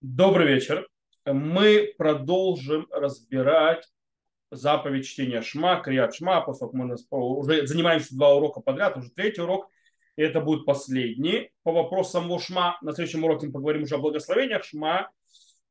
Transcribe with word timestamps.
Добрый 0.00 0.46
вечер. 0.46 0.86
Мы 1.26 1.92
продолжим 1.98 2.86
разбирать 2.92 3.84
заповедь 4.52 5.08
чтения 5.08 5.42
Шма, 5.42 5.80
Криат 5.80 6.14
Шма, 6.14 6.40
поскольку 6.40 6.76
мы 6.76 6.94
уже 7.10 7.66
занимаемся 7.66 8.14
два 8.14 8.32
урока 8.32 8.60
подряд, 8.60 8.96
уже 8.96 9.10
третий 9.10 9.40
урок, 9.40 9.68
и 10.14 10.22
это 10.22 10.40
будет 10.40 10.66
последний. 10.66 11.50
По 11.64 11.72
вопросам 11.72 12.22
самого 12.22 12.38
Шма, 12.38 12.78
на 12.80 12.92
следующем 12.92 13.24
уроке 13.24 13.48
мы 13.48 13.54
поговорим 13.54 13.82
уже 13.82 13.96
о 13.96 13.98
благословениях 13.98 14.62
Шма. 14.62 15.10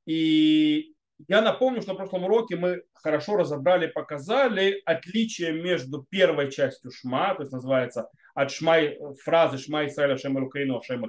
И 0.06 0.94
я 1.30 1.42
напомню, 1.42 1.82
что 1.82 1.94
на 1.94 1.98
прошлом 1.98 2.26
уроке 2.26 2.58
мы 2.58 2.84
хорошо 2.96 3.38
разобрали, 3.38 3.88
показали 3.88 4.82
отличие 4.84 5.54
между 5.54 6.04
первой 6.04 6.52
частью 6.52 6.92
Шма, 6.92 7.34
то 7.36 7.44
есть 7.44 7.54
называется 7.54 8.10
от 8.36 8.52
Шмай, 8.52 9.00
фразы 9.24 9.58
Шма 9.58 9.86
Исраиля 9.86 10.18
Шем 10.18 10.38
Рукаину 10.38 10.82
Шем 10.84 11.06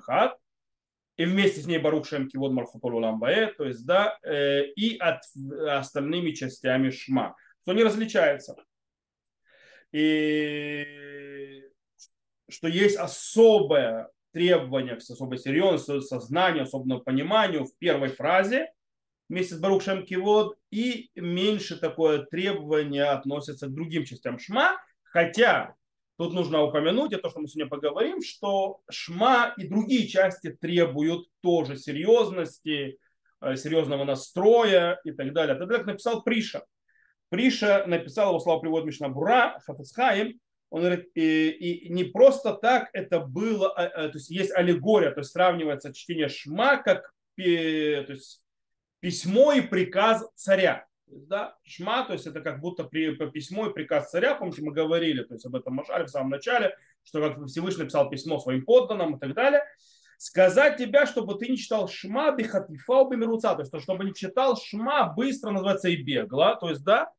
и 1.19 1.27
вместе 1.27 1.61
с 1.61 1.67
ней 1.67 1.79
Барух 1.79 2.07
Шем 2.07 2.29
Кивод 2.29 2.53
Мархупалу 2.53 3.01
Ламбае, 3.01 3.49
то 3.49 3.65
есть, 3.65 3.85
да, 3.85 4.17
э, 4.23 4.67
и 4.77 4.97
от 4.99 5.21
остальными 5.69 6.31
частями 6.31 6.91
Шма, 6.91 7.35
что 7.63 7.73
не 7.73 7.83
различается. 7.83 8.55
И 9.91 11.65
что 12.49 12.69
есть 12.69 12.97
особое 12.97 14.11
требование 14.33 14.95
к 14.95 14.99
особой 14.99 15.39
серьезности, 15.39 16.07
сознанию, 16.07 16.63
особенному 16.63 17.01
пониманию 17.01 17.65
в 17.65 17.77
первой 17.79 18.09
фразе 18.09 18.73
вместе 19.29 19.57
с 19.57 19.59
Барух 19.59 19.83
Шем 19.83 20.07
Кивод, 20.07 20.57
и 20.71 21.11
меньше 21.17 21.81
такое 21.81 22.27
требование 22.27 23.07
относится 23.07 23.67
к 23.67 23.75
другим 23.75 24.05
частям 24.05 24.39
Шма, 24.39 24.81
хотя 25.03 25.75
Тут 26.19 26.35
нужно 26.35 26.63
упомянуть, 26.63 27.13
это 27.13 27.23
то, 27.23 27.31
что 27.31 27.39
мы 27.39 27.47
сегодня 27.47 27.71
поговорим, 27.71 28.21
что 28.23 28.81
шма 28.91 29.55
и 29.57 29.69
другие 29.69 30.09
части 30.09 30.51
требуют 30.51 31.29
тоже 31.43 31.77
серьезности, 31.77 32.99
э, 33.41 33.55
серьезного 33.55 34.03
настроя 34.03 35.01
и 35.05 35.13
так 35.13 35.33
далее. 35.33 35.55
Это 35.55 35.69
как 35.69 35.87
написал 35.87 36.25
Приша. 36.25 36.65
Приша 37.29 37.87
написал, 37.87 38.31
его 38.31 38.41
слова 38.41 38.59
приводит 38.59 38.87
Мишнабура, 38.87 39.61
Хафацхаим, 39.65 40.41
он 40.71 40.81
говорит, 40.81 41.09
и, 41.15 41.51
и 41.51 41.93
не 41.93 42.03
просто 42.03 42.53
так 42.53 42.91
это 42.95 43.21
было, 43.21 43.73
а, 43.73 43.85
а, 43.85 44.09
то 44.09 44.19
есть 44.19 44.29
есть 44.29 44.53
аллегория, 44.53 45.13
то 45.13 45.21
есть 45.21 45.31
сравнивается 45.31 45.95
чтение 45.95 46.29
Шма 46.29 46.79
как 46.79 47.13
то 47.37 47.43
есть, 47.43 48.43
письмо 48.99 49.53
и 49.53 49.61
приказ 49.61 50.29
царя 50.35 50.88
да, 51.11 51.57
шма, 51.63 52.05
то 52.05 52.13
есть 52.13 52.27
это 52.27 52.41
как 52.41 52.61
будто 52.61 52.85
при, 52.85 53.15
по 53.15 53.27
письмо 53.27 53.69
и 53.69 53.73
приказ 53.73 54.11
царя, 54.11 54.35
помните, 54.35 54.63
мы 54.63 54.73
говорили, 54.73 55.23
то 55.23 55.35
есть 55.35 55.47
об 55.47 55.57
этом 55.57 55.75
Машаре 55.75 56.05
в 56.05 56.11
самом 56.11 56.31
начале, 56.31 56.77
что 57.03 57.21
как 57.21 57.47
Всевышний 57.47 57.83
написал 57.83 58.11
письмо 58.11 58.39
своим 58.39 58.65
подданным 58.65 59.17
и 59.17 59.19
так 59.19 59.35
далее, 59.35 59.63
сказать 60.19 60.77
тебя, 60.77 61.07
чтобы 61.07 61.37
ты 61.37 61.49
не 61.49 61.57
читал 61.57 61.89
шма 61.89 62.33
бихатифа 62.33 63.05
бимируца, 63.05 63.55
то 63.55 63.63
есть 63.63 63.83
чтобы 63.83 64.05
не 64.05 64.15
читал 64.15 64.57
шма 64.57 65.13
быстро, 65.15 65.51
называется, 65.51 65.89
и 65.89 65.97
бегло, 65.97 66.57
то 66.57 66.69
есть, 66.69 66.85
да, 66.85 67.13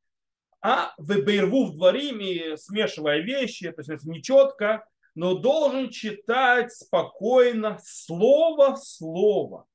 а 0.62 0.94
выберву 0.98 1.66
в 1.66 1.76
двориме, 1.76 2.58
смешивая 2.58 3.20
вещи, 3.20 3.72
то 3.72 3.80
есть 3.80 3.90
это 3.90 4.10
нечетко, 4.10 4.86
но 5.16 5.36
должен 5.36 5.90
читать 5.90 6.74
спокойно, 6.74 7.80
слово 7.82 8.76
в 8.76 8.84
слово 8.84 9.66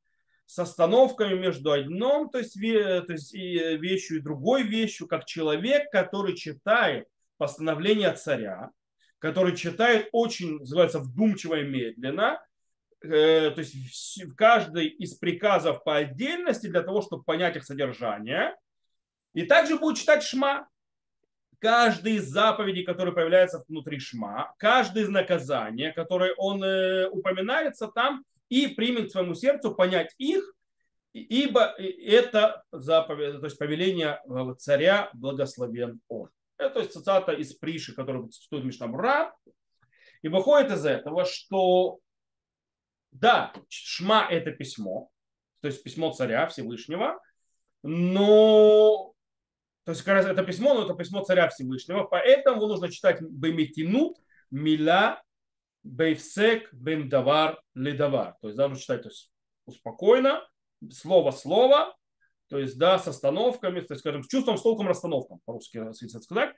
с 0.47 0.59
остановками 0.59 1.35
между 1.35 1.73
одном, 1.73 2.29
то 2.29 2.39
есть, 2.39 2.55
то 2.55 3.13
есть 3.13 3.35
и 3.35 3.77
вещью 3.77 4.19
и 4.19 4.23
другой 4.23 4.63
вещью, 4.63 5.07
как 5.07 5.25
человек, 5.25 5.91
который 5.91 6.37
читает 6.37 7.07
постановление 7.39 8.13
царя, 8.13 8.71
который 9.19 9.57
читает 9.57 10.09
очень, 10.13 10.59
называется, 10.59 10.99
вдумчиво 10.99 11.61
и 11.61 11.65
медленно, 11.65 12.45
э, 13.03 13.51
то 13.51 13.59
есть 13.59 14.23
каждый 14.37 14.89
из 14.89 15.15
приказов 15.15 15.83
по 15.83 15.97
отдельности 15.97 16.67
для 16.67 16.83
того, 16.83 17.01
чтобы 17.01 17.25
понять 17.25 17.57
их 17.57 17.65
содержание. 17.65 18.55
И 19.33 19.45
также 19.45 19.79
будет 19.79 19.99
читать 19.99 20.23
шма. 20.23 20.69
Каждый 21.59 22.17
из 22.17 22.29
заповедей, 22.29 22.85
которые 22.85 23.15
появляются 23.15 23.65
внутри 23.67 23.99
шма, 23.99 24.55
каждый 24.59 25.05
из 25.05 25.09
наказаний, 25.09 25.93
которые 25.93 26.35
он 26.37 26.63
э, 26.63 27.09
упоминается 27.09 27.89
там, 27.89 28.25
и 28.49 28.69
примет 28.69 29.09
к 29.09 29.13
своему 29.13 29.35
сердцу 29.35 29.75
понять 29.75 30.15
их, 30.19 30.45
ибо 31.13 31.75
это 31.79 32.65
заповедь, 32.73 33.41
то 33.41 33.47
есть 33.47 33.59
повеление 33.59 34.21
э, 34.29 34.55
царя 34.59 35.11
благословен 35.15 36.01
он. 36.09 36.31
Это 36.59 36.75
то 36.75 36.81
есть 36.81 36.93
цитата 36.93 37.33
из 37.33 37.55
Приши, 37.55 37.95
которую 37.95 38.29
цитирует 38.29 38.67
Мишнабура. 38.67 39.35
И 40.23 40.29
выходит 40.29 40.73
из 40.73 40.87
этого, 40.87 41.25
что 41.25 41.99
да, 43.11 43.53
Шма 43.69 44.27
это 44.31 44.51
письмо, 44.51 45.11
то 45.61 45.69
есть 45.69 45.83
письмо 45.83 46.13
царя 46.13 46.47
Всевышнего, 46.47 47.21
но 47.83 49.15
то 49.85 49.93
есть 49.93 50.03
как 50.03 50.15
раз 50.15 50.27
это 50.27 50.43
письмо, 50.43 50.75
но 50.75 50.85
это 50.85 50.95
письмо 50.95 51.23
царя 51.23 51.49
Всевышнего, 51.49 52.05
поэтому 52.05 52.67
нужно 52.67 52.91
читать 52.91 53.21
Бемитинут, 53.21 54.17
Миля, 54.51 55.23
Бейфсек 55.85 56.73
бен 56.73 57.09
давар 57.09 57.61
ледавар. 57.75 58.37
То 58.41 58.49
есть 58.49 58.59
нужно 58.59 58.77
читать 58.77 59.03
то 59.03 59.09
есть, 59.09 59.31
спокойно, 59.71 60.47
слово-слово, 60.91 61.95
то 62.49 62.59
есть, 62.59 62.79
да, 62.79 62.99
с 62.99 63.09
остановками, 63.09 63.81
то 63.81 63.95
есть, 63.95 64.01
скажем, 64.01 64.23
с 64.23 64.29
чувством, 64.29 64.59
с 64.59 64.63
толком 64.63 64.89
расстановком, 64.89 65.41
по-русски, 65.45 65.79
если 65.79 66.07
сказать. 66.07 66.55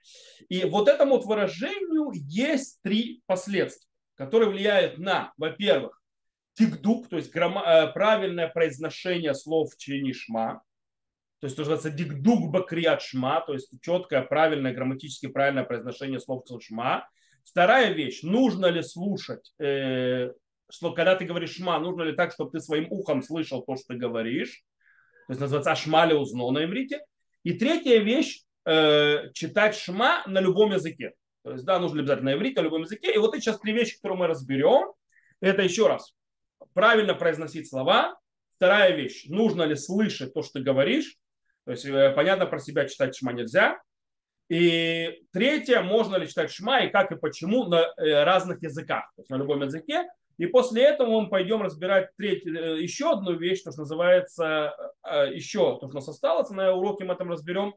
И 0.48 0.64
вот 0.64 0.88
этому 0.88 1.16
вот 1.16 1.26
выражению 1.26 2.10
есть 2.12 2.80
три 2.82 3.22
последствия, 3.26 3.88
которые 4.14 4.50
влияют 4.50 4.98
на, 4.98 5.32
во-первых, 5.36 6.02
тикдук, 6.54 7.08
то 7.08 7.16
есть 7.16 7.30
грамма, 7.30 7.62
э, 7.62 7.92
правильное 7.92 8.48
произношение 8.48 9.34
слов 9.34 9.74
в 9.74 9.78
члене 9.78 10.12
шма, 10.12 10.62
то 11.40 11.46
есть, 11.46 11.56
то, 11.56 11.64
что 11.64 11.72
называется 11.72 11.90
дикдук 11.90 12.50
бакриат 12.50 13.02
шма, 13.02 13.42
то 13.42 13.52
есть 13.52 13.70
четкое, 13.82 14.22
правильное, 14.22 14.72
грамматически 14.72 15.26
правильное 15.26 15.64
произношение 15.64 16.18
слов 16.18 16.44
шма, 16.60 17.08
Вторая 17.46 17.92
вещь, 17.92 18.22
нужно 18.22 18.66
ли 18.66 18.82
слушать, 18.82 19.52
э, 19.60 20.32
что 20.68 20.92
когда 20.92 21.14
ты 21.14 21.24
говоришь 21.24 21.54
шма, 21.54 21.78
нужно 21.78 22.02
ли 22.02 22.12
так, 22.12 22.32
чтобы 22.32 22.50
ты 22.50 22.60
своим 22.60 22.88
ухом 22.90 23.22
слышал 23.22 23.62
то, 23.62 23.76
что 23.76 23.94
ты 23.94 23.94
говоришь. 23.94 24.64
То 25.28 25.32
есть 25.32 25.40
называется 25.40 25.70
ашмали 25.70 26.12
узно 26.12 26.50
на 26.50 26.64
иврите. 26.64 27.00
И 27.44 27.52
третья 27.52 27.98
вещь, 27.98 28.42
э, 28.64 29.30
читать 29.32 29.76
шма 29.76 30.24
на 30.26 30.40
любом 30.40 30.72
языке. 30.72 31.12
То 31.44 31.52
есть, 31.52 31.64
да, 31.64 31.78
нужно 31.78 32.00
обязательно 32.00 32.32
на 32.32 32.36
иврите, 32.36 32.60
на 32.60 32.64
любом 32.64 32.82
языке. 32.82 33.14
И 33.14 33.18
вот 33.18 33.34
эти 33.34 33.44
сейчас 33.44 33.60
три 33.60 33.72
вещи, 33.72 33.96
которые 33.96 34.18
мы 34.18 34.26
разберем. 34.26 34.92
Это 35.40 35.62
еще 35.62 35.86
раз, 35.86 36.14
правильно 36.74 37.14
произносить 37.14 37.68
слова. 37.68 38.18
Вторая 38.56 38.96
вещь, 38.96 39.26
нужно 39.28 39.62
ли 39.62 39.76
слышать 39.76 40.34
то, 40.34 40.42
что 40.42 40.54
ты 40.54 40.64
говоришь. 40.64 41.16
То 41.64 41.70
есть, 41.70 41.84
э, 41.84 42.12
понятно, 42.16 42.46
про 42.46 42.58
себя 42.58 42.88
читать 42.88 43.14
шма 43.16 43.32
нельзя. 43.32 43.80
И 44.48 45.22
третье, 45.32 45.80
можно 45.80 46.16
ли 46.16 46.28
читать 46.28 46.52
шма 46.52 46.84
и 46.84 46.90
как 46.90 47.10
и 47.10 47.16
почему 47.16 47.64
на 47.64 47.92
э, 47.96 48.22
разных 48.22 48.62
языках, 48.62 49.10
то 49.16 49.22
есть 49.22 49.30
на 49.30 49.36
любом 49.36 49.62
языке. 49.62 50.08
И 50.38 50.46
после 50.46 50.84
этого 50.84 51.20
мы 51.20 51.28
пойдем 51.28 51.62
разбирать 51.62 52.10
треть, 52.16 52.46
э, 52.46 52.80
еще 52.80 53.12
одну 53.12 53.32
вещь, 53.32 53.62
то, 53.62 53.72
что 53.72 53.80
называется, 53.80 54.76
э, 55.02 55.34
еще 55.34 55.78
то, 55.80 55.88
что 55.88 55.96
у 55.96 56.00
нас 56.00 56.08
осталось, 56.08 56.50
на 56.50 56.72
уроке 56.72 57.04
мы 57.04 57.14
этом 57.14 57.30
разберем. 57.30 57.74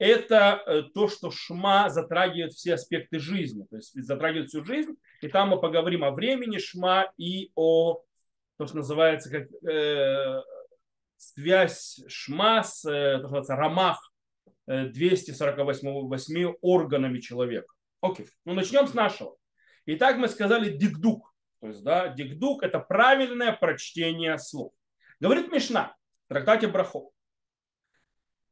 Это 0.00 0.86
то, 0.94 1.08
что 1.08 1.32
шма 1.32 1.90
затрагивает 1.90 2.52
все 2.52 2.74
аспекты 2.74 3.18
жизни, 3.18 3.66
то 3.68 3.76
есть 3.76 4.00
затрагивает 4.00 4.48
всю 4.48 4.64
жизнь. 4.64 4.92
И 5.22 5.28
там 5.28 5.48
мы 5.48 5.60
поговорим 5.60 6.04
о 6.04 6.12
времени 6.12 6.58
шма 6.58 7.12
и 7.16 7.50
о 7.56 8.00
то, 8.58 8.66
что 8.68 8.76
называется 8.76 9.28
как 9.28 9.48
э, 9.68 10.40
связь 11.16 12.00
шма 12.06 12.62
с, 12.62 12.82
то, 12.82 13.18
что 13.18 13.22
называется, 13.22 13.56
рамах 13.56 14.12
248 14.68 16.54
органами 16.60 17.20
человека. 17.20 17.72
Окей, 18.00 18.28
ну 18.44 18.54
начнем 18.54 18.86
с 18.86 18.94
нашего. 18.94 19.36
Итак, 19.86 20.18
мы 20.18 20.28
сказали 20.28 20.76
дикдук. 20.76 21.32
То 21.60 21.68
есть, 21.68 21.82
да, 21.82 22.08
дикдук– 22.08 22.62
это 22.64 22.78
правильное 22.78 23.52
прочтение 23.52 24.38
слов. 24.38 24.72
Говорит 25.18 25.50
Мишна 25.50 25.96
в 26.26 26.28
трактате 26.28 26.68
Брахов. 26.68 27.10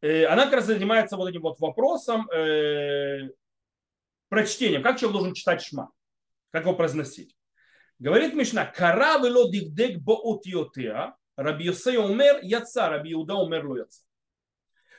Э, 0.00 0.24
она 0.24 0.44
как 0.44 0.54
раз 0.54 0.66
занимается 0.66 1.16
вот 1.16 1.28
этим 1.28 1.42
вот 1.42 1.60
вопросом 1.60 2.28
э, 2.30 3.28
прочтением. 4.28 4.82
Как 4.82 4.98
человек 4.98 5.18
должен 5.18 5.34
читать 5.34 5.62
шма? 5.62 5.90
Как 6.50 6.62
его 6.64 6.74
произносить? 6.74 7.36
Говорит 7.98 8.34
Мишна, 8.34 8.66
кара 8.66 9.18
вело 9.18 9.50
дикдек 9.50 9.98
бо 9.98 10.12
утиотеа, 10.12 11.16
раби 11.36 11.66
Йосей 11.66 11.96
умер 11.96 12.40
яца, 12.42 12.88
раби 12.88 13.14
умер 13.14 13.66
ло 13.66 13.76
яца. 13.78 14.05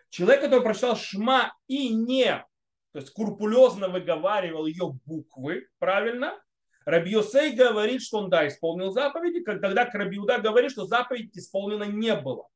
Человек, 0.10 0.42
который 0.42 0.64
прочитал 0.64 0.96
Шма 0.96 1.54
и 1.68 1.94
не, 1.94 2.46
то 2.94 3.00
есть 3.00 3.10
скрупулезно 3.10 3.90
выговаривал 3.90 4.66
ее 4.66 4.94
буквы, 5.06 5.68
правильно, 5.80 6.40
Раби 6.86 7.12
Йосей 7.12 7.54
говорит, 7.54 8.02
что 8.02 8.20
он, 8.20 8.30
да, 8.30 8.48
исполнил 8.48 8.92
заповеди, 8.92 9.44
тогда 9.44 9.90
Раби 9.92 10.20
Уда 10.20 10.40
говорит, 10.40 10.72
что 10.72 10.86
заповедь 10.86 11.38
исполнена 11.38 11.84
не 11.84 12.16
было. 12.16 12.48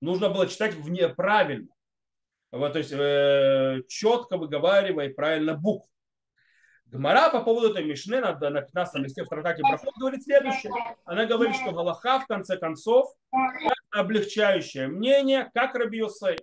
Нужно 0.00 0.28
было 0.28 0.46
читать 0.46 0.74
вне 0.74 1.08
правильно. 1.08 1.68
Вот, 2.52 2.72
то 2.72 2.78
есть 2.78 2.92
э, 2.92 3.82
четко 3.88 4.36
выговаривая 4.36 5.12
правильно 5.12 5.54
букву. 5.54 5.88
Гмара 6.92 7.30
по 7.30 7.42
поводу 7.42 7.70
этой 7.70 7.84
Мишны 7.84 8.20
на, 8.20 8.38
на 8.38 8.60
15 8.60 9.02
листе 9.02 9.24
в 9.24 9.28
трактате 9.28 9.62
Брахот 9.62 9.94
говорит 9.98 10.22
следующее. 10.22 10.72
Она 11.04 11.24
говорит, 11.24 11.56
что 11.56 11.72
Галаха 11.72 12.20
в 12.20 12.26
конце 12.26 12.58
концов 12.58 13.08
облегчающее 13.90 14.86
мнение, 14.86 15.50
как 15.54 15.74
Раби 15.74 15.98
Йосей. 15.98 16.36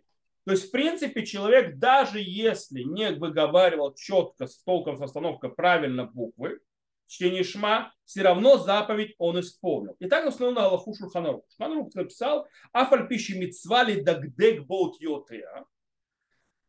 То 0.46 0.52
есть, 0.52 0.70
в 0.70 0.72
принципе, 0.72 1.26
человек, 1.26 1.78
даже 1.78 2.20
если 2.20 2.82
не 2.82 3.12
выговаривал 3.12 3.94
четко, 3.94 4.48
с 4.48 4.64
толком, 4.64 4.98
с 4.98 5.02
остановкой 5.02 5.54
правильно 5.54 6.06
буквы, 6.06 6.60
чтение 7.08 7.44
Шма, 7.44 7.92
все 8.06 8.22
равно 8.22 8.58
заповедь 8.58 9.16
он 9.18 9.40
исполнил. 9.40 9.96
И 10.00 10.08
так 10.08 10.26
на 10.40 10.66
Аллаху 10.66 10.94
Шурханарух. 10.94 11.44
Шурханарух 11.50 11.94
написал, 11.94 12.48
афаль 12.72 13.08
пищи 13.08 13.34
митцвали 13.34 14.00
дагдек 14.02 14.66
боут 14.66 15.02
йотеа, 15.02 15.66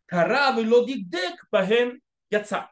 кара 0.06 0.54
лодигдек 0.56 1.48
паген 1.50 2.00
яца. 2.30 2.70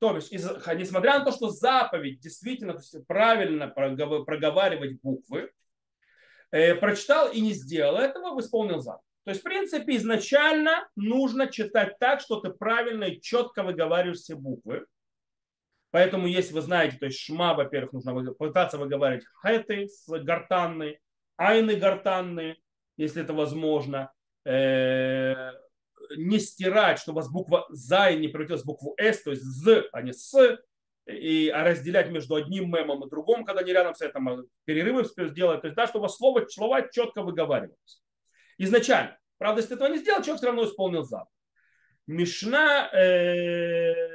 То 0.00 0.14
есть, 0.14 0.30
несмотря 0.30 1.18
на 1.18 1.24
то, 1.24 1.32
что 1.32 1.50
заповедь 1.50 2.20
действительно 2.20 2.78
правильно 3.08 3.66
проговаривать 3.68 5.00
буквы, 5.00 5.50
э, 6.50 6.74
прочитал 6.76 7.32
и 7.32 7.40
не 7.40 7.52
сделал 7.52 7.96
этого, 7.96 8.38
исполнил 8.38 8.80
заповедь. 8.80 9.07
То 9.28 9.32
есть, 9.32 9.42
в 9.42 9.44
принципе, 9.44 9.96
изначально 9.96 10.88
нужно 10.96 11.48
читать 11.48 11.98
так, 11.98 12.22
что 12.22 12.40
ты 12.40 12.48
правильно 12.48 13.04
и 13.04 13.20
четко 13.20 13.62
выговариваешь 13.62 14.20
все 14.20 14.36
буквы. 14.36 14.86
Поэтому, 15.90 16.26
если 16.26 16.54
вы 16.54 16.62
знаете, 16.62 16.96
то 16.96 17.04
есть 17.04 17.18
шма, 17.18 17.52
во-первых, 17.52 17.92
нужно 17.92 18.32
пытаться 18.32 18.78
выговаривать 18.78 19.26
хэты 19.42 19.86
с 19.86 20.08
гортанной, 20.08 21.00
айны 21.36 21.76
гортанные, 21.76 22.56
если 22.96 23.22
это 23.22 23.34
возможно. 23.34 24.10
Э, 24.46 25.52
не 26.16 26.38
стирать, 26.38 26.98
чтобы 26.98 27.18
у 27.18 27.20
вас 27.20 27.30
буква 27.30 27.66
«за» 27.68 28.10
не 28.12 28.28
превратилась 28.28 28.62
в 28.62 28.66
букву 28.66 28.94
«с», 28.96 29.22
то 29.22 29.32
есть 29.32 29.42
«з», 29.42 29.90
а 29.92 30.00
не 30.00 30.14
«с», 30.14 30.58
и 31.04 31.50
а 31.50 31.64
разделять 31.64 32.08
между 32.08 32.36
одним 32.36 32.70
мемом 32.70 33.04
и 33.04 33.10
другим, 33.10 33.44
когда 33.44 33.62
не 33.62 33.74
рядом 33.74 33.94
с 33.94 34.00
этим 34.00 34.48
перерывы 34.64 35.04
сделать. 35.04 35.60
То 35.60 35.66
есть, 35.66 35.76
да, 35.76 35.86
чтобы 35.86 36.08
слово, 36.08 36.46
слова 36.48 36.80
четко 36.88 37.20
выговаривались. 37.20 38.00
Изначально. 38.58 39.18
Правда, 39.38 39.60
если 39.60 39.76
этого 39.76 39.88
не 39.88 39.98
сделал, 39.98 40.22
человек 40.22 40.38
все 40.38 40.46
равно 40.46 40.64
исполнил 40.64 41.04
заповедь. 41.04 41.32
Мишна 42.06 42.88
э, 42.92 44.08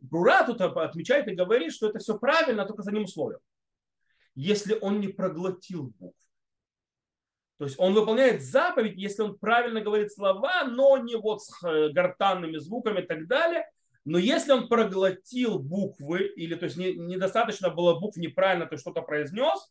Брура 0.00 0.44
тут 0.44 0.60
отмечает 0.60 1.28
и 1.28 1.34
говорит, 1.34 1.72
что 1.72 1.88
это 1.88 1.98
все 1.98 2.18
правильно, 2.18 2.64
только 2.64 2.82
за 2.82 2.92
ним 2.92 3.04
условием. 3.04 3.40
Если 4.34 4.78
он 4.80 5.00
не 5.00 5.08
проглотил 5.08 5.92
букву. 5.98 6.14
То 7.58 7.64
есть 7.64 7.78
он 7.78 7.92
выполняет 7.92 8.42
заповедь, 8.42 8.96
если 8.96 9.22
он 9.22 9.38
правильно 9.38 9.82
говорит 9.82 10.10
слова, 10.12 10.64
но 10.64 10.96
не 10.96 11.16
вот 11.16 11.42
с 11.42 11.62
э, 11.62 11.90
гортанными 11.90 12.56
звуками 12.56 13.00
и 13.00 13.06
так 13.06 13.26
далее. 13.26 13.66
Но 14.06 14.16
если 14.16 14.52
он 14.52 14.66
проглотил 14.68 15.58
буквы, 15.58 16.26
или 16.26 16.54
то 16.54 16.64
есть 16.64 16.78
не, 16.78 16.94
недостаточно 16.94 17.68
было 17.68 18.00
букв 18.00 18.16
неправильно, 18.16 18.64
то 18.64 18.78
что-то 18.78 19.02
произнес, 19.02 19.70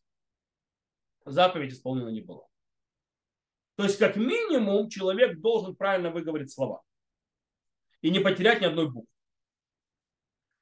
заповедь 1.26 1.74
исполнена 1.74 2.10
не 2.10 2.22
была. 2.22 2.49
То 3.80 3.86
есть 3.86 3.98
как 3.98 4.18
минимум 4.18 4.90
человек 4.90 5.40
должен 5.40 5.74
правильно 5.74 6.12
выговорить 6.12 6.52
слова 6.52 6.82
и 8.02 8.10
не 8.10 8.20
потерять 8.20 8.60
ни 8.60 8.66
одной 8.66 8.92
буквы. 8.92 9.08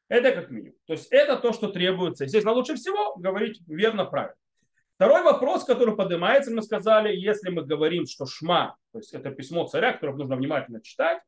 Это 0.08 0.34
как 0.34 0.52
минимум. 0.52 0.78
То 0.86 0.94
есть 0.94 1.08
это 1.10 1.36
то, 1.36 1.52
что 1.52 1.69
требуется. 1.69 2.25
Естественно, 2.25 2.54
лучше 2.54 2.75
всего 2.75 3.16
говорить 3.16 3.60
верно, 3.66 4.06
правильно. 4.06 4.36
Второй 4.98 5.24
вопрос, 5.24 5.64
который 5.64 5.96
поднимается, 5.96 6.52
мы 6.52 6.62
сказали, 6.62 7.12
если 7.12 7.50
мы 7.50 7.64
говорим, 7.64 8.06
что 8.06 8.28
шма, 8.28 8.78
то 8.92 9.00
есть 9.00 9.12
это 9.16 9.31
письмо 9.31 9.66
царя, 9.66 9.94
которое 9.94 10.14
нужно 10.14 10.36
внимательно 10.36 10.80
читать, 10.84 11.19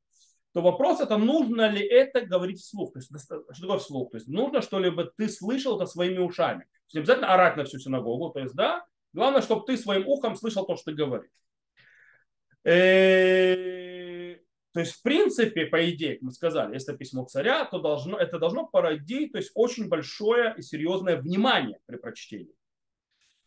то 0.53 0.61
вопрос 0.61 0.99
это, 0.99 1.17
нужно 1.17 1.71
ли 1.71 1.83
это 1.83 2.21
говорить 2.21 2.59
вслух. 2.59 2.93
То 2.93 2.99
есть, 2.99 3.09
что 3.09 3.61
такое 3.61 3.79
вслух? 3.79 4.11
То 4.11 4.17
есть 4.17 4.27
нужно 4.27 4.61
что-либо 4.61 5.05
ты 5.05 5.27
слышал 5.27 5.75
это 5.77 5.87
своими 5.87 6.19
ушами. 6.19 6.65
То 6.65 6.83
есть 6.85 6.93
не 6.93 6.99
обязательно 6.99 7.33
орать 7.33 7.57
на 7.57 7.63
всю 7.63 7.79
синагогу. 7.79 8.29
То 8.29 8.41
есть, 8.41 8.53
да, 8.53 8.85
главное, 9.11 9.41
чтобы 9.41 9.65
ты 9.65 9.75
своим 9.75 10.07
ухом 10.07 10.35
слышал 10.35 10.67
то, 10.67 10.75
что 10.75 10.91
ты 10.91 10.93
говоришь. 10.95 11.31
Э, 12.63 14.35
то 14.73 14.79
есть, 14.81 14.93
в 14.93 15.01
принципе, 15.01 15.65
по 15.65 15.89
идее, 15.89 16.15
как 16.15 16.21
мы 16.21 16.31
сказали, 16.31 16.73
если 16.73 16.95
письмо 16.95 17.25
царя, 17.25 17.65
то 17.65 17.79
должно, 17.79 18.17
это 18.17 18.37
должно 18.37 18.67
породить 18.67 19.31
то 19.31 19.37
есть, 19.37 19.51
очень 19.55 19.87
большое 19.87 20.53
и 20.57 20.61
серьезное 20.61 21.17
внимание 21.17 21.79
при 21.85 21.97
прочтении. 21.97 22.53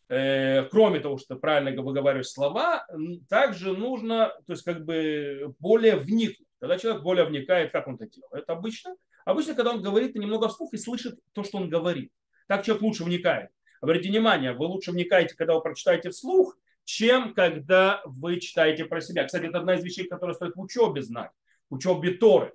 Э, 0.09 0.63
кроме 0.65 0.99
того, 0.99 1.17
что 1.17 1.35
правильно 1.37 1.81
выговариваешь 1.81 2.27
слова, 2.27 2.85
также 3.29 3.75
нужно, 3.75 4.33
то 4.45 4.53
есть 4.53 4.63
как 4.63 4.85
бы 4.85 5.55
более 5.59 5.95
вникнуть. 5.95 6.47
Когда 6.59 6.77
человек 6.77 7.03
более 7.03 7.25
вникает, 7.25 7.71
как 7.71 7.87
он 7.87 7.95
это 7.95 8.07
делает, 8.07 8.49
обычно. 8.49 8.95
Обычно, 9.25 9.55
когда 9.55 9.71
он 9.71 9.81
говорит 9.81 10.15
немного 10.15 10.49
вслух 10.49 10.73
и 10.73 10.77
слышит 10.77 11.19
то, 11.31 11.43
что 11.43 11.57
он 11.57 11.69
говорит. 11.69 12.11
Так 12.47 12.63
человек 12.63 12.83
лучше 12.83 13.03
вникает. 13.03 13.49
Обратите 13.81 14.09
внимание, 14.09 14.53
вы 14.53 14.65
лучше 14.65 14.91
вникаете, 14.91 15.35
когда 15.35 15.55
вы 15.55 15.61
прочитаете 15.61 16.09
вслух, 16.09 16.57
чем 16.85 17.33
когда 17.33 18.01
вы 18.05 18.39
читаете 18.39 18.85
про 18.85 19.01
себя. 19.01 19.25
Кстати, 19.25 19.45
это 19.45 19.59
одна 19.59 19.75
из 19.75 19.83
вещей, 19.83 20.07
которые 20.07 20.35
стоит 20.35 20.55
в 20.55 20.61
учебе 20.61 21.01
знать, 21.01 21.31
в 21.69 21.75
учебе 21.75 22.11
Торы. 22.11 22.53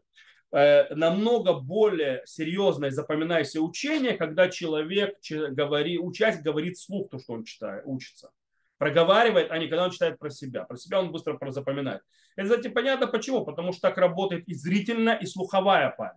Э, 0.51 0.95
намного 0.95 1.55
более 1.55 2.23
серьезное 2.25 2.91
запоминающееся 2.91 3.61
учение, 3.61 4.17
когда 4.17 4.49
человек, 4.49 5.19
говорит, 5.31 6.01
участник 6.01 6.43
говорит 6.43 6.77
вслух 6.79 7.11
то, 7.11 7.19
что 7.19 7.35
он 7.35 7.45
читает, 7.45 7.83
учится. 7.85 8.31
Проговаривает, 8.79 9.51
а 9.51 9.59
не 9.59 9.67
когда 9.67 9.85
он 9.85 9.91
читает 9.91 10.19
про 10.19 10.31
себя. 10.31 10.65
Про 10.65 10.77
себя 10.77 11.01
он 11.01 11.11
быстро 11.11 11.39
запоминает. 11.51 12.03
Это, 12.37 12.49
кстати, 12.49 12.69
понятно 12.69 13.09
почему. 13.09 13.45
Потому 13.45 13.73
что 13.73 13.83
так 13.83 13.99
работает 13.99 14.49
и 14.49 14.55
зрительная, 14.55 15.17
и 15.17 15.27
слуховая 15.27 15.91
память. 15.91 16.17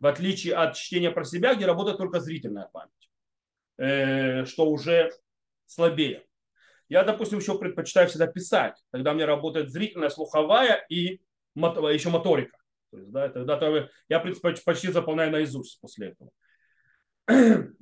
В 0.00 0.06
отличие 0.06 0.54
от 0.54 0.74
чтения 0.74 1.10
про 1.10 1.24
себя, 1.24 1.54
где 1.54 1.64
работает 1.64 1.96
только 1.96 2.20
зрительная 2.20 2.68
память. 2.72 2.90
Э, 3.78 4.44
что 4.44 4.68
уже 4.68 5.12
слабее. 5.66 6.25
Я, 6.88 7.02
допустим, 7.04 7.38
еще 7.38 7.58
предпочитаю 7.58 8.08
всегда 8.08 8.26
писать. 8.26 8.76
Тогда 8.90 9.12
меня 9.12 9.26
работает 9.26 9.70
зрительная, 9.70 10.08
слуховая 10.08 10.84
и 10.88 11.20
еще 11.54 12.10
моторика. 12.10 12.58
То 12.90 12.98
есть, 12.98 13.10
да, 13.10 13.28
тогда 13.28 13.58
-то 13.58 13.88
я, 14.08 14.20
почти 14.20 14.92
заполняю 14.92 15.32
наизусть 15.32 15.80
после 15.80 16.14
этого. 16.14 16.30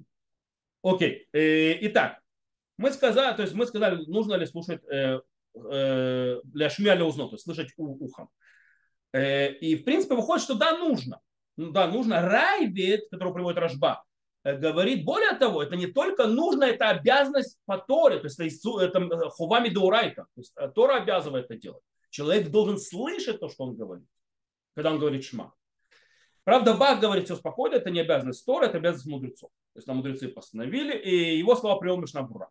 Окей. 0.82 1.26
Okay. 1.32 1.38
Э, 1.38 1.78
итак, 1.86 2.20
мы 2.76 2.90
сказали, 2.92 3.36
то 3.36 3.42
есть 3.42 3.54
мы 3.54 3.66
сказали, 3.66 4.04
нужно 4.06 4.34
ли 4.34 4.46
слушать 4.46 4.82
э, 4.84 5.20
э, 5.54 6.40
для 6.44 6.70
шмя 6.70 6.96
для 6.96 7.04
узно, 7.04 7.28
то 7.28 7.34
есть 7.34 7.44
слышать 7.44 7.72
ухом. 7.76 8.28
И 9.16 9.78
в 9.80 9.84
принципе 9.84 10.16
выходит, 10.16 10.42
что 10.42 10.54
да, 10.54 10.76
нужно. 10.76 11.20
Ну 11.56 11.70
да, 11.70 11.86
нужно. 11.86 12.20
Райбет, 12.20 13.08
который 13.12 13.32
приводит 13.32 13.60
Рожба, 13.60 14.02
говорит, 14.44 15.04
более 15.04 15.32
того, 15.36 15.62
это 15.62 15.76
не 15.76 15.86
только 15.86 16.26
нужно, 16.26 16.64
это 16.64 16.90
обязанность 16.90 17.58
по 17.64 17.78
Торе, 17.78 18.18
то 18.20 18.26
есть 18.26 18.64
это 18.64 19.28
хувами 19.30 19.68
деурайта. 19.68 20.26
То 20.34 20.40
есть 20.40 20.54
Тора 20.74 20.96
обязывает 20.96 21.46
это 21.46 21.56
делать. 21.56 21.82
Человек 22.10 22.50
должен 22.50 22.78
слышать 22.78 23.40
то, 23.40 23.48
что 23.48 23.64
он 23.64 23.74
говорит 23.74 24.06
когда 24.74 24.90
он 24.92 24.98
говорит 24.98 25.24
шма. 25.24 25.54
Правда, 26.42 26.74
Бах 26.74 27.00
говорит 27.00 27.24
все 27.24 27.36
спокойно, 27.36 27.76
это 27.76 27.90
не 27.90 28.00
обязанность 28.00 28.44
Тора, 28.44 28.66
это 28.66 28.76
обязанность 28.76 29.06
мудрецов. 29.06 29.50
То 29.72 29.78
есть 29.78 29.86
нам 29.86 29.98
мудрецы 29.98 30.28
постановили, 30.28 30.96
и 30.96 31.38
его 31.38 31.56
слова 31.56 31.80
привел 31.80 31.96
Мишна 31.96 32.22
Бура. 32.22 32.50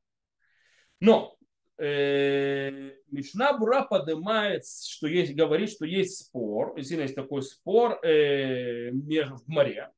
Но 0.99 1.37
э, 1.77 2.93
Мишна 3.11 3.55
Бура 3.57 3.83
поднимает, 3.83 4.65
что 4.65 5.07
есть, 5.07 5.35
говорит, 5.35 5.69
что 5.69 5.85
есть 5.85 6.25
спор, 6.25 6.75
действительно 6.75 7.03
есть 7.03 7.15
такой 7.15 7.43
спор 7.43 7.99
э, 8.03 8.91
в 8.91 9.47
море, 9.47 9.91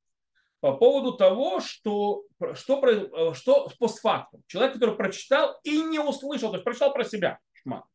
по 0.66 0.74
поводу 0.74 1.16
того, 1.16 1.60
что, 1.60 2.24
что, 2.56 3.34
что 3.36 3.70
постфактум. 3.80 4.42
Человек, 4.48 4.74
который 4.74 4.96
прочитал 4.96 5.60
и 5.64 5.80
не 5.84 6.00
услышал, 6.00 6.50
то 6.50 6.56
есть 6.56 6.64
прочитал 6.64 6.92
про 6.92 7.04
себя, 7.04 7.38
шма, 7.54 7.86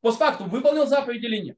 постфактум 0.00 0.48
выполнил 0.48 0.86
заповедь 0.86 1.24
или 1.24 1.38
нет. 1.38 1.56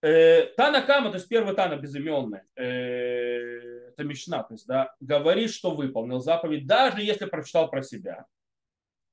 Э, 0.00 0.46
Тана 0.56 0.80
Кама, 0.80 1.10
то 1.10 1.18
есть 1.18 1.28
первый 1.28 1.54
Тана 1.54 1.76
безыменный, 1.76 2.40
э, 2.56 3.90
это 3.90 4.02
Мишна, 4.02 4.44
то 4.44 4.54
есть, 4.54 4.66
да, 4.66 4.94
говорит, 5.00 5.50
что 5.50 5.72
выполнил 5.72 6.20
заповедь, 6.20 6.66
даже 6.66 7.02
если 7.02 7.26
прочитал 7.26 7.68
про 7.68 7.82
себя. 7.82 8.24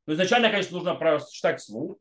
Но 0.06 0.14
изначально, 0.14 0.50
конечно, 0.50 0.78
нужно 0.78 0.96
прочитать 0.96 1.60
вслух. 1.60 1.98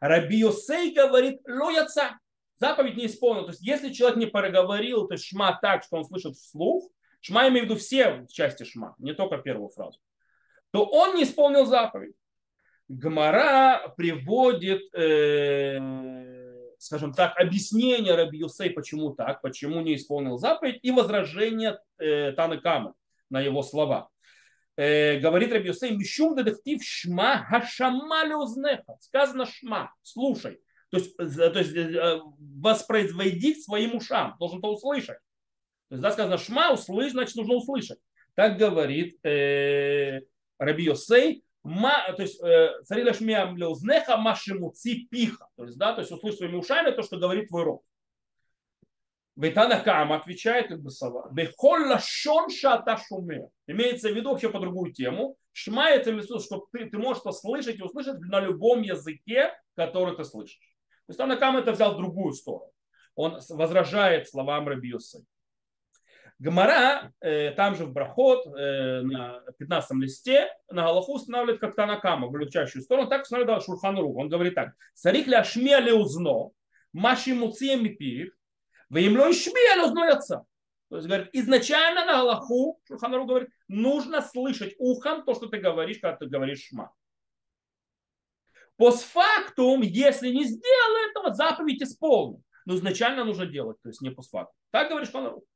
Раби 0.00 0.38
Йосей 0.38 0.94
говорит, 0.94 1.42
лояца, 1.46 2.18
заповедь 2.56 2.96
не 2.96 3.04
исполнил. 3.04 3.44
То 3.44 3.50
есть, 3.50 3.60
если 3.60 3.92
человек 3.92 4.16
не 4.16 4.26
проговорил, 4.26 5.06
то 5.06 5.12
есть 5.12 5.26
шма 5.26 5.58
так, 5.60 5.82
что 5.84 5.98
он 5.98 6.06
слышит 6.06 6.34
вслух, 6.34 6.90
шма 7.22 7.48
имею 7.48 7.62
в 7.62 7.70
виду 7.70 7.80
все 7.80 8.26
части 8.28 8.64
шма, 8.64 8.94
не 8.98 9.14
только 9.14 9.38
первую 9.38 9.70
фразу, 9.70 9.98
то 10.70 10.84
он 10.84 11.16
не 11.16 11.22
исполнил 11.22 11.64
заповедь. 11.64 12.14
Гмара 12.88 13.94
приводит 13.96 14.82
э, 14.94 15.78
скажем 16.82 17.14
так, 17.14 17.38
объяснение 17.38 18.14
Раби 18.16 18.38
Юсей, 18.38 18.70
почему 18.70 19.14
так, 19.14 19.40
почему 19.40 19.80
не 19.80 19.94
исполнил 19.94 20.36
заповедь, 20.36 20.80
и 20.82 20.90
возражение 20.90 21.78
э, 21.98 22.32
Танакама 22.32 22.94
на 23.30 23.40
его 23.40 23.62
слова. 23.62 24.08
Э, 24.76 25.20
говорит 25.20 25.52
Раби 25.52 25.68
Юсей, 25.68 25.96
мишум 25.96 26.34
детектив 26.34 26.82
шма 26.82 27.44
хашамали 27.48 28.34
узнеха. 28.34 28.96
Сказано 29.00 29.46
шма, 29.46 29.94
слушай. 30.02 30.60
То 30.90 30.98
есть, 30.98 31.16
то 31.16 31.58
есть 31.58 31.74
э, 31.74 32.20
воспроизведи 32.60 33.54
к 33.54 33.62
своим 33.62 33.94
ушам, 33.96 34.36
должен 34.38 34.58
это 34.58 34.68
услышать. 34.68 35.18
То 35.92 35.96
есть, 35.96 36.02
да, 36.04 36.10
сказано 36.10 36.38
шма, 36.38 36.72
услышь, 36.72 37.12
значит, 37.12 37.36
нужно 37.36 37.56
услышать. 37.56 37.98
Так 38.34 38.56
говорит 38.56 39.22
э, 39.26 40.22
Раби 40.56 40.84
Йосей, 40.84 41.44
ма, 41.64 42.10
то 42.16 42.22
есть 42.22 42.42
э, 42.42 43.12
шмия 43.12 43.44
млеузнеха 43.44 44.16
машимуци 44.16 45.06
пиха. 45.10 45.48
То 45.54 45.64
есть, 45.64 45.76
да, 45.76 45.92
то 45.92 46.00
есть 46.00 46.10
услышь 46.10 46.36
своими 46.36 46.56
ушами 46.56 46.92
то, 46.92 47.02
что 47.02 47.18
говорит 47.18 47.48
твой 47.48 47.64
рот. 47.64 47.82
Бейтана 49.36 49.80
Кам 49.80 50.14
отвечает 50.14 50.68
как 50.68 50.80
бы 50.80 50.90
сова. 50.90 51.28
Бехолла 51.30 51.98
шон 52.02 52.48
шата 52.48 52.96
шумер. 52.96 53.48
Имеется 53.66 54.08
в 54.08 54.16
виду 54.16 54.30
вообще 54.30 54.48
по 54.48 54.60
другую 54.60 54.94
тему. 54.94 55.36
Шма 55.52 55.90
это 55.90 56.10
место, 56.10 56.40
что 56.40 56.66
ты, 56.72 56.86
ты 56.86 56.96
можешь 56.96 57.22
послышать 57.22 57.78
и 57.78 57.82
услышать 57.82 58.18
на 58.18 58.40
любом 58.40 58.80
языке, 58.80 59.52
который 59.76 60.16
ты 60.16 60.24
слышишь. 60.24 60.74
То 61.06 61.10
есть 61.10 61.18
Танакам 61.18 61.58
это 61.58 61.72
взял 61.72 61.92
в 61.92 61.98
другую 61.98 62.32
сторону. 62.32 62.72
Он 63.14 63.38
возражает 63.50 64.26
словам 64.26 64.66
Рабиуса. 64.68 65.22
Гмара, 66.42 67.12
э, 67.20 67.52
там 67.52 67.76
же 67.76 67.84
в 67.84 67.92
Брахот, 67.92 68.44
э, 68.48 69.02
на 69.02 69.42
15 69.58 70.00
листе, 70.00 70.48
на 70.68 70.82
Галаху 70.82 71.14
устанавливает 71.14 71.60
как 71.60 71.76
Танакама, 71.76 72.26
в 72.26 72.36
легчайшую 72.36 72.82
сторону, 72.82 73.08
так 73.08 73.22
устанавливает 73.22 73.62
Шурханру. 73.62 74.12
Он 74.16 74.28
говорит 74.28 74.56
так. 74.56 74.72
Сарих 74.92 75.28
ля 75.28 75.44
шмия 75.44 75.94
узно, 75.94 76.50
маши 76.92 77.32
муцием 77.32 77.84
пив, 77.96 78.34
Ваимлой 78.90 79.32
шмия 79.34 79.84
узной 79.84 80.08
отца. 80.08 80.44
То 80.90 80.96
есть, 80.96 81.06
говорит, 81.06 81.28
изначально 81.32 82.04
на 82.04 82.14
Галаху, 82.14 82.80
Шурханру 82.88 83.24
говорит, 83.24 83.48
нужно 83.68 84.20
слышать 84.20 84.74
ухом 84.78 85.24
то, 85.24 85.34
что 85.34 85.46
ты 85.46 85.58
говоришь, 85.58 86.00
когда 86.00 86.16
ты 86.16 86.26
говоришь 86.26 86.66
шма. 86.66 86.92
Постфактум, 88.76 89.82
если 89.82 90.30
не 90.30 90.44
сделал 90.44 91.08
этого, 91.08 91.34
заповедь 91.34 91.82
исполнен. 91.82 92.42
Но 92.64 92.74
изначально 92.74 93.24
нужно 93.24 93.46
делать, 93.46 93.80
то 93.80 93.90
есть 93.90 94.00
не 94.00 94.10
постфактум. 94.10 94.56
Так 94.72 94.88
говоришь 94.88 95.10
Шурханру. 95.10 95.38
Э, 95.38 95.51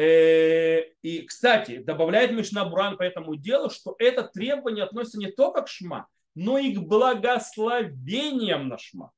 и, 0.00 1.22
кстати, 1.26 1.78
добавляет 1.78 2.32
Мишна 2.32 2.64
Буран 2.64 2.96
по 2.96 3.02
этому 3.02 3.34
делу, 3.36 3.70
что 3.70 3.96
это 3.98 4.22
требование 4.22 4.84
относится 4.84 5.18
не 5.18 5.32
только 5.32 5.62
к 5.62 5.68
шма, 5.68 6.06
но 6.34 6.58
и 6.58 6.74
к 6.74 6.80
благословениям 6.80 8.68
на 8.68 8.78
шма. 8.78 9.12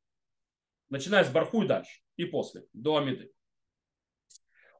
Начиная 0.88 1.24
с 1.24 1.30
барху 1.30 1.62
и 1.62 1.66
дальше, 1.66 2.00
и 2.16 2.24
после, 2.24 2.64
до 2.72 2.96
Амиды. 2.96 3.30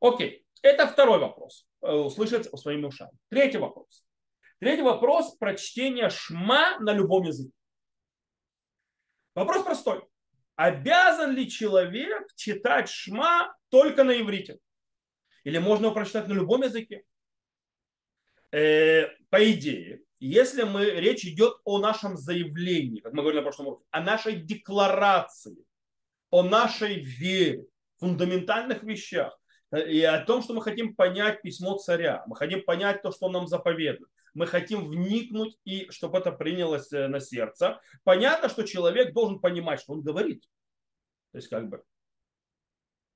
Окей, 0.01 0.47
это 0.63 0.87
второй 0.87 1.19
вопрос. 1.19 1.67
Э, 1.83 1.93
услышать 1.93 2.49
своими 2.59 2.87
ушами. 2.87 3.13
Третий 3.29 3.59
вопрос. 3.59 4.07
Третий 4.59 4.83
вопрос 4.83 5.37
про 5.37 5.55
чтение 5.55 6.11
шма 6.11 6.79
на 6.81 6.93
любом 6.93 7.25
языке. 7.25 7.53
Вопрос 9.35 9.65
простой. 9.65 10.03
Обязан 10.57 11.33
ли 11.33 11.49
человек 11.49 12.27
читать 12.37 12.89
шма 12.89 13.55
только 13.71 14.05
на 14.05 14.21
иврите? 14.21 14.59
Или 15.45 15.59
можно 15.59 15.87
его 15.87 15.95
прочитать 15.95 16.29
на 16.29 16.33
любом 16.33 16.63
языке? 16.63 17.05
Э, 18.53 19.07
по 19.31 19.51
идее, 19.53 20.03
если 20.19 20.65
мы, 20.65 20.85
речь 20.85 21.25
идет 21.25 21.55
о 21.65 21.79
нашем 21.79 22.17
заявлении, 22.17 23.01
как 23.01 23.13
мы 23.13 23.23
говорили 23.23 23.41
на 23.41 23.45
прошлом 23.45 23.69
уроке, 23.69 23.85
о 23.91 24.01
нашей 24.01 24.37
декларации, 24.37 25.57
о 26.31 26.43
нашей 26.43 27.01
вере, 27.01 27.65
фундаментальных 27.99 28.83
вещах, 28.83 29.39
э, 29.71 29.91
и 29.91 30.03
о 30.03 30.25
том, 30.25 30.43
что 30.43 30.55
мы 30.55 30.63
хотим 30.63 30.95
понять 30.95 31.43
письмо 31.43 31.77
царя, 31.79 32.25
мы 32.27 32.37
хотим 32.37 32.63
понять 32.65 33.03
то, 33.03 33.13
что 33.13 33.27
он 33.27 33.33
нам 33.33 33.47
заповедует, 33.47 34.11
мы 34.35 34.47
хотим 34.47 34.89
вникнуть 34.89 35.57
и 35.65 35.91
чтобы 35.91 36.19
это 36.19 36.33
принялось 36.33 36.93
э, 36.93 37.09
на 37.09 37.21
сердце. 37.21 37.81
Понятно, 38.05 38.49
что 38.49 38.65
человек 38.65 39.13
должен 39.13 39.41
понимать, 39.41 39.81
что 39.81 39.93
он 39.93 40.03
говорит. 40.03 40.43
То 41.33 41.39
есть 41.39 41.49
как 41.49 41.69
бы 41.69 41.83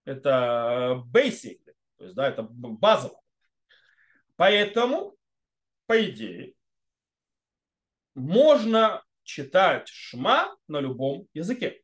это 0.04 1.02
basic. 1.12 1.60
То 1.96 2.04
есть, 2.04 2.16
да, 2.16 2.28
это 2.28 2.42
базово. 2.42 3.20
Поэтому, 4.36 5.16
по 5.86 6.02
идее, 6.04 6.54
можно 8.14 9.02
читать 9.22 9.88
шма 9.88 10.54
на 10.68 10.80
любом 10.80 11.26
языке, 11.34 11.82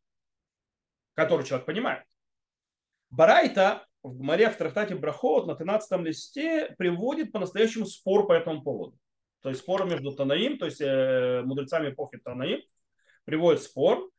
который 1.14 1.44
человек 1.44 1.66
понимает. 1.66 2.04
Барайта 3.10 3.86
в 4.02 4.16
Гмаре 4.16 4.50
в 4.50 4.56
трактате 4.56 4.94
Брахот 4.94 5.46
на 5.46 5.54
13 5.54 6.00
листе 6.00 6.74
приводит 6.78 7.32
по-настоящему 7.32 7.86
спор 7.86 8.26
по 8.26 8.32
этому 8.32 8.62
поводу. 8.62 8.96
То 9.42 9.48
есть 9.48 9.62
спор 9.62 9.86
между 9.86 10.12
Танаим, 10.12 10.58
то 10.58 10.66
есть 10.66 10.80
э, 10.80 11.42
мудрецами 11.44 11.90
эпохи 11.90 12.18
Танаим, 12.18 12.60
приводит 13.24 13.62
спор. 13.62 14.10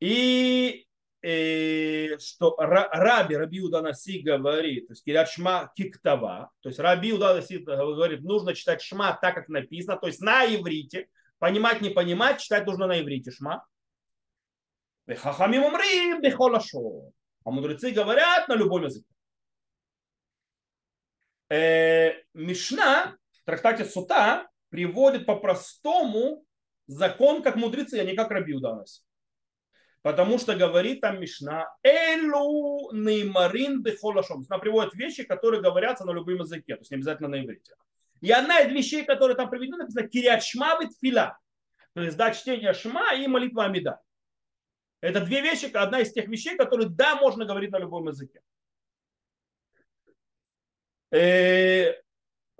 И 0.00 0.86
э, 1.22 2.18
что 2.18 2.56
Раби 2.58 3.36
Раби 3.36 3.60
Уданаси 3.60 4.20
говорит, 4.20 4.88
то 4.88 4.92
есть 4.92 5.04
Кирят 5.04 5.28
Шма 5.28 5.72
Киктава, 5.76 6.50
то 6.60 6.68
есть 6.68 6.78
Раби 6.78 7.12
Уданаси 7.12 7.58
говорит, 7.58 8.22
нужно 8.22 8.54
читать 8.54 8.82
Шма 8.82 9.18
так, 9.20 9.34
как 9.34 9.48
написано, 9.48 9.96
то 9.96 10.06
есть 10.06 10.20
на 10.20 10.44
иврите, 10.46 11.08
понимать, 11.38 11.80
не 11.80 11.90
понимать, 11.90 12.40
читать 12.40 12.66
нужно 12.66 12.86
на 12.86 13.00
иврите 13.00 13.30
Шма. 13.30 13.66
Хахамим 15.08 15.64
умрим 15.64 16.20
бехолашо. 16.20 17.12
А 17.44 17.50
мудрецы 17.50 17.90
говорят 17.90 18.48
на 18.48 18.54
любом 18.54 18.84
языке. 18.84 19.06
Э, 21.48 22.12
Мишна 22.34 23.16
в 23.32 23.44
трактате 23.44 23.84
Сута 23.84 24.48
приводит 24.68 25.26
по-простому 25.26 26.44
закон, 26.86 27.42
как 27.42 27.56
мудрецы, 27.56 27.94
а 27.98 28.04
не 28.04 28.14
как 28.14 28.30
Раби 28.30 28.54
Уданаси. 28.54 29.02
Потому 30.02 30.38
что 30.38 30.56
говорит 30.56 31.02
там 31.02 31.20
Мишна, 31.20 31.68
Элу 31.82 32.90
неймарин 32.92 33.82
бехолашом. 33.82 34.44
Она 34.48 34.58
приводит 34.58 34.94
вещи, 34.94 35.24
которые 35.24 35.60
говорятся 35.60 36.06
на 36.06 36.12
любом 36.12 36.36
языке, 36.36 36.76
то 36.76 36.80
есть 36.80 36.90
не 36.90 36.96
обязательно 36.96 37.28
на 37.28 37.44
иврите. 37.44 37.74
И 38.22 38.30
одна 38.30 38.60
из 38.60 38.72
вещей, 38.72 39.04
которые 39.04 39.36
там 39.36 39.50
приведены, 39.50 39.78
написано 39.78 40.08
кирят 40.08 40.42
шма 40.42 40.78
фила. 41.00 41.38
То 41.94 42.02
есть, 42.02 42.16
да, 42.16 42.32
чтение 42.32 42.72
шма 42.72 43.14
и 43.14 43.26
молитва 43.26 43.64
амида. 43.64 44.00
Это 45.02 45.20
две 45.20 45.40
вещи, 45.40 45.66
одна 45.72 46.00
из 46.00 46.12
тех 46.12 46.28
вещей, 46.28 46.56
которые, 46.56 46.88
да, 46.88 47.16
можно 47.16 47.44
говорить 47.44 47.70
на 47.70 47.78
любом 47.78 48.08
языке. 48.08 48.40
Э, 51.10 51.94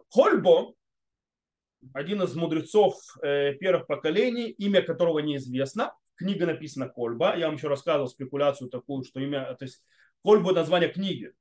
Хольбо, 0.09 0.75
один 1.93 2.23
из 2.23 2.35
мудрецов 2.35 2.97
э, 3.23 3.55
первых 3.55 3.87
поколений, 3.87 4.49
имя 4.51 4.83
которого 4.83 5.21
неизвестно, 5.21 5.95
книга 6.21 6.47
написана 6.47 6.89
Кольба. 6.89 7.35
Я 7.35 7.47
вам 7.47 7.57
еще 7.57 7.69
рассказывал 7.69 8.09
спекуляцию 8.09 8.69
такую, 8.69 9.05
что 9.05 9.21
имя, 9.21 9.55
то 9.55 9.65
есть 9.65 9.83
Кольба 10.23 10.53
название 10.53 10.91
книги. 10.91 11.33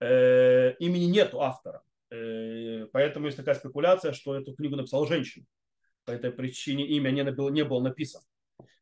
Э, 0.00 0.74
имени 0.80 1.04
нет 1.04 1.34
у 1.34 1.40
автора. 1.40 1.82
Э, 2.10 2.86
поэтому 2.92 3.26
есть 3.26 3.36
такая 3.36 3.54
спекуляция, 3.54 4.12
что 4.12 4.36
эту 4.36 4.54
книгу 4.54 4.76
написал 4.76 5.06
женщина. 5.06 5.46
По 6.04 6.10
этой 6.10 6.32
причине 6.32 6.86
имя 6.86 7.10
не, 7.10 7.22
было, 7.24 7.48
не 7.50 7.64
было 7.64 7.80
написано. 7.80 8.24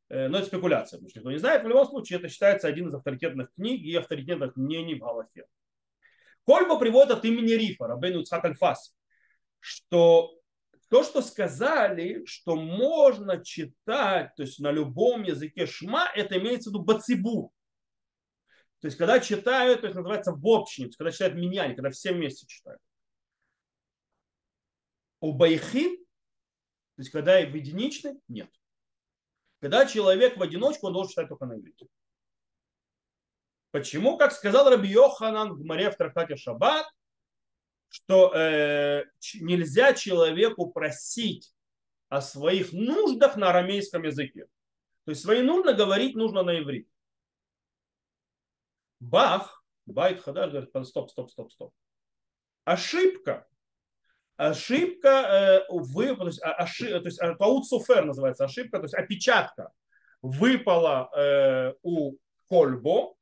Э, 0.09 0.29
но 0.29 0.39
это 0.39 0.47
спекуляция, 0.47 0.97
потому 0.99 1.11
что 1.11 1.19
никто 1.21 1.31
не 1.31 1.39
знает. 1.39 1.65
В 1.65 1.69
любом 1.69 1.87
случае, 1.87 2.19
это 2.19 2.29
считается 2.29 2.67
один 2.67 2.89
из 2.89 2.95
авторитетных 2.95 3.53
книг 3.53 3.83
и 3.83 3.95
авторитетных 3.95 4.57
мнений 4.57 4.95
в 4.95 5.01
Галахе. 5.01 5.45
Кольба 6.45 6.79
приводит 6.79 7.11
от 7.11 7.25
имени 7.27 7.53
Рифа, 7.53 7.87
Рабейну 7.87 8.23
Цхак 8.23 8.45
Альфас, 8.47 8.97
что 9.61 10.36
то, 10.89 11.03
что 11.03 11.21
сказали, 11.23 12.25
что 12.27 12.57
можно 12.57 13.43
читать, 13.43 14.35
то 14.37 14.43
есть 14.43 14.61
на 14.61 14.71
любом 14.71 15.23
языке 15.25 15.67
шма, 15.67 16.09
это 16.15 16.39
имеется 16.39 16.71
в 16.71 16.75
виду 16.75 16.85
бацибу. 16.85 17.53
То 18.81 18.87
есть, 18.87 18.97
когда 18.97 19.19
читают, 19.19 19.81
то 19.81 19.87
есть 19.87 19.97
называется 19.97 20.33
в 20.33 20.47
общине, 20.47 20.91
когда 20.97 21.11
читают 21.11 21.35
миньяне, 21.35 21.75
когда 21.75 21.91
все 21.91 22.13
вместе 22.13 22.47
читают. 22.47 22.81
У 25.21 25.33
байхи, 25.33 25.97
то 25.97 27.03
есть, 27.03 27.11
когда 27.11 27.41
в 27.41 27.55
единичной, 27.55 28.21
нет. 28.29 28.51
Когда 29.61 29.87
человек 29.87 30.37
в 30.37 30.43
одиночку, 30.43 30.87
он 30.87 30.93
должен 30.93 31.11
читать 31.11 31.29
только 31.29 31.47
на 31.47 31.55
иврите. 31.59 31.89
Почему? 33.71 34.17
Как 34.17 34.33
сказал 34.33 34.71
Раби 34.71 34.89
Йоханан 34.89 35.55
в 35.55 35.65
море 35.65 35.91
в 35.91 35.97
трактате 35.97 36.37
Шаббат, 36.37 36.87
что 37.89 38.33
э, 38.35 39.05
нельзя 39.41 39.95
человеку 39.95 40.71
просить 40.71 41.53
о 42.09 42.21
своих 42.21 42.73
нуждах 42.73 43.37
на 43.37 43.51
арамейском 43.51 44.03
языке. 44.05 44.47
То 45.05 45.11
есть 45.11 45.23
свои 45.23 45.43
нужды 45.43 45.75
говорить 45.75 46.15
нужно 46.15 46.43
на 46.43 46.59
иврите. 46.59 46.91
Бах, 49.01 49.65
Байт 49.87 50.23
Хадаш 50.23 50.51
говорит, 50.51 50.71
стоп, 50.87 51.11
стоп, 51.11 51.31
стоп, 51.31 51.53
стоп. 51.53 51.75
Ошибка. 52.65 53.47
Ошибка, 54.37 55.09
э, 55.09 55.65
вы, 55.71 56.15
то 56.15 56.27
есть, 56.27 56.41
ошиб, 56.43 56.91
то 56.91 57.05
есть 57.05 57.19
таут 57.39 57.67
суфер 57.67 58.05
называется 58.05 58.45
ошибка, 58.45 58.79
то 58.79 58.85
есть 58.85 58.95
опечатка 58.95 59.73
выпала 60.21 61.09
э, 61.17 61.75
у 61.83 62.17
Кольбо, 62.49 63.16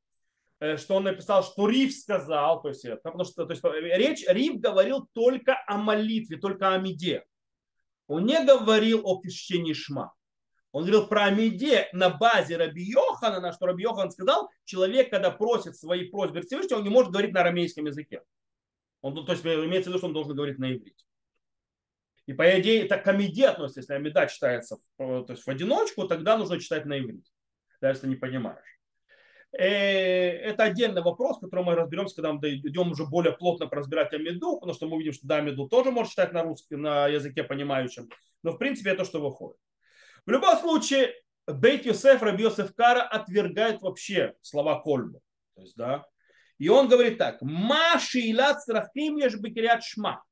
что 0.77 0.95
он 0.95 1.03
написал, 1.03 1.43
что 1.43 1.67
Риф 1.67 1.93
сказал, 1.93 2.61
то 2.61 2.69
есть, 2.69 2.85
потому 3.03 3.23
что 3.23 3.45
то 3.45 3.51
есть, 3.51 3.63
речь, 3.63 4.25
Риф 4.27 4.59
говорил 4.59 5.07
только 5.13 5.57
о 5.67 5.77
молитве, 5.77 6.37
только 6.37 6.73
о 6.73 6.77
меде. 6.77 7.25
Он 8.07 8.25
не 8.25 8.43
говорил 8.43 9.01
о 9.03 9.19
крещении 9.19 9.73
Шма. 9.73 10.13
Он 10.75 10.83
говорил 10.83 11.07
про 11.07 11.27
Амиде 11.27 11.87
на 11.93 12.09
базе 12.09 12.57
Раби 12.57 12.83
Йохана, 12.83 13.39
на 13.39 13.53
что 13.53 13.65
Раби 13.65 13.83
Йохан 13.83 14.11
сказал, 14.11 14.49
человек, 14.65 15.09
когда 15.09 15.31
просит 15.31 15.77
свои 15.77 16.09
просьбы 16.09 16.41
Всевышнего, 16.41 16.79
он 16.79 16.83
не 16.83 16.89
может 16.89 17.13
говорить 17.13 17.31
на 17.33 17.39
арамейском 17.39 17.85
языке. 17.85 18.21
Он, 19.01 19.25
то 19.25 19.31
есть 19.31 19.45
имеется 19.45 19.89
в 19.89 19.93
виду, 19.93 19.99
что 19.99 20.07
он 20.07 20.13
должен 20.13 20.35
говорить 20.35 20.59
на 20.59 20.73
иврите. 20.73 21.05
И 22.25 22.33
по 22.33 22.59
идее, 22.59 22.83
это 22.83 22.97
к 22.97 23.07
амиде 23.07 23.47
относится, 23.47 23.79
если 23.79 23.93
амида 23.93 24.27
читается 24.27 24.77
то 24.97 25.25
есть 25.29 25.45
в 25.45 25.47
одиночку, 25.47 26.09
тогда 26.09 26.37
нужно 26.37 26.59
читать 26.59 26.85
на 26.85 26.99
иврите, 26.99 27.31
даже 27.79 27.99
если 27.99 28.07
не 28.09 28.15
понимаешь. 28.17 28.74
Э, 29.57 30.31
это 30.49 30.63
отдельный 30.63 31.01
вопрос, 31.01 31.39
который 31.39 31.63
мы 31.63 31.75
разберемся, 31.75 32.15
когда 32.15 32.33
мы 32.33 32.39
идем 32.49 32.91
уже 32.91 33.05
более 33.05 33.31
плотно 33.31 33.69
разбирать 33.71 34.13
Амиду, 34.13 34.59
потому 34.59 34.73
что 34.73 34.87
мы 34.87 34.97
видим, 34.97 35.13
что 35.13 35.27
да, 35.27 35.37
Амиду 35.37 35.69
тоже 35.69 35.91
может 35.91 36.11
читать 36.11 36.33
на 36.33 36.43
русском, 36.43 36.81
на 36.81 37.07
языке 37.07 37.43
понимающем. 37.43 38.09
Но 38.43 38.51
в 38.51 38.57
принципе 38.57 38.89
это 38.89 38.99
то, 38.99 39.05
что 39.05 39.21
выходит. 39.21 39.57
В 40.25 40.31
любом 40.31 40.57
случае, 40.57 41.13
Бейт 41.47 41.85
Йосеф, 41.85 42.21
Раби 42.21 42.43
Йосеф 42.43 42.73
Кара 42.75 43.03
отвергает 43.03 43.81
вообще 43.81 44.33
слова 44.41 44.81
Кольбу. 44.81 45.21
То 45.55 45.61
есть, 45.61 45.77
да, 45.77 46.05
и 46.57 46.67
он 46.67 46.89
говорит 46.89 47.17
так, 47.17 47.41
Маши 47.41 48.19
и 48.19 48.33
страхим 48.33 49.17
ешь 49.17 49.35
бекирят 49.35 49.83
шма. 49.83 50.23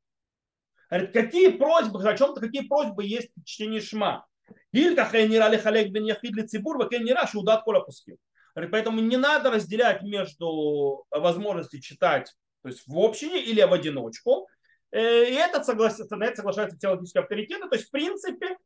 Говорит, 0.90 1.14
какие 1.14 1.50
просьбы, 1.50 2.04
о 2.04 2.18
чем-то, 2.18 2.42
какие 2.42 2.68
просьбы 2.68 3.06
есть 3.06 3.30
в 3.36 3.46
чтении 3.46 3.80
шма. 3.80 4.26
Илька 4.74 5.06
хайнира 5.06 5.48
лихалек 5.48 5.92
бен 5.92 6.04
яхид 6.04 6.36
ли 6.36 6.46
цибур, 6.46 6.78
вакенира 6.78 7.26
шудат 7.26 7.64
кола 7.64 7.80
пускил. 7.80 8.18
Поэтому 8.54 9.00
не 9.00 9.18
надо 9.18 9.52
разделять 9.52 10.04
между 10.04 11.06
возможностью 11.10 11.82
читать 11.82 12.34
то 12.64 12.70
есть 12.70 12.84
в 12.88 12.98
общине 12.98 13.44
или 13.44 13.62
в 13.62 13.74
одиночку. 13.74 14.48
Э, 14.92 15.30
и 15.30 15.34
этот 15.34 15.66
согласится, 15.66 16.16
на 16.16 16.24
это 16.24 16.38
соглашаются 16.38 16.78
теологические 16.78 17.22
авторитеты. 17.22 17.68
То 17.68 17.76
есть, 17.76 17.90
в 17.90 17.92
принципе, 17.92 18.58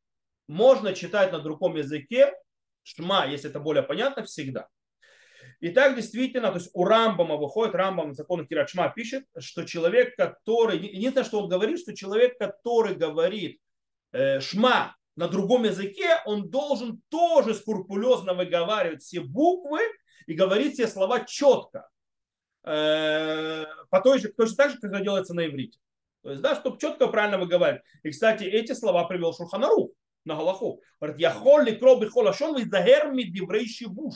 можно 0.48 0.94
читать 0.94 1.32
на 1.32 1.40
другом 1.40 1.76
языке 1.76 2.32
шма, 2.84 3.26
если 3.26 3.50
это 3.50 3.60
более 3.60 3.84
понятно, 3.84 4.24
всегда. 4.24 4.68
И 5.60 5.70
так 5.70 5.96
действительно, 5.96 6.50
то 6.50 6.60
есть 6.60 6.70
у 6.74 6.86
Рамбама 6.86 7.38
выходит, 7.38 7.74
Рамбам 7.74 8.12
в 8.12 8.14
законах 8.14 8.48
Кирачма 8.48 8.90
пишет, 8.90 9.26
что 9.40 9.66
человек, 9.66 10.16
который, 10.16 10.78
единственное, 10.78 11.26
что 11.26 11.42
он 11.42 11.50
говорит, 11.50 11.80
что 11.80 11.96
человек, 11.96 12.38
который 12.38 12.94
говорит 12.94 13.60
э, 14.12 14.40
шма 14.40 14.96
на 15.18 15.28
другом 15.28 15.66
языке, 15.66 16.22
он 16.26 16.50
должен 16.50 17.02
тоже 17.10 17.56
скрупулезно 17.56 18.36
выговаривать 18.36 19.02
все 19.02 19.20
буквы 19.20 19.80
и 20.28 20.34
говорить 20.34 20.76
все 20.76 20.88
слова 20.88 21.22
четко. 21.22 21.90
Э, 22.64 23.66
по 23.90 24.00
той 24.00 24.20
же, 24.20 24.30
точно 24.30 24.56
так 24.56 24.72
же, 24.72 24.78
как 24.78 24.92
это 24.92 25.04
делается 25.04 25.34
на 25.34 25.48
иврите. 25.48 25.80
То 26.22 26.30
есть, 26.30 26.42
да, 26.42 26.56
чтобы 26.56 26.78
четко 26.80 27.08
правильно 27.08 27.40
выговаривать. 27.40 27.82
И, 28.04 28.12
кстати, 28.12 28.44
эти 28.44 28.74
слова 28.74 29.06
привел 29.06 29.34
Шурханару 29.34 29.92
на 30.24 30.36
Галаху. 30.36 30.82
Говорит, 31.02 31.20
я 31.20 31.32
холли 31.32 31.72
кроби 31.72 32.08
холашон 32.08 32.56
виздагер 32.56 33.12
мидиврей 33.12 33.68
шивуш. 33.68 34.16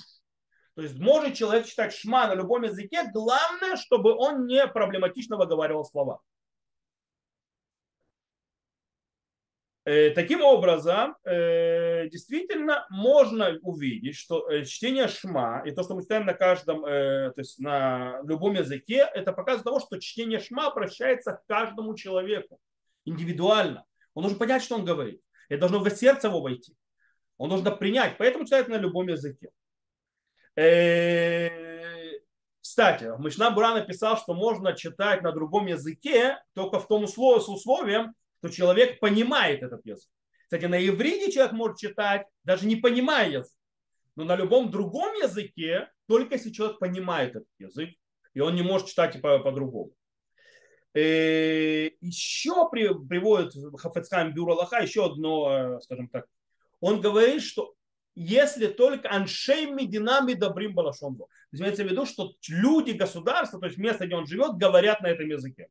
То 0.75 0.83
есть 0.83 0.99
может 0.99 1.33
человек 1.33 1.65
читать 1.65 1.93
шма 1.93 2.27
на 2.27 2.35
любом 2.35 2.63
языке, 2.63 3.09
главное, 3.11 3.75
чтобы 3.75 4.13
он 4.13 4.45
не 4.45 4.65
проблематично 4.67 5.35
выговаривал 5.35 5.83
слова. 5.83 6.19
Таким 9.83 10.41
образом, 10.41 11.15
э, 11.23 12.07
действительно 12.09 12.85
можно 12.91 13.57
увидеть, 13.63 14.15
что 14.15 14.47
э, 14.47 14.63
чтение 14.63 15.07
шма 15.07 15.63
и 15.65 15.71
то, 15.71 15.81
что 15.81 15.95
мы 15.95 16.03
читаем 16.03 16.25
на 16.25 16.33
каждом, 16.33 16.83
то 16.83 17.33
есть 17.35 17.59
на 17.59 18.21
любом 18.23 18.53
языке, 18.53 19.09
это 19.13 19.33
показывает 19.33 19.63
того, 19.63 19.79
что 19.79 19.99
чтение 19.99 20.39
шма 20.39 20.67
обращается 20.67 21.33
к 21.33 21.45
каждому 21.47 21.95
человеку 21.95 22.59
индивидуально. 23.05 23.83
Он 24.13 24.23
должен 24.23 24.37
понять, 24.37 24.61
что 24.61 24.75
он 24.75 24.85
говорит. 24.85 25.21
Это 25.49 25.61
должно 25.61 25.79
в 25.79 25.89
сердце 25.89 26.27
его 26.27 26.41
войти. 26.41 26.75
Он 27.37 27.49
должен 27.49 27.75
принять. 27.77 28.17
Поэтому 28.19 28.45
читает 28.45 28.67
на 28.67 28.75
любом 28.75 29.07
языке. 29.07 29.49
Кстати, 32.61 33.05
Мишна 33.19 33.49
Бура 33.49 33.73
написал, 33.73 34.15
что 34.17 34.33
можно 34.33 34.73
читать 34.73 35.23
на 35.23 35.31
другом 35.31 35.65
языке 35.65 36.37
только 36.53 36.79
в 36.79 36.87
том 36.87 37.03
условии, 37.03 37.41
с 37.41 37.49
условием, 37.49 38.13
то 38.41 38.49
человек 38.49 38.99
понимает 38.99 39.63
этот 39.63 39.85
язык. 39.85 40.09
Кстати, 40.43 40.65
на 40.65 40.85
иврите 40.85 41.31
человек 41.31 41.53
может 41.53 41.77
читать, 41.77 42.27
даже 42.43 42.65
не 42.65 42.75
понимая 42.75 43.29
язык. 43.29 43.53
Но 44.15 44.25
на 44.25 44.35
любом 44.35 44.69
другом 44.69 45.13
языке, 45.15 45.89
только 46.07 46.35
если 46.35 46.51
человек 46.51 46.79
понимает 46.79 47.31
этот 47.31 47.47
язык, 47.57 47.89
и 48.33 48.39
он 48.39 48.55
не 48.55 48.61
может 48.61 48.87
читать 48.87 49.21
по- 49.21 49.39
по-другому. 49.39 49.93
Э, 50.93 51.89
еще 52.01 52.69
при, 52.69 52.89
приводит 53.07 53.53
Хафецхайм 53.77 54.33
Бюро 54.33 54.55
Лаха 54.55 54.81
еще 54.81 55.05
одно, 55.05 55.77
э, 55.77 55.79
скажем 55.81 56.09
так. 56.09 56.25
Он 56.81 56.99
говорит, 56.99 57.43
что 57.43 57.73
если 58.15 58.67
только 58.67 59.09
аншей 59.09 59.71
мединами 59.71 60.33
добрим 60.33 60.73
балашонбо. 60.73 61.27
То 61.27 61.31
есть 61.53 61.61
имеется 61.61 61.83
в 61.83 61.87
виду, 61.87 62.05
что 62.05 62.33
люди 62.49 62.91
государства, 62.91 63.59
то 63.59 63.67
есть 63.67 63.77
место, 63.77 64.05
где 64.05 64.15
он 64.15 64.25
живет, 64.25 64.57
говорят 64.57 65.01
на 65.01 65.07
этом 65.07 65.29
языке. 65.29 65.69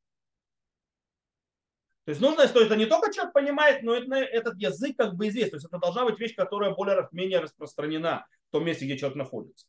То 2.11 2.13
есть 2.13 2.23
нужно, 2.23 2.49
что 2.49 2.61
это 2.61 2.75
не 2.75 2.87
только 2.87 3.13
человек 3.13 3.33
понимает, 3.33 3.85
но 3.85 3.95
это, 3.95 4.17
этот 4.17 4.57
язык 4.57 4.97
как 4.97 5.15
бы 5.15 5.29
известен. 5.29 5.51
То 5.51 5.57
есть 5.59 5.67
это 5.67 5.79
должна 5.79 6.05
быть 6.05 6.19
вещь, 6.19 6.35
которая 6.35 6.75
более 6.75 7.07
менее 7.13 7.39
распространена 7.39 8.27
в 8.49 8.51
том 8.51 8.65
месте, 8.65 8.85
где 8.85 8.99
человек 8.99 9.17
находится. 9.17 9.69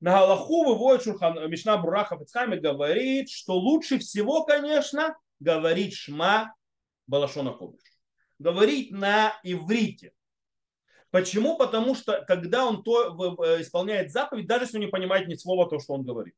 На 0.00 0.20
Галаху 0.20 0.66
выводит 0.66 1.04
Шурхан, 1.04 1.50
Мишна 1.50 1.78
Бураха 1.78 2.18
Фицхайм 2.18 2.60
говорит, 2.60 3.30
что 3.30 3.54
лучше 3.54 3.98
всего, 4.00 4.44
конечно, 4.44 5.16
говорить 5.40 5.94
Шма 5.94 6.54
Балашона 7.06 7.54
Кодыш. 7.54 7.80
Говорить 8.38 8.90
на 8.90 9.32
иврите. 9.44 10.12
Почему? 11.10 11.56
Потому 11.56 11.94
что 11.94 12.22
когда 12.26 12.66
он 12.66 12.82
то 12.82 13.16
исполняет 13.62 14.12
заповедь, 14.12 14.46
даже 14.46 14.66
если 14.66 14.76
он 14.76 14.84
не 14.84 14.90
понимает 14.90 15.26
ни 15.26 15.36
слова 15.36 15.70
то, 15.70 15.78
что 15.78 15.94
он 15.94 16.04
говорит. 16.04 16.34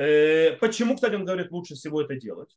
Э, 0.00 0.56
почему, 0.56 0.94
кстати, 0.94 1.14
он 1.14 1.26
говорит, 1.26 1.50
лучше 1.50 1.74
всего 1.74 2.00
это 2.00 2.16
делать? 2.16 2.56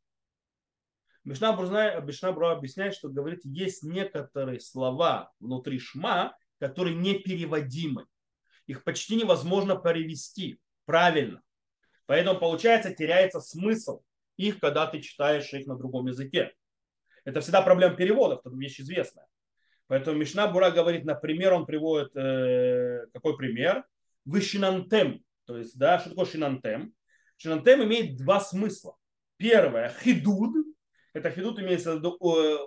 Мишна 1.25 1.51
Брура 1.51 2.51
объясняет, 2.53 2.95
что 2.95 3.09
говорит, 3.09 3.41
есть 3.43 3.83
некоторые 3.83 4.61
слова 4.61 5.29
внутри 5.41 5.77
шма, 5.77 6.37
которые 6.57 6.95
непереводимы. 6.95 8.05
Их 8.65 8.85
почти 8.85 9.17
невозможно 9.17 9.75
перевести 9.75 10.57
правильно. 10.85 11.41
Поэтому, 12.05 12.39
получается, 12.39 12.93
теряется 12.93 13.41
смысл 13.41 14.03
их, 14.37 14.61
когда 14.61 14.87
ты 14.87 15.01
читаешь 15.01 15.51
их 15.53 15.67
на 15.67 15.75
другом 15.75 16.07
языке. 16.07 16.53
Это 17.25 17.41
всегда 17.41 17.61
проблема 17.61 17.95
переводов, 17.95 18.39
это 18.45 18.55
вещь 18.55 18.79
известная. 18.79 19.27
Поэтому 19.87 20.17
Мишна 20.17 20.47
Бура 20.47 20.71
говорит, 20.71 21.03
например, 21.03 21.51
он 21.51 21.65
приводит, 21.65 22.15
э, 22.15 23.05
какой 23.11 23.35
пример? 23.35 23.83
Вышинантем. 24.23 25.25
То 25.43 25.57
есть, 25.57 25.77
да, 25.77 25.99
что 25.99 26.11
такое 26.11 26.25
шинантем? 26.25 26.93
Шинантем 27.43 27.83
имеет 27.83 28.15
два 28.15 28.39
смысла. 28.39 28.95
Первое, 29.35 29.93
хидуд. 30.01 30.55
Это 31.11 31.29
хидуд 31.29 31.59
имеется 31.59 31.93
в 31.93 31.97
виду, 31.97 32.17
э, 32.25 32.57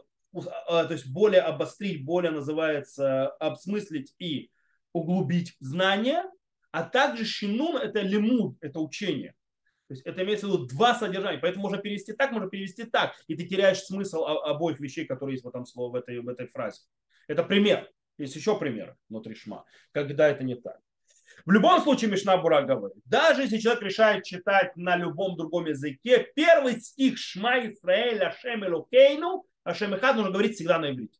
а, 0.68 0.84
то 0.84 0.92
есть 0.92 1.10
более 1.10 1.40
обострить, 1.40 2.04
более 2.04 2.30
называется 2.30 3.28
обсмыслить 3.28 4.14
и 4.18 4.50
углубить 4.92 5.56
знания. 5.60 6.24
А 6.72 6.82
также 6.82 7.24
шинун 7.24 7.78
это 7.78 8.02
лимуд, 8.02 8.58
это 8.60 8.80
учение. 8.80 9.34
То 9.88 9.94
есть 9.94 10.04
это 10.04 10.22
имеется 10.22 10.46
в 10.46 10.50
виду 10.50 10.66
два 10.66 10.94
содержания. 10.94 11.38
Поэтому 11.38 11.62
можно 11.62 11.78
перевести 11.78 12.12
так, 12.12 12.32
можно 12.32 12.50
перевести 12.50 12.84
так. 12.84 13.14
И 13.28 13.34
ты 13.34 13.46
теряешь 13.46 13.80
смысл 13.80 14.24
обоих 14.24 14.78
вещей, 14.78 15.06
которые 15.06 15.36
есть 15.36 15.44
в 15.44 15.48
этом 15.48 15.64
слове, 15.64 15.92
в 15.92 15.94
этой, 16.02 16.20
в 16.20 16.28
этой 16.28 16.48
фразе. 16.48 16.82
Это 17.28 17.42
пример. 17.44 17.90
Есть 18.18 18.36
еще 18.36 18.58
примеры 18.58 18.98
внутри 19.08 19.34
шма, 19.34 19.64
когда 19.92 20.28
это 20.28 20.44
не 20.44 20.54
так. 20.54 20.78
В 21.46 21.52
любом 21.52 21.80
случае 21.80 22.10
Мишна 22.10 22.36
Бура 22.36 22.62
говорит, 22.62 23.00
даже 23.04 23.42
если 23.42 23.58
человек 23.58 23.80
решает 23.82 24.24
читать 24.24 24.76
на 24.76 24.96
любом 24.96 25.36
другом 25.36 25.66
языке, 25.66 26.28
первый 26.34 26.80
стих 26.80 27.18
Шма 27.18 27.68
Исраэль 27.68 28.20
Ашем 28.24 28.64
Элокейну, 28.64 29.46
Ашем 29.62 29.94
Ихад 29.94 30.16
нужно 30.16 30.32
говорить 30.32 30.56
всегда 30.56 30.80
на 30.80 30.90
иврите. 30.90 31.16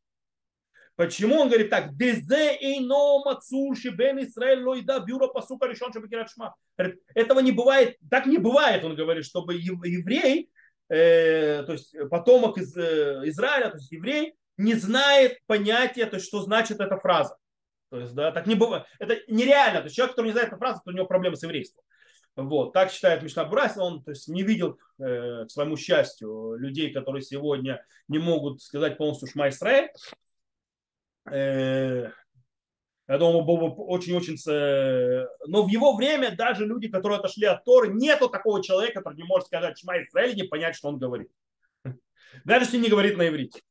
Почему 0.97 1.37
он 1.37 1.49
говорит 1.49 1.71
так? 1.71 1.97
Дезе 1.97 2.57
эйно 2.61 3.23
мацурши 3.25 3.91
бен 3.91 4.19
Исраэль 4.25 4.65
лойда 4.65 4.99
бюро 4.99 5.29
пасука 5.29 5.69
решен 5.69 5.93
шабакират 5.93 6.29
шма. 6.29 6.57
Этого 7.15 7.39
не 7.39 7.53
бывает, 7.53 7.97
так 8.11 8.27
не 8.27 8.39
бывает, 8.39 8.83
он 8.83 8.97
говорит, 8.97 9.25
чтобы 9.25 9.55
еврей, 9.55 10.51
э, 10.89 11.62
то 11.62 11.73
есть 11.73 11.95
потомок 12.11 12.59
из 12.59 12.77
э, 12.77 13.23
Израиля, 13.27 13.71
то 13.71 13.77
есть 13.77 13.93
еврей, 13.93 14.35
не 14.57 14.75
знает 14.75 15.39
понятия, 15.47 16.07
то 16.07 16.17
есть 16.17 16.27
что 16.27 16.41
значит 16.41 16.81
эта 16.81 16.99
фраза. 16.99 17.37
То 17.97 18.01
есть, 18.03 18.15
да, 18.15 18.31
так 18.31 18.47
не 18.47 18.55
бывает. 18.55 18.85
Это 18.99 19.17
нереально. 19.27 19.81
То 19.81 19.85
есть 19.85 19.97
человек, 19.97 20.13
который 20.13 20.27
не 20.27 20.33
знает 20.33 20.49
эту 20.49 20.59
фразу, 20.59 20.83
то 20.85 20.91
у 20.91 20.95
него 20.95 21.07
проблемы 21.07 21.37
с 21.37 21.43
еврейством. 21.43 21.83
Вот, 22.37 22.75
так 22.75 22.93
считает 22.93 23.23
Мишна 23.23 23.47
Бурас, 23.47 23.79
он 23.79 24.05
то 24.05 24.11
есть, 24.11 24.29
не 24.29 24.43
видел, 24.43 24.79
э, 24.99 25.47
к 25.47 25.51
своему 25.51 25.79
счастью, 25.79 26.57
людей, 26.57 26.93
которые 26.93 27.23
сегодня 27.23 27.83
не 28.09 28.19
могут 28.19 28.61
сказать 28.61 28.99
полностью 28.99 29.29
Шма 29.29 29.49
Исраэль. 29.49 29.89
Э, 31.31 32.11
я 33.09 33.19
думаю, 33.19 33.43
был 33.43 33.57
бы 33.57 33.69
очень-очень... 33.85 34.37
Э, 34.53 35.27
но 35.47 35.63
в 35.63 35.69
его 35.69 35.97
время 35.97 36.37
даже 36.37 36.67
люди, 36.67 36.89
которые 36.89 37.19
отошли 37.19 37.47
от 37.47 37.65
Торы, 37.65 37.95
нету 37.95 38.29
такого 38.29 38.63
человека, 38.63 39.01
который 39.01 39.17
не 39.17 39.25
может 39.25 39.47
сказать 39.47 39.79
Шма 39.79 40.03
Исраэль 40.03 40.37
не 40.37 40.43
понять, 40.43 40.77
что 40.77 40.89
он 40.89 40.99
говорит. 40.99 41.31
Даже 42.45 42.67
если 42.67 42.77
не 42.77 42.91
говорит 42.91 43.17
на 43.17 43.29
иврите. 43.29 43.63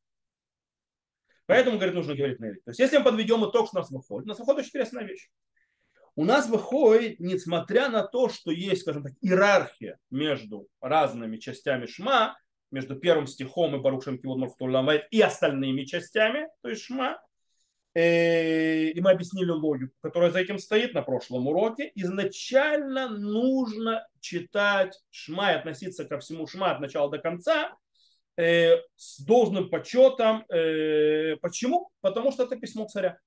Поэтому, 1.47 1.77
говорит, 1.77 1.95
нужно 1.95 2.15
говорить 2.15 2.39
на 2.39 2.47
иврите. 2.47 2.63
То 2.65 2.71
есть, 2.71 2.79
если 2.79 2.97
мы 2.97 3.03
подведем 3.03 3.47
итог, 3.47 3.67
что 3.67 3.77
нас 3.77 3.91
выходит, 3.91 4.25
у 4.25 4.29
нас 4.29 4.39
выходит 4.39 4.59
очень 4.59 4.69
интересная 4.69 5.03
вещь. 5.03 5.29
у 6.15 6.23
нас 6.23 6.47
выходит, 6.47 7.19
несмотря 7.19 7.89
на 7.89 8.03
то, 8.03 8.29
что 8.29 8.51
есть, 8.51 8.81
скажем 8.81 9.03
так, 9.03 9.13
иерархия 9.21 9.99
между 10.09 10.67
разными 10.79 11.37
частями 11.37 11.85
Шма, 11.87 12.37
между 12.71 12.95
первым 12.95 13.27
стихом 13.27 13.75
и 13.75 13.79
Барушем 13.79 14.17
Кивод 14.17 14.51
и 15.11 15.21
остальными 15.21 15.83
частями, 15.83 16.47
то 16.61 16.69
есть 16.69 16.83
Шма, 16.83 17.21
э, 17.93 18.87
и 18.87 19.01
мы 19.01 19.11
объяснили 19.11 19.51
логику, 19.51 19.93
которая 20.01 20.31
за 20.31 20.39
этим 20.39 20.57
стоит 20.57 20.93
на 20.93 21.01
прошлом 21.01 21.47
уроке. 21.47 21.91
Изначально 21.95 23.09
нужно 23.09 24.07
читать 24.19 24.97
Шма 25.11 25.51
и 25.51 25.55
относиться 25.55 26.05
ко 26.05 26.17
всему 26.19 26.47
Шма 26.47 26.71
от 26.71 26.79
начала 26.79 27.11
до 27.11 27.19
конца 27.19 27.77
э, 28.37 28.77
с 28.95 29.21
должным 29.21 29.69
почетом. 29.69 30.45
Э, 30.49 31.35
почему? 31.37 31.89
Потому 32.01 32.31
что 32.31 32.43
это 32.43 32.55
письмо 32.55 32.85
царя. 32.87 33.19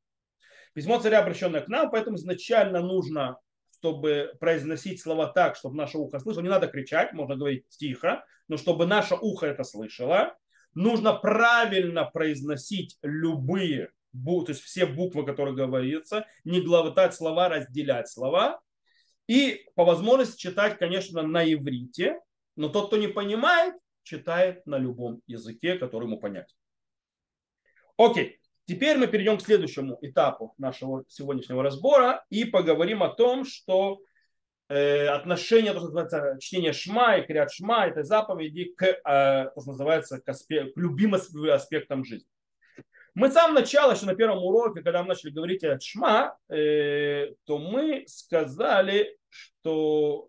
Письмо 0.75 1.01
царя, 1.01 1.21
обращенное 1.21 1.61
к 1.61 1.69
нам, 1.69 1.91
поэтому 1.91 2.17
изначально 2.17 2.81
нужно, 2.81 3.39
чтобы 3.79 4.33
произносить 4.39 5.01
слова 5.01 5.27
так, 5.27 5.57
чтобы 5.57 5.77
наше 5.77 5.99
ухо 5.99 6.21
слышало. 6.21 6.43
Не 6.43 6.51
надо 6.51 6.69
кричать, 6.69 7.13
можно 7.13 7.37
говорить 7.37 7.67
тихо, 7.69 8.25
но 8.49 8.57
чтобы 8.57 8.87
наше 8.87 9.15
ухо 9.15 9.47
это 9.47 9.65
слышало. 9.65 10.37
Нужно 10.75 11.15
правильно 11.15 12.05
произносить 12.05 12.99
любые, 13.03 13.91
то 14.13 14.45
есть 14.49 14.63
все 14.63 14.87
буквы, 14.87 15.25
которые 15.25 15.57
говорятся, 15.57 16.27
не 16.45 16.61
глотать 16.61 17.15
слова, 17.15 17.49
разделять 17.49 18.09
слова. 18.09 18.61
И 19.27 19.67
по 19.75 19.85
возможности 19.85 20.41
читать, 20.41 20.79
конечно, 20.79 21.23
на 21.23 21.45
иврите, 21.45 22.19
но 22.57 22.69
тот, 22.69 22.89
кто 22.89 22.97
не 22.97 23.09
понимает, 23.09 23.75
читает 24.09 24.67
на 24.67 24.79
любом 24.79 25.23
языке, 25.27 25.77
который 25.77 26.05
ему 26.05 26.19
понять. 26.19 26.55
Окей. 27.97 28.41
Теперь 28.67 28.99
мы 28.99 29.07
перейдем 29.07 29.39
к 29.39 29.43
следующему 29.43 29.99
этапу 30.03 30.55
нашего 30.59 31.05
сегодняшнего 31.09 31.63
разбора 31.63 32.25
и 32.29 32.45
поговорим 32.45 33.03
о 33.03 33.09
том, 33.09 33.45
что 33.45 34.01
э, 34.69 35.07
отношение, 35.07 35.73
то, 35.73 35.79
что 35.79 35.89
называется, 35.89 36.37
чтение 36.39 36.73
шма 36.75 37.17
и 37.17 37.27
крят 37.27 37.51
шма, 37.51 37.87
этой 37.87 38.05
заповеди 38.05 38.75
к, 38.77 38.85
э, 38.85 38.97
то, 39.05 39.61
что 39.61 39.71
называется, 39.71 40.21
к, 40.21 40.29
аспект, 40.29 40.75
к 40.75 40.79
любимым 40.79 41.21
аспектам 41.51 42.05
жизни. 42.05 42.29
Мы 43.15 43.31
с 43.31 43.33
самого 43.33 43.61
начала, 43.61 43.95
еще 43.95 44.07
на 44.07 44.15
первом 44.15 44.45
уроке, 44.45 44.83
когда 44.83 45.03
мы 45.03 45.09
начали 45.09 45.31
говорить 45.31 45.65
о 45.65 45.81
шма, 45.81 46.37
э, 46.51 47.33
то 47.45 47.59
мы 47.59 48.05
сказали, 48.07 49.17
что 49.29 50.29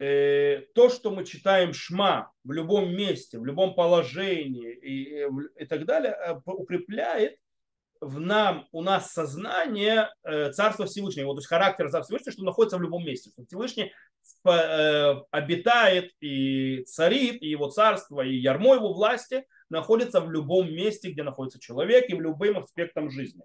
то, 0.00 0.88
что 0.88 1.10
мы 1.10 1.26
читаем 1.26 1.74
шма 1.74 2.32
в 2.42 2.52
любом 2.52 2.94
месте, 2.94 3.38
в 3.38 3.44
любом 3.44 3.74
положении 3.74 4.72
и, 4.72 5.26
и 5.62 5.66
так 5.66 5.84
далее, 5.84 6.12
э, 6.12 6.40
укрепляет 6.46 7.36
в 8.00 8.18
нам, 8.18 8.66
у 8.72 8.80
нас 8.80 9.12
сознание 9.12 10.08
э, 10.24 10.52
Царства 10.52 10.86
Всевышнего, 10.86 11.34
то 11.34 11.40
есть 11.40 11.48
характер 11.48 11.90
Царства 11.90 12.16
Всевышнего, 12.16 12.32
что 12.32 12.44
находится 12.44 12.78
в 12.78 12.82
любом 12.82 13.04
месте, 13.04 13.30
Всевышний 13.46 13.92
э, 14.46 15.14
обитает 15.30 16.12
и 16.20 16.82
царит, 16.84 17.42
и 17.42 17.48
его 17.48 17.68
царство, 17.68 18.22
и 18.22 18.34
ярмо 18.34 18.76
его 18.76 18.94
власти 18.94 19.44
находится 19.68 20.22
в 20.22 20.30
любом 20.30 20.72
месте, 20.72 21.10
где 21.10 21.22
находится 21.22 21.60
человек, 21.60 22.08
и 22.08 22.14
в 22.14 22.22
любым 22.22 22.56
аспектом 22.56 23.10
жизни. 23.10 23.42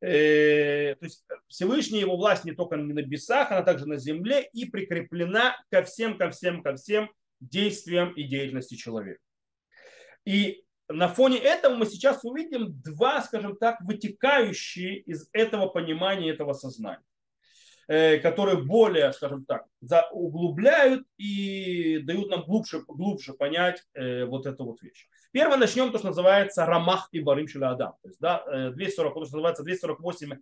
То 0.00 1.04
есть 1.04 1.24
Всевышний 1.48 2.00
его 2.00 2.16
власть 2.16 2.44
не 2.44 2.52
только 2.52 2.76
на 2.76 2.92
небесах, 2.92 3.50
она 3.50 3.62
также 3.62 3.86
на 3.86 3.96
земле 3.96 4.48
и 4.52 4.66
прикреплена 4.66 5.56
ко 5.70 5.82
всем, 5.82 6.18
ко 6.18 6.30
всем, 6.30 6.62
ко 6.62 6.74
всем 6.76 7.10
действиям 7.40 8.12
и 8.12 8.24
деятельности 8.24 8.74
человека. 8.74 9.20
И 10.24 10.64
на 10.88 11.08
фоне 11.08 11.38
этого 11.38 11.74
мы 11.74 11.86
сейчас 11.86 12.24
увидим 12.24 12.80
два, 12.82 13.20
скажем 13.22 13.56
так, 13.56 13.80
вытекающие 13.80 14.98
из 15.00 15.28
этого 15.32 15.66
понимания, 15.66 16.30
этого 16.30 16.52
сознания, 16.52 17.02
э, 17.02 17.15
которые 17.86 18.62
более, 18.62 19.12
скажем 19.12 19.44
так, 19.44 19.66
углубляют 20.10 21.04
и 21.18 21.98
дают 21.98 22.30
нам 22.30 22.42
глубже, 22.44 22.82
глубже 22.86 23.32
понять 23.32 23.82
э, 23.94 24.24
вот 24.24 24.46
эту 24.46 24.64
вот 24.64 24.82
вещь. 24.82 25.06
Первое 25.32 25.56
начнем 25.56 25.92
то, 25.92 25.98
что 25.98 26.08
называется 26.08 26.66
рамах 26.66 27.08
и 27.12 27.20
барим 27.20 27.46
адам. 27.62 27.94
То 28.02 28.08
есть, 28.08 28.20
да, 28.20 28.70
240, 28.70 29.14
то, 29.14 29.24
что 29.26 29.36
называется 29.36 29.62
248 29.62 30.32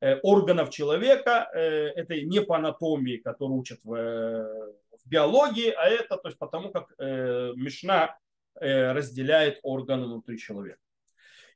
э, 0.00 0.18
органов 0.22 0.70
человека. 0.70 1.50
Это 1.52 2.20
не 2.22 2.40
по 2.40 2.56
анатомии, 2.56 3.18
которую 3.18 3.58
учат 3.58 3.80
в, 3.84 3.90
в 3.92 5.08
биологии, 5.08 5.70
а 5.70 5.88
это 5.88 6.16
то 6.16 6.28
есть 6.28 6.38
потому, 6.38 6.70
как 6.70 6.88
Мишна 6.98 8.16
Э, 8.60 8.92
разделяет 8.92 9.58
органы 9.64 10.06
внутри 10.06 10.38
человека. 10.38 10.78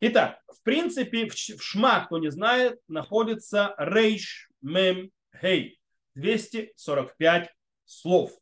Итак, 0.00 0.40
в 0.48 0.60
принципе, 0.64 1.28
в 1.28 1.62
шма, 1.62 2.04
кто 2.04 2.18
не 2.18 2.30
знает, 2.30 2.80
находится 2.88 3.74
рейш 3.78 4.50
мем 4.62 5.10
хей. 5.40 5.80
245 6.14 7.50
слов. 7.84 8.32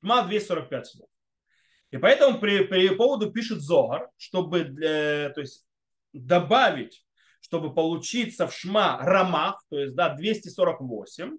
Шма 0.00 0.22
245 0.22 0.86
слов. 0.86 1.08
И 1.90 1.98
поэтому 1.98 2.40
при, 2.40 2.64
при 2.64 2.94
поводу 2.94 3.30
пишет 3.30 3.60
Зогар, 3.60 4.10
чтобы 4.16 4.60
э, 4.60 5.30
то 5.30 5.40
есть, 5.40 5.66
добавить, 6.12 7.04
чтобы 7.40 7.74
получиться 7.74 8.46
в 8.46 8.54
шма 8.54 8.98
рамах, 9.02 9.62
то 9.68 9.78
есть 9.78 9.94
да, 9.94 10.14
248, 10.14 11.38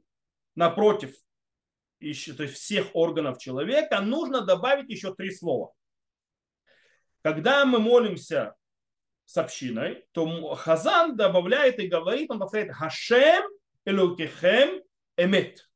напротив 0.55 1.15
то 1.99 2.43
есть 2.43 2.55
всех 2.55 2.87
органов 2.93 3.37
человека, 3.39 4.01
нужно 4.01 4.41
добавить 4.41 4.89
еще 4.89 5.15
три 5.15 5.31
слова. 5.31 5.73
Когда 7.21 7.65
мы 7.65 7.79
молимся 7.79 8.55
с 9.25 9.37
общиной, 9.37 10.05
то 10.11 10.53
Хазан 10.55 11.15
добавляет 11.15 11.79
и 11.79 11.87
говорит, 11.87 12.29
он 12.29 12.39
повторяет 12.39 12.73
Хашем 12.73 13.43
Элукихем 13.85 14.81
Эмет. 15.17 15.69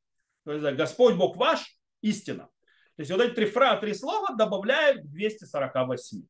То 0.44 0.52
есть 0.52 0.76
Господь 0.76 1.16
Бог 1.16 1.36
ваш 1.36 1.76
истина. 2.00 2.48
То 2.96 3.02
есть 3.02 3.10
вот 3.12 3.20
эти 3.20 3.34
три, 3.34 3.46
фразы, 3.46 3.80
три 3.80 3.94
слова 3.94 4.34
добавляют 4.34 5.02
к 5.02 5.06
248. 5.06 6.22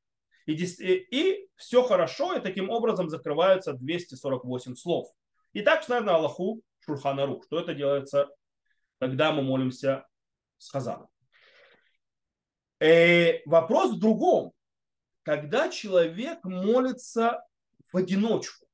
И, 0.47 0.55
и 0.55 1.49
все 1.57 1.83
хорошо, 1.83 2.35
и 2.35 2.41
таким 2.41 2.71
образом 2.71 3.09
закрываются 3.09 3.75
248 3.75 4.75
слов. 4.75 5.09
И 5.53 5.63
так, 5.63 5.87
наверное, 5.89 6.15
Аллаху 6.15 6.63
Шурхана 6.81 7.27
Рух, 7.27 7.45
что 7.45 7.61
это 7.61 7.75
делается 7.75 8.29
когда 8.99 9.33
мы 9.33 9.43
молимся 9.43 10.07
с 10.59 10.71
Хазаном. 10.71 11.09
Э, 12.81 13.41
вопрос 13.47 13.93
в 13.93 13.99
другом. 13.99 14.53
Когда 15.23 15.69
человек 15.69 16.43
молится 16.45 17.45
в 17.93 17.97
одиночку, 17.97 18.68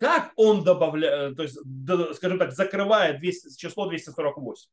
как 0.00 0.32
он 0.36 0.64
добавляет, 0.64 1.36
то 1.36 1.42
есть, 1.42 1.58
скажем 2.16 2.38
так, 2.38 2.52
закрывает 2.52 3.20
200, 3.20 3.56
число 3.58 3.86
248? 3.86 4.70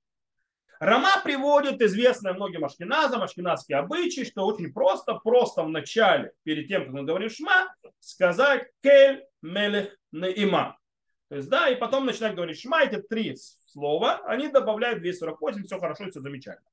Рама 0.79 1.21
приводит 1.23 1.81
известное 1.81 2.33
многим 2.33 2.63
ашкеназам, 2.63 3.21
ашкеназские 3.21 3.79
обычаи, 3.79 4.23
что 4.23 4.45
очень 4.45 4.71
просто, 4.71 5.15
просто 5.15 5.63
в 5.63 5.69
начале, 5.69 6.31
перед 6.43 6.67
тем, 6.67 6.85
как 6.85 6.93
мы 6.93 7.03
говорим 7.03 7.29
шма, 7.29 7.75
сказать 7.99 8.69
кель 8.81 9.25
мелех 9.41 9.95
наима. 10.11 10.77
То 11.29 11.35
есть, 11.35 11.49
да, 11.49 11.67
и 11.67 11.75
потом 11.75 12.05
начинать 12.05 12.35
говорить 12.35 12.61
шма, 12.61 12.83
эти 12.83 13.01
три 13.01 13.35
слова, 13.35 14.21
они 14.27 14.47
добавляют 14.47 15.01
248, 15.01 15.63
все 15.63 15.77
хорошо, 15.77 16.09
все 16.09 16.21
замечательно. 16.21 16.69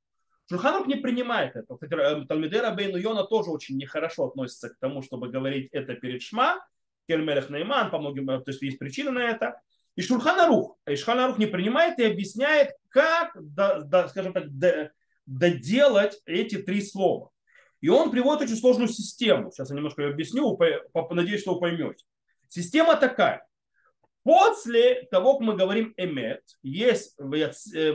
Шульханух 0.49 0.87
не 0.87 0.97
принимает 0.97 1.57
это. 1.57 1.75
Кстати, 1.75 1.95
э, 1.95 2.27
Талмидера 2.27 2.71
Бейну 2.71 2.99
Йона 2.99 3.25
тоже 3.25 3.51
очень 3.51 3.79
нехорошо 3.79 4.27
относится 4.27 4.69
к 4.69 4.79
тому, 4.79 5.03
чтобы 5.03 5.29
говорить 5.29 5.71
это 5.73 5.95
перед 5.95 6.23
Шма. 6.23 6.65
Кельмелех 7.07 7.51
Нейман, 7.51 7.91
по 7.91 7.99
многим, 7.99 8.29
э, 8.31 8.41
то 8.41 8.51
есть 8.51 8.63
есть 8.63 8.79
причины 8.79 9.11
на 9.11 9.23
это. 9.23 9.61
И 9.97 10.03
Шульханарух, 10.03 10.77
и 10.87 10.97
Шульханарух 10.97 11.39
не 11.39 11.47
принимает 11.47 11.99
и 11.99 12.05
объясняет, 12.05 12.73
как, 12.89 13.37
да, 13.41 13.81
да, 13.81 14.09
скажем 14.09 14.33
так, 14.33 14.45
доделать 15.27 16.21
эти 16.27 16.57
три 16.57 16.83
слова. 16.83 17.31
И 17.81 17.89
он 17.89 18.11
приводит 18.11 18.43
очень 18.43 18.57
сложную 18.57 18.89
систему. 18.89 19.51
Сейчас 19.51 19.71
я 19.71 19.77
немножко 19.77 20.03
ее 20.03 20.11
объясню, 20.11 20.59
надеюсь, 21.11 21.43
что 21.43 21.55
вы 21.55 21.61
поймете. 21.61 22.05
Система 22.49 22.97
такая. 22.97 23.47
После 24.23 25.03
того, 25.11 25.35
как 25.35 25.47
мы 25.47 25.55
говорим 25.55 25.93
эмет, 25.99 26.43
есть 26.63 27.15
ваяци, 27.19 27.93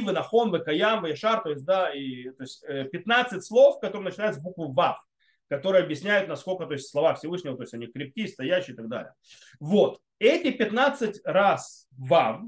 ванахон, 0.00 0.50
вакаям, 0.50 1.02
ваяшар, 1.02 1.42
то 1.42 1.50
есть, 1.50 1.66
да, 1.66 1.92
и, 1.92 2.30
то 2.30 2.42
есть 2.42 2.64
15 2.92 3.34
э, 3.34 3.40
слов, 3.42 3.78
которые 3.80 4.06
начинаются 4.06 4.40
с 4.40 4.42
буквы 4.42 4.72
вав, 4.72 5.04
которые 5.52 5.84
объясняют, 5.84 6.28
насколько 6.30 6.64
то 6.64 6.72
есть, 6.72 6.88
слова 6.88 7.12
Всевышнего, 7.12 7.54
то 7.56 7.64
есть 7.64 7.74
они 7.74 7.86
крепкие, 7.86 8.26
стоящие 8.26 8.72
и 8.72 8.76
так 8.76 8.88
далее. 8.88 9.12
Вот. 9.60 10.00
Эти 10.18 10.50
15 10.50 11.20
раз 11.24 11.88
вав, 11.98 12.40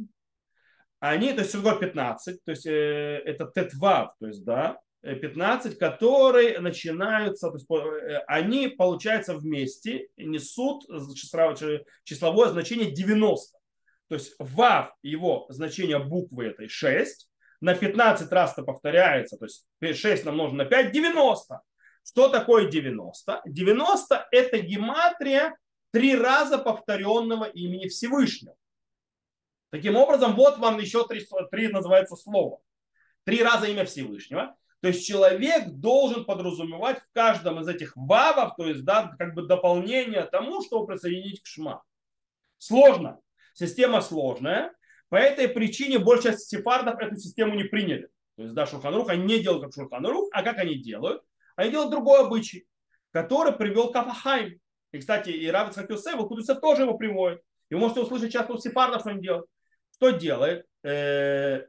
они, 1.00 1.34
то 1.34 1.40
есть 1.40 1.50
всего 1.50 1.72
15, 1.72 2.42
то 2.42 2.50
есть 2.50 2.64
э, 2.64 3.20
это 3.26 3.52
тет 3.54 3.74
вав, 3.74 4.14
то 4.18 4.26
есть, 4.26 4.42
да, 4.42 4.78
15, 5.02 5.78
которые 5.78 6.58
начинаются, 6.60 7.50
то 7.50 7.56
есть, 7.56 7.70
э, 7.70 8.24
они, 8.26 8.68
получается, 8.68 9.36
вместе 9.36 10.08
несут 10.16 10.84
числовое 12.04 12.48
значение 12.48 12.90
90. 12.90 13.58
То 14.08 14.14
есть 14.14 14.34
вав, 14.38 14.94
его 15.02 15.44
значение 15.50 15.98
буквы 15.98 16.46
этой 16.46 16.68
6, 16.68 17.28
на 17.60 17.74
15 17.74 18.32
раз 18.32 18.52
это 18.54 18.62
повторяется, 18.62 19.36
то 19.36 19.44
есть 19.44 19.66
6 20.00 20.24
намножено 20.24 20.64
на 20.64 20.70
5, 20.70 20.90
90. 20.90 21.60
Что 22.04 22.28
такое 22.28 22.70
90? 22.70 23.42
90 23.46 24.28
это 24.30 24.58
гематрия 24.58 25.56
три 25.90 26.14
раза 26.14 26.58
повторенного 26.58 27.44
имени 27.44 27.88
Всевышнего. 27.88 28.54
Таким 29.70 29.96
образом, 29.96 30.36
вот 30.36 30.58
вам 30.58 30.78
еще 30.78 31.06
три, 31.06 31.26
три 31.50 31.68
называется 31.68 32.14
слова. 32.14 32.60
Три 33.24 33.42
раза 33.42 33.66
имя 33.66 33.84
Всевышнего. 33.84 34.54
То 34.80 34.88
есть 34.88 35.06
человек 35.06 35.68
должен 35.68 36.26
подразумевать 36.26 36.98
в 36.98 37.12
каждом 37.14 37.60
из 37.60 37.68
этих 37.68 37.96
вавов, 37.96 38.54
то 38.56 38.66
есть 38.66 38.84
да, 38.84 39.14
как 39.18 39.34
бы 39.34 39.46
дополнение 39.46 40.24
тому, 40.24 40.62
чтобы 40.62 40.86
присоединить 40.86 41.42
к 41.42 41.46
шма. 41.46 41.82
Сложно. 42.58 43.18
Система 43.54 44.02
сложная. 44.02 44.74
По 45.08 45.16
этой 45.16 45.48
причине 45.48 45.98
большая 45.98 46.32
часть 46.32 46.48
сефардов 46.48 46.98
эту 47.00 47.16
систему 47.16 47.54
не 47.54 47.64
приняли. 47.64 48.10
То 48.36 48.42
есть, 48.42 48.54
да, 48.54 48.66
Шурханрух, 48.66 49.08
они 49.08 49.24
не 49.24 49.40
делают 49.40 49.64
как 49.64 49.74
Шурханрух, 49.74 50.28
а 50.32 50.42
как 50.42 50.58
они 50.58 50.74
делают? 50.74 51.22
Они 51.56 51.70
делают 51.70 51.90
другой 51.90 52.20
обычай, 52.20 52.66
который 53.10 53.52
привел 53.52 53.92
к 53.92 53.96
Афахайм. 53.96 54.58
И, 54.92 54.98
кстати, 54.98 55.30
и 55.30 55.46
Равиц 55.48 55.74
Хакюсев, 55.74 56.16
Кудусев 56.28 56.60
тоже 56.60 56.82
его 56.82 56.96
приводит. 56.96 57.42
И 57.70 57.74
вы 57.74 57.80
можете 57.80 58.00
услышать 58.00 58.32
часто 58.32 58.52
у 58.52 58.58
сефардов, 58.58 59.00
что 59.00 59.10
он 59.10 59.20
делает. 59.20 59.46
Что 59.92 60.10
делает? 60.10 60.66
Э, 60.82 61.62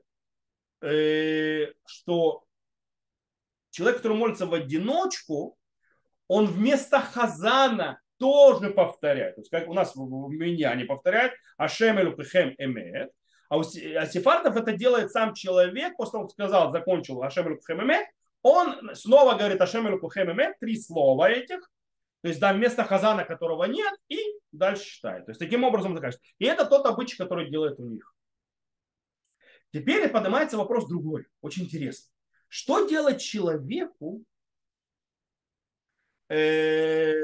э, 0.82 1.67
что 1.86 2.43
человек, 3.71 3.98
который 3.98 4.17
молится 4.17 4.45
в 4.45 4.54
одиночку, 4.54 5.58
он 6.28 6.48
вместо 6.48 7.00
хазана 7.00 8.00
тоже 8.17 8.69
повторяет. 8.71 9.36
То 9.36 9.41
есть, 9.41 9.52
как 9.52 9.67
у 9.67 9.74
нас 9.74 9.95
в 9.95 10.30
меня 10.30 10.74
не 10.76 10.86
повторяет, 10.86 11.34
Ашем 11.58 12.00
Элукахем 12.00 12.56
Эмет. 12.58 13.12
А 13.50 13.58
у 13.58 13.62
а 13.62 14.06
сефардов 14.06 14.56
это 14.56 14.71
делает 14.74 15.12
сам 15.12 15.34
человек, 15.34 15.95
после 15.98 16.13
того, 16.13 16.24
как 16.26 16.32
сказал, 16.32 16.71
закончил 16.71 17.21
Ашем 17.21 17.48
Элукахем 17.48 17.84
Эмет, 17.84 18.08
он 18.47 18.93
снова 18.93 19.34
говорит 19.34 19.60
Ашем 19.60 19.88
Элукахем 19.88 20.31
Эмет, 20.31 20.60
три 20.60 20.79
слова 20.79 21.27
этих, 21.31 21.67
то 22.21 22.27
есть, 22.27 22.39
да, 22.39 22.53
вместо 22.53 22.84
хазана, 22.84 23.25
которого 23.25 23.63
нет, 23.63 23.91
и 24.08 24.19
дальше 24.51 24.86
читает. 24.86 25.25
То 25.25 25.31
есть, 25.31 25.39
таким 25.39 25.63
образом 25.63 25.95
заканчивает. 25.95 26.23
И 26.38 26.45
это 26.45 26.65
тот 26.65 26.86
обычай, 26.86 27.17
который 27.17 27.49
делает 27.49 27.79
у 27.79 27.86
них. 27.89 28.13
Теперь 29.73 30.08
поднимается 30.10 30.58
вопрос 30.58 30.88
другой, 30.88 31.25
очень 31.41 31.63
интересный. 31.63 32.12
Что 32.47 32.88
делать 32.88 33.19
человеку, 33.19 34.23
э, 36.29 37.15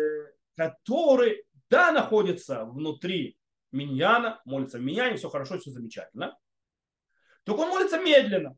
который, 0.56 1.46
да, 1.70 1.92
находится 1.92 2.66
внутри 2.66 3.38
миньяна, 3.72 4.42
молится 4.46 4.80
в 4.80 4.82
миньяне, 4.82 5.18
все 5.18 5.30
хорошо, 5.30 5.60
все 5.60 5.70
замечательно, 5.70 6.36
только 7.44 7.60
он 7.60 7.70
молится 7.70 8.00
медленно. 8.00 8.58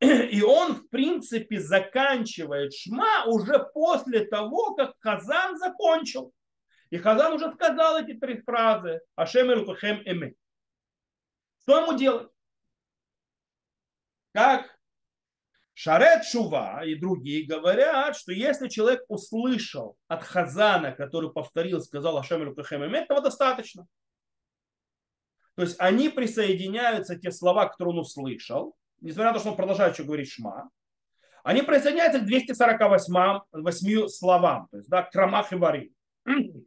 И 0.00 0.42
он, 0.42 0.76
в 0.76 0.88
принципе, 0.88 1.60
заканчивает 1.60 2.74
шма 2.74 3.26
уже 3.26 3.58
после 3.74 4.24
того, 4.24 4.74
как 4.74 4.94
Хазан 5.00 5.58
закончил. 5.58 6.32
И 6.88 6.96
Хазан 6.96 7.34
уже 7.34 7.52
сказал 7.52 7.98
эти 7.98 8.14
три 8.14 8.40
фразы. 8.40 9.00
Ашем 9.14 9.52
Элукахем 9.52 10.02
Эме. 10.06 10.34
Что 11.62 11.82
ему 11.82 11.98
делать? 11.98 12.30
Как 14.32 14.78
Шарет 15.74 16.24
Шува 16.24 16.82
и 16.84 16.94
другие 16.94 17.46
говорят, 17.46 18.16
что 18.16 18.32
если 18.32 18.68
человек 18.68 19.02
услышал 19.08 19.96
от 20.08 20.22
Хазана, 20.22 20.92
который 20.92 21.30
повторил, 21.30 21.80
сказал 21.80 22.16
Ашем 22.16 22.42
Рукахем 22.42 22.82
этого 22.82 23.20
достаточно. 23.20 23.86
То 25.56 25.62
есть 25.62 25.76
они 25.78 26.08
присоединяются, 26.08 27.18
те 27.18 27.30
слова, 27.30 27.66
которые 27.66 27.94
он 27.94 28.00
услышал, 28.00 28.76
несмотря 29.00 29.30
на 29.30 29.34
то, 29.34 29.40
что 29.40 29.50
он 29.50 29.56
продолжает 29.56 29.94
еще 29.94 30.04
говорить 30.04 30.30
Шма, 30.30 30.70
они 31.42 31.62
присоединяются 31.62 32.20
к 32.20 32.26
248 32.26 33.40
8 33.52 34.08
словам, 34.08 34.68
то 34.70 34.76
есть 34.76 34.88
да, 34.88 35.02
к 35.02 35.14
Рамах 35.14 35.52
и 35.52 35.56
Вари. 35.56 35.92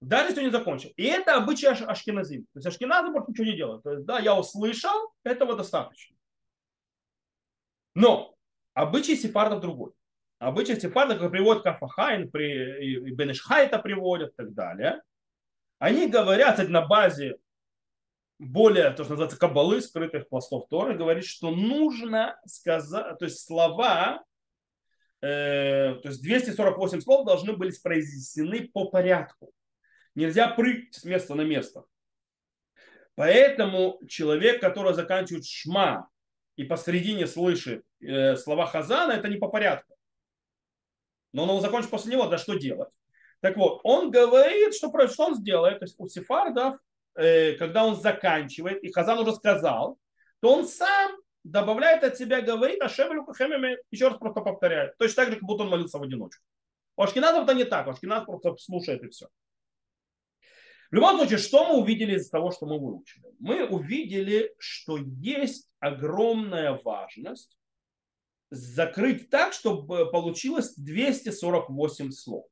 Даже 0.00 0.30
если 0.30 0.44
не 0.44 0.50
закончил. 0.50 0.90
И 0.96 1.04
это 1.04 1.36
обычай 1.36 1.66
Ашкиназим. 1.66 2.42
То 2.52 2.58
есть 2.58 2.66
Ашкиназы 2.66 3.10
больше 3.10 3.30
ничего 3.30 3.46
не 3.46 3.56
делают. 3.56 3.82
То 3.82 3.92
есть, 3.92 4.04
да, 4.04 4.18
я 4.18 4.36
услышал, 4.38 5.14
этого 5.22 5.56
достаточно. 5.56 6.14
Но 7.94 8.34
обычай 8.74 9.16
сефардов 9.16 9.60
другой. 9.60 9.92
Обычай 10.38 10.78
сефардов, 10.78 11.20
как 11.20 11.30
приводит 11.30 11.62
Кафахайн, 11.62 12.30
при, 12.30 13.06
и 13.06 13.16
это 13.16 13.78
приводят 13.78 14.32
и 14.32 14.36
так 14.36 14.52
далее, 14.52 15.00
они 15.78 16.06
говорят 16.08 16.52
кстати, 16.52 16.70
на 16.70 16.86
базе 16.86 17.38
более, 18.44 18.90
то, 18.90 19.04
что 19.04 19.12
называется, 19.12 19.38
кабалы, 19.38 19.80
скрытых 19.80 20.28
пластов 20.28 20.68
Торы, 20.68 20.96
говорит, 20.96 21.24
что 21.24 21.50
нужно 21.50 22.38
сказать, 22.46 23.18
то 23.18 23.24
есть 23.24 23.44
слова, 23.44 24.22
э, 25.20 25.94
то 26.02 26.08
есть 26.08 26.22
248 26.22 27.00
слов 27.00 27.26
должны 27.26 27.54
были 27.54 27.72
произнесены 27.82 28.68
по 28.72 28.90
порядку. 28.90 29.52
Нельзя 30.14 30.48
прыгать 30.48 30.94
с 30.94 31.04
места 31.04 31.34
на 31.34 31.42
место. 31.42 31.84
Поэтому 33.16 34.00
человек, 34.08 34.60
который 34.60 34.94
заканчивает 34.94 35.46
шма 35.46 36.08
и 36.56 36.64
посередине 36.64 37.26
слышит 37.26 37.84
э, 38.00 38.36
слова 38.36 38.66
Хазана, 38.66 39.12
это 39.12 39.28
не 39.28 39.36
по 39.36 39.48
порядку. 39.48 39.96
Но 41.32 41.44
он 41.44 41.48
его 41.48 41.60
закончит 41.60 41.90
после 41.90 42.12
него, 42.12 42.26
да 42.26 42.38
что 42.38 42.54
делать? 42.54 42.90
Так 43.40 43.56
вот, 43.56 43.80
он 43.82 44.10
говорит, 44.10 44.74
что, 44.74 44.90
что 45.08 45.26
он 45.26 45.34
сделает. 45.34 45.80
То 45.80 45.84
есть 45.84 45.96
у 45.98 46.08
сефардов, 46.08 46.78
когда 47.14 47.84
он 47.84 47.96
заканчивает, 47.96 48.82
и 48.82 48.92
Хазан 48.92 49.18
уже 49.18 49.34
сказал, 49.34 49.98
то 50.40 50.52
он 50.52 50.66
сам 50.66 51.16
добавляет 51.44 52.04
от 52.04 52.16
себя, 52.16 52.40
говорит, 52.40 52.80
а 52.82 52.88
Шевелю 52.88 53.24
Кахемеме 53.24 53.78
еще 53.90 54.08
раз 54.08 54.18
просто 54.18 54.40
повторяет. 54.40 54.96
Точно 54.98 55.16
так 55.16 55.32
же, 55.32 55.38
как 55.38 55.44
будто 55.44 55.64
он 55.64 55.70
молился 55.70 55.98
в 55.98 56.02
одиночку. 56.02 56.42
У 56.96 57.02
Ашкиназов 57.02 57.44
это 57.44 57.54
не 57.54 57.64
так. 57.64 57.86
У 57.86 57.90
Ашкиназов 57.90 58.26
просто 58.26 58.56
слушает 58.56 59.02
и 59.02 59.08
все. 59.08 59.28
В 60.90 60.94
любом 60.94 61.16
случае, 61.16 61.38
что 61.38 61.66
мы 61.68 61.80
увидели 61.80 62.16
из 62.16 62.30
того, 62.30 62.50
что 62.50 62.66
мы 62.66 62.78
выучили? 62.78 63.24
Мы 63.40 63.66
увидели, 63.66 64.54
что 64.58 64.96
есть 64.96 65.68
огромная 65.80 66.80
важность 66.84 67.58
закрыть 68.50 69.28
так, 69.28 69.52
чтобы 69.52 70.10
получилось 70.10 70.74
248 70.76 72.10
слов. 72.12 72.46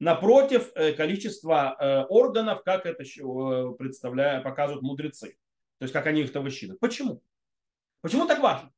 Напротив 0.00 0.72
э, 0.74 0.92
количества 0.92 1.76
э, 1.78 2.04
органов, 2.08 2.62
как 2.64 2.86
это 2.86 3.02
э, 3.02 3.74
представляют, 3.78 4.44
показывают 4.44 4.82
мудрецы. 4.82 5.36
То 5.78 5.84
есть, 5.84 5.92
как 5.92 6.06
они 6.06 6.22
их-то 6.22 6.40
высчитывают. 6.40 6.80
Почему? 6.80 7.22
Почему 8.00 8.26
так 8.26 8.40
важно? 8.40 8.72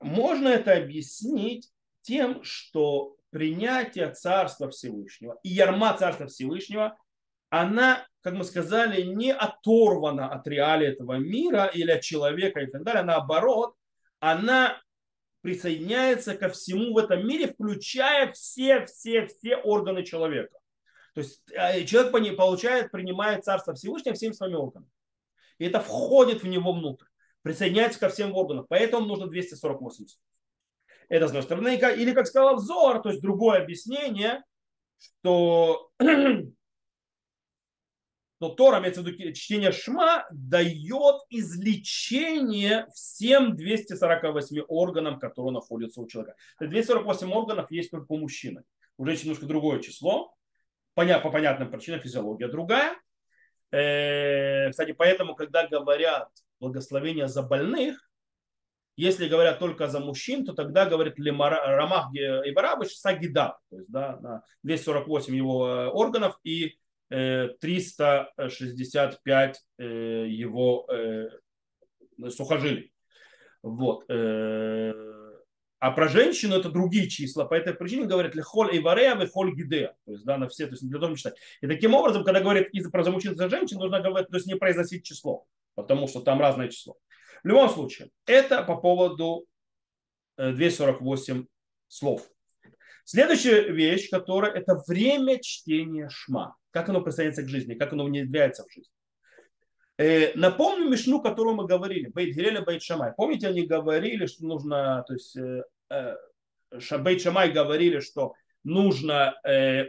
Можно 0.00 0.48
это 0.48 0.74
объяснить 0.74 1.70
тем, 2.00 2.42
что 2.42 3.16
принятие 3.28 4.10
Царства 4.12 4.70
Всевышнего 4.70 5.38
и 5.42 5.50
ярма 5.50 5.94
Царства 5.96 6.28
Всевышнего 6.28 6.96
она, 7.50 8.06
как 8.22 8.34
мы 8.34 8.44
сказали, 8.44 9.02
не 9.02 9.32
оторвана 9.32 10.28
от 10.28 10.46
реалии 10.48 10.88
этого 10.88 11.18
мира 11.18 11.66
или 11.66 11.90
от 11.90 12.00
человека 12.00 12.60
и 12.60 12.66
так 12.66 12.84
далее. 12.84 13.02
Наоборот, 13.02 13.74
она 14.18 14.80
присоединяется 15.44 16.34
ко 16.34 16.48
всему 16.48 16.94
в 16.94 16.96
этом 16.98 17.28
мире, 17.28 17.48
включая 17.48 18.32
все-все-все 18.32 19.56
органы 19.56 20.02
человека. 20.02 20.58
То 21.12 21.20
есть 21.20 21.42
э, 21.52 21.84
человек 21.84 22.12
получает, 22.38 22.90
принимает 22.90 23.44
Царство 23.44 23.74
Всевышнего 23.74 24.14
всеми 24.14 24.32
своими 24.32 24.56
органами. 24.56 24.90
И 25.58 25.66
это 25.66 25.80
входит 25.80 26.42
в 26.42 26.46
него 26.46 26.72
внутрь. 26.72 27.04
Присоединяется 27.42 28.00
ко 28.00 28.08
всем 28.08 28.34
органам. 28.34 28.64
Поэтому 28.70 29.04
нужно 29.04 29.26
248. 29.26 30.06
Это 31.10 31.26
с 31.26 31.28
одной 31.28 31.42
стороны. 31.42 31.76
Или, 31.76 32.12
как 32.12 32.26
сказал 32.26 32.56
Взор, 32.56 33.02
то 33.02 33.10
есть 33.10 33.20
другое 33.20 33.60
объяснение, 33.60 34.42
что 34.96 35.90
то 38.48 38.54
Тора, 38.54 38.80
имеется 38.80 39.02
в 39.02 39.06
виду 39.06 39.32
чтение 39.32 39.72
Шма, 39.72 40.26
дает 40.30 41.22
излечение 41.30 42.86
всем 42.94 43.56
248 43.56 44.62
органам, 44.68 45.18
которые 45.18 45.52
находятся 45.52 46.02
у 46.02 46.06
человека. 46.06 46.36
248 46.60 47.32
органов 47.32 47.70
есть 47.70 47.90
только 47.90 48.12
у 48.12 48.18
мужчины. 48.18 48.64
У 48.98 49.06
женщин 49.06 49.24
немножко 49.24 49.46
другое 49.46 49.80
число. 49.80 50.34
По 50.94 51.04
понятным 51.04 51.70
причинам 51.70 52.00
физиология 52.00 52.48
другая. 52.48 52.96
Э, 53.70 54.70
кстати, 54.70 54.92
поэтому, 54.92 55.34
когда 55.34 55.66
говорят 55.66 56.28
благословение 56.60 57.28
за 57.28 57.42
больных, 57.42 58.08
если 58.96 59.26
говорят 59.26 59.58
только 59.58 59.88
за 59.88 60.00
мужчин, 60.00 60.44
то 60.44 60.52
тогда 60.52 60.84
говорит 60.84 61.14
Рамах 61.18 62.14
и 62.14 62.52
Барабыш 62.52 62.90
Сагида, 62.90 63.58
то 63.70 63.76
есть 63.76 63.90
да, 63.90 64.42
248 64.62 65.34
его 65.34 65.66
э, 65.66 65.88
органов 65.88 66.38
и 66.44 66.76
365 67.14 69.62
э, 69.78 69.84
э, 69.84 70.26
его 70.28 70.86
э, 70.90 71.30
сухожилий. 72.30 72.92
Вот. 73.62 74.04
А 75.78 75.90
про 75.90 76.08
женщину 76.08 76.56
это 76.56 76.70
другие 76.70 77.08
числа. 77.08 77.44
По 77.44 77.54
этой 77.54 77.74
причине 77.74 78.06
говорят 78.06 78.34
лехоль 78.34 78.74
и 78.74 78.80
варея, 78.80 79.14
холь 79.26 79.54
гидея. 79.54 79.94
То 80.06 80.12
есть, 80.12 80.24
да, 80.24 80.38
на 80.38 80.48
все, 80.48 80.64
то 80.66 80.72
есть 80.72 80.88
для 80.88 80.98
того 80.98 81.14
читать. 81.14 81.36
И 81.60 81.66
таким 81.66 81.92
образом, 81.94 82.24
когда 82.24 82.40
говорят 82.40 82.68
из 82.72 82.90
про 82.90 83.04
замучиться 83.04 83.36
за 83.36 83.50
женщин, 83.50 83.76
нужно 83.78 84.00
говорить, 84.00 84.28
то 84.28 84.36
есть 84.36 84.46
не 84.46 84.56
произносить 84.56 85.04
число, 85.04 85.44
потому 85.74 86.08
что 86.08 86.20
там 86.20 86.40
разное 86.40 86.68
число. 86.68 86.96
В 87.42 87.48
любом 87.48 87.68
случае, 87.68 88.08
это 88.26 88.62
по 88.62 88.76
поводу 88.76 89.44
248 90.38 91.44
слов. 91.88 92.26
Следующая 93.04 93.70
вещь, 93.70 94.08
которая 94.10 94.52
это 94.52 94.82
время 94.86 95.38
чтения 95.40 96.08
шма 96.08 96.56
как 96.74 96.88
оно 96.88 97.00
присоединяется 97.00 97.44
к 97.44 97.48
жизни, 97.48 97.74
как 97.74 97.92
оно 97.92 98.04
внедряется 98.04 98.64
в 98.64 98.72
жизнь. 98.72 98.90
Э, 99.96 100.32
напомню 100.34 100.90
Мишну, 100.90 101.22
которую 101.22 101.54
мы 101.54 101.66
говорили, 101.68 102.08
Бейт 102.08 102.34
Гилель 102.34 102.56
и 102.56 102.64
Бейт 102.64 102.82
Шамай. 102.82 103.12
Помните, 103.16 103.46
они 103.46 103.64
говорили, 103.64 104.26
что 104.26 104.44
нужно, 104.44 105.04
то 105.06 105.12
есть 105.14 105.36
э, 105.36 105.62
э, 105.88 106.16
Бейт 106.98 107.22
Шамай 107.22 107.52
говорили, 107.52 108.00
что 108.00 108.34
нужно 108.64 109.34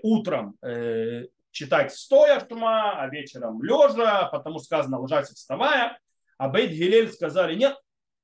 утром 0.04 0.58
читать 1.52 1.94
стоя 1.94 2.46
шма, 2.46 3.02
а 3.02 3.08
вечером 3.08 3.64
лежа, 3.64 4.26
потому 4.26 4.60
сказано 4.60 5.00
ложась 5.00 5.30
вставая. 5.30 5.98
А 6.38 6.50
Бейт 6.50 6.72
Гилель 6.72 7.10
сказали, 7.10 7.56
нет, 7.56 7.76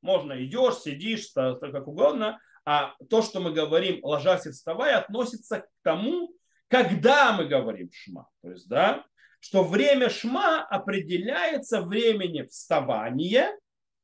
можно 0.02 0.34
идешь, 0.43 0.80
сидишь, 0.80 1.32
как 1.34 1.88
угодно. 1.88 2.39
А 2.65 2.93
то, 3.10 3.21
что 3.21 3.39
мы 3.39 3.54
говорим 3.54 4.04
ложась 4.04 4.45
и 4.45 4.52
вставая, 4.52 5.00
относится 5.00 5.62
к 5.62 5.67
тому, 5.82 6.36
когда 6.71 7.34
мы 7.34 7.47
говорим 7.47 7.91
шма. 7.91 8.27
То 8.41 8.51
есть, 8.51 8.69
да, 8.69 9.05
что 9.41 9.63
время 9.63 10.10
шма 10.10 10.63
определяется 10.63 11.81
временем 11.81 12.47
вставания 12.47 13.60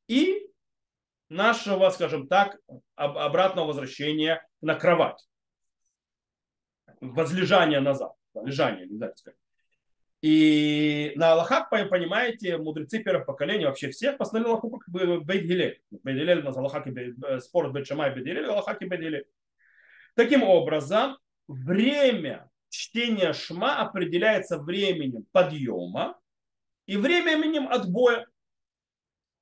и 0.06 0.50
нашего, 1.30 1.88
скажем 1.88 2.28
так, 2.28 2.58
обратного 2.94 3.68
возвращения 3.68 4.46
на 4.60 4.74
кровать. 4.74 5.26
Возлежание 7.00 7.80
назад. 7.80 8.12
Лежание, 8.34 8.86
не 8.86 8.96
знаю, 8.96 9.16
сказать. 9.16 9.38
И 10.20 11.12
на 11.16 11.32
Аллахах, 11.32 11.70
понимаете, 11.70 12.58
мудрецы 12.58 13.02
первых 13.02 13.24
поколений, 13.24 13.64
вообще 13.64 13.90
всех, 13.90 14.18
постановили 14.18 14.50
Аллаху 14.50 14.78
как 14.78 14.88
бы 14.92 15.20
Бейт 15.20 15.44
Гилель. 15.44 15.80
Бейт 15.90 16.18
Гилель 16.18 16.40
у 16.40 16.44
нас 16.44 16.56
Аллахак 16.56 16.86
и 16.88 17.14
э, 17.24 17.38
спор 17.40 17.70
Бейт 17.70 17.86
Шамай 17.86 18.12
Бейт 18.12 18.26
Гилель, 18.26 18.46
Аллахак 18.46 18.82
и 18.82 18.86
Бейт 18.86 19.00
Гилель. 19.00 19.26
Таким 20.14 20.42
образом, 20.42 21.16
время 21.46 22.50
чтения 22.68 23.32
Шма 23.32 23.80
определяется 23.80 24.58
временем 24.58 25.26
подъема 25.32 26.18
и 26.86 26.96
временем 26.96 27.68
отбоя, 27.68 28.26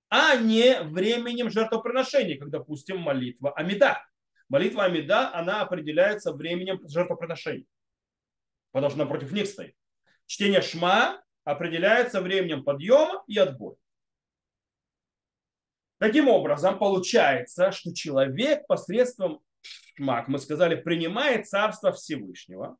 а 0.08 0.36
не 0.36 0.80
временем 0.82 1.50
жертвоприношения, 1.50 2.38
как, 2.38 2.50
допустим, 2.50 2.98
молитва 2.98 3.52
Амида. 3.52 4.02
Молитва 4.48 4.84
Амида, 4.84 5.34
она 5.34 5.62
определяется 5.62 6.32
временем 6.32 6.80
жертвоприношения, 6.88 7.66
потому 8.72 8.90
что 8.90 8.98
напротив 9.00 9.32
них 9.32 9.46
стоит. 9.46 9.74
Чтение 10.26 10.62
Шма 10.62 11.22
определяется 11.44 12.20
временем 12.20 12.64
подъема 12.64 13.24
и 13.26 13.38
отбоя. 13.38 13.76
Таким 15.98 16.28
образом, 16.28 16.78
получается, 16.78 17.72
что 17.72 17.94
человек 17.94 18.66
посредством 18.66 19.40
шма, 19.62 20.24
мы 20.26 20.38
сказали, 20.38 20.74
принимает 20.74 21.48
царство 21.48 21.90
Всевышнего, 21.92 22.76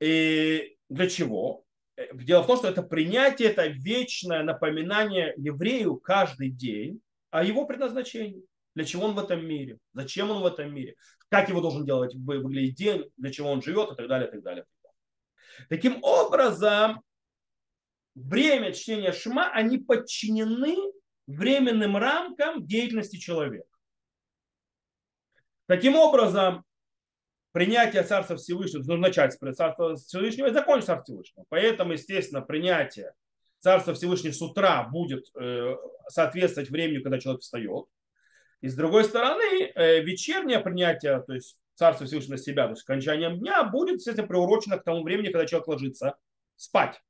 и 0.00 0.76
для 0.88 1.08
чего? 1.08 1.64
Э, 1.96 2.14
дело 2.14 2.42
в 2.42 2.46
том, 2.46 2.56
что 2.56 2.68
это 2.68 2.82
принятие, 2.82 3.50
это 3.50 3.66
вечное 3.66 4.42
напоминание 4.42 5.34
еврею 5.36 5.96
каждый 5.96 6.50
день 6.50 7.00
о 7.30 7.44
его 7.44 7.66
предназначении. 7.66 8.44
Для 8.74 8.84
чего 8.84 9.06
он 9.06 9.14
в 9.14 9.18
этом 9.18 9.44
мире? 9.44 9.78
Зачем 9.92 10.30
он 10.30 10.42
в 10.42 10.46
этом 10.46 10.72
мире? 10.72 10.94
Как 11.28 11.48
его 11.48 11.60
должен 11.60 11.84
делать 11.84 12.14
выглядеть 12.14 12.76
день? 12.76 13.10
Для 13.16 13.32
чего 13.32 13.50
он 13.50 13.60
живет? 13.60 13.92
И 13.92 13.96
так 13.96 14.08
далее, 14.08 14.28
и 14.28 14.30
так 14.30 14.42
далее. 14.42 14.64
Таким 15.68 15.98
образом, 16.02 17.02
время 18.14 18.72
чтения 18.72 19.12
Шма, 19.12 19.50
они 19.50 19.78
подчинены 19.78 20.76
временным 21.26 21.96
рамкам 21.96 22.64
деятельности 22.64 23.16
человека. 23.16 23.66
Таким 25.66 25.96
образом, 25.96 26.64
принятие 27.52 28.02
Царства 28.02 28.36
Всевышнего, 28.36 28.78
нужно 28.80 29.08
начать 29.08 29.32
с 29.32 29.38
Царства 29.54 29.96
Всевышнего 29.96 30.48
и 30.48 30.52
закончить 30.52 30.86
Царство 30.86 31.04
Всевышнего. 31.04 31.44
Поэтому, 31.48 31.92
естественно, 31.92 32.40
принятие 32.40 33.12
Царства 33.58 33.94
Всевышнего 33.94 34.32
с 34.32 34.42
утра 34.42 34.84
будет 34.84 35.26
э, 35.34 35.76
соответствовать 36.08 36.70
времени, 36.70 37.02
когда 37.02 37.18
человек 37.18 37.42
встает. 37.42 37.86
И 38.60 38.68
с 38.68 38.74
другой 38.74 39.04
стороны, 39.04 39.72
э, 39.74 40.00
вечернее 40.00 40.60
принятие, 40.60 41.22
то 41.22 41.32
есть 41.32 41.58
Царство 41.74 42.06
Всевышнего 42.06 42.32
на 42.32 42.42
себя, 42.42 42.64
то 42.64 42.70
есть 42.70 42.82
окончанием 42.82 43.38
дня, 43.38 43.64
будет, 43.64 43.96
естественно, 43.96 44.26
приурочено 44.26 44.78
к 44.78 44.84
тому 44.84 45.02
времени, 45.02 45.30
когда 45.30 45.46
человек 45.46 45.68
ложится 45.68 46.16
спать. 46.56 47.00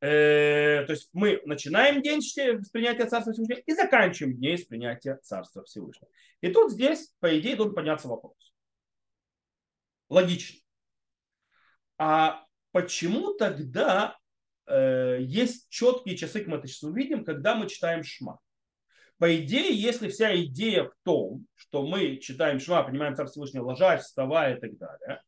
Э, 0.00 0.84
то 0.86 0.92
есть 0.92 1.10
мы 1.12 1.40
начинаем 1.44 2.02
день 2.02 2.22
с 2.22 2.70
принятия 2.70 3.06
Царства 3.06 3.32
Всевышнего 3.32 3.60
и 3.60 3.72
заканчиваем 3.74 4.38
день 4.38 4.58
с 4.58 4.64
принятия 4.64 5.18
Царства 5.22 5.64
Всевышнего. 5.64 6.10
И 6.40 6.50
тут 6.50 6.72
здесь, 6.72 7.12
по 7.20 7.38
идее, 7.38 7.56
должен 7.56 7.74
подняться 7.74 8.08
вопрос 8.08 8.47
логично. 10.08 10.60
А 11.98 12.44
почему 12.72 13.34
тогда 13.34 14.16
э, 14.66 15.18
есть 15.20 15.68
четкие 15.68 16.16
часы, 16.16 16.44
мы 16.46 16.56
это 16.58 16.68
сейчас 16.68 16.82
увидим, 16.84 17.24
когда 17.24 17.54
мы 17.54 17.68
читаем 17.68 18.02
Шма? 18.04 18.38
По 19.18 19.36
идее, 19.36 19.74
если 19.74 20.08
вся 20.08 20.36
идея 20.44 20.84
в 20.84 20.92
том, 21.02 21.46
что 21.56 21.84
мы 21.84 22.18
читаем 22.18 22.60
Шма, 22.60 22.84
понимаем 22.84 23.16
Царство 23.16 23.42
Всевышнего, 23.42 23.64
ложась, 23.64 24.04
вставая 24.04 24.56
и 24.56 24.60
так 24.60 24.76
далее, 24.78 25.22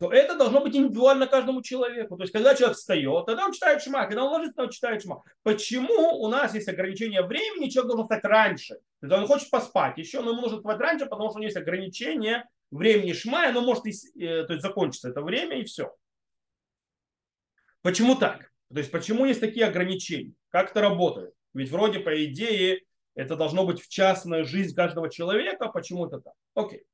то 0.00 0.10
это 0.10 0.34
должно 0.34 0.62
быть 0.62 0.74
индивидуально 0.74 1.26
каждому 1.26 1.60
человеку. 1.60 2.16
То 2.16 2.22
есть, 2.22 2.32
когда 2.32 2.54
человек 2.54 2.78
встает, 2.78 3.26
тогда 3.26 3.44
он 3.44 3.52
читает 3.52 3.82
шма, 3.82 4.06
когда 4.06 4.24
он 4.24 4.32
ложится, 4.32 4.62
он 4.62 4.70
читает 4.70 5.02
шма. 5.02 5.22
Почему 5.42 6.18
у 6.22 6.28
нас 6.28 6.54
есть 6.54 6.68
ограничение 6.68 7.22
времени, 7.22 7.68
человек 7.68 7.88
должен 7.88 8.06
встать 8.06 8.24
раньше? 8.24 8.76
Когда 9.00 9.18
он 9.18 9.26
хочет 9.26 9.50
поспать 9.50 9.98
еще, 9.98 10.22
но 10.22 10.30
ему 10.30 10.40
нужно 10.40 10.56
встать 10.56 10.78
раньше, 10.78 11.04
потому 11.04 11.28
что 11.28 11.36
у 11.36 11.40
него 11.42 11.48
есть 11.48 11.58
ограничение 11.58 12.44
времени 12.70 13.12
шма, 13.12 13.48
оно 13.48 13.60
может 13.62 13.86
э, 13.86 14.44
то 14.44 14.52
есть, 14.52 14.62
закончиться 14.62 15.10
это 15.10 15.22
время 15.22 15.60
и 15.60 15.64
все. 15.64 15.94
Почему 17.82 18.14
так? 18.14 18.50
То 18.72 18.78
есть 18.78 18.90
почему 18.90 19.24
есть 19.24 19.40
такие 19.40 19.66
ограничения? 19.66 20.34
Как 20.50 20.70
это 20.70 20.80
работает? 20.80 21.32
Ведь 21.54 21.70
вроде 21.70 21.98
по 22.00 22.24
идее 22.24 22.82
это 23.14 23.36
должно 23.36 23.66
быть 23.66 23.80
в 23.80 23.88
частная 23.88 24.44
жизнь 24.44 24.74
каждого 24.74 25.10
человека, 25.10 25.68
почему 25.68 26.06
это 26.06 26.20
так? 26.20 26.34
Окей. 26.54 26.84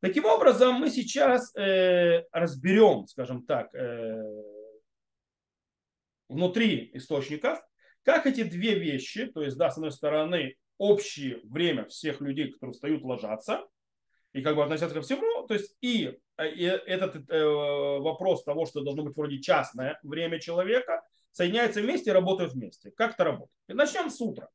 Таким 0.00 0.24
образом, 0.24 0.76
мы 0.76 0.90
сейчас 0.90 1.54
э, 1.54 2.24
разберем, 2.32 3.06
скажем 3.06 3.44
так, 3.44 3.72
э, 3.74 4.20
внутри 6.28 6.90
источников, 6.94 7.60
как 8.02 8.26
эти 8.26 8.42
две 8.42 8.76
вещи, 8.78 9.26
то 9.26 9.42
есть, 9.42 9.56
да, 9.56 9.70
с 9.70 9.76
одной 9.76 9.92
стороны, 9.92 10.56
общее 10.78 11.40
время 11.44 11.84
всех 11.86 12.20
людей, 12.20 12.50
которые 12.50 12.72
встают, 12.72 13.02
ложатся, 13.02 13.64
и 14.32 14.42
как 14.42 14.56
бы 14.56 14.62
относятся 14.62 14.94
ко 14.94 15.02
всему. 15.02 15.46
То 15.46 15.54
есть 15.54 15.76
и, 15.80 16.18
э, 16.38 16.48
и 16.50 16.64
этот 16.64 17.30
э, 17.30 17.44
вопрос 17.98 18.44
того, 18.44 18.66
что 18.66 18.82
должно 18.82 19.04
быть 19.04 19.16
вроде 19.16 19.40
частное 19.40 19.98
время 20.02 20.40
человека, 20.40 21.02
соединяются 21.30 21.80
вместе 21.80 22.10
и 22.10 22.12
работают 22.12 22.52
вместе. 22.52 22.90
Как 22.92 23.14
это 23.14 23.24
работает? 23.24 23.50
Начнем 23.68 24.10
с 24.10 24.20
утра. 24.20 24.48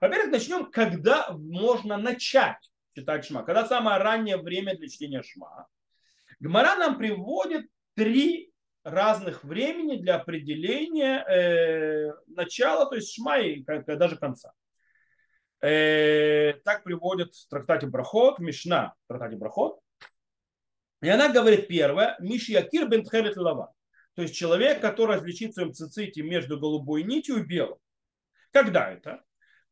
Во-первых, 0.00 0.32
начнем, 0.32 0.70
когда 0.70 1.30
можно 1.30 1.96
начать 1.96 2.70
читать 2.94 3.24
шма. 3.24 3.42
Когда 3.42 3.66
самое 3.66 3.98
раннее 3.98 4.36
время 4.36 4.76
для 4.76 4.88
чтения 4.88 5.22
шма. 5.22 5.66
Гмара 6.40 6.76
нам 6.76 6.98
приводит 6.98 7.66
три 7.94 8.52
разных 8.84 9.44
времени 9.44 9.96
для 9.96 10.16
определения 10.16 11.24
э, 11.24 12.12
начала, 12.26 12.86
то 12.86 12.96
есть 12.96 13.14
шма 13.14 13.38
и 13.38 13.62
даже 13.62 14.16
конца. 14.16 14.52
Э, 15.62 16.54
так 16.64 16.82
приводит 16.82 17.34
в 17.36 17.48
трактате 17.48 17.86
Брахот, 17.86 18.40
Мишна 18.40 18.94
в 19.04 19.08
трактате 19.08 19.36
Брахот. 19.36 19.78
И 21.00 21.08
она 21.08 21.32
говорит 21.32 21.68
первое, 21.68 22.16
Мишьякир 22.18 22.88
бен 22.88 23.04
Тхелет 23.04 23.36
Лава. 23.36 23.72
То 24.14 24.22
есть 24.22 24.34
человек, 24.34 24.80
который 24.80 25.16
различит 25.16 25.52
в 25.52 25.54
своем 25.54 25.72
циците 25.72 26.22
между 26.22 26.58
голубой 26.58 27.04
нитью 27.04 27.36
и 27.36 27.46
белым. 27.46 27.78
Когда 28.50 28.90
это? 28.90 29.22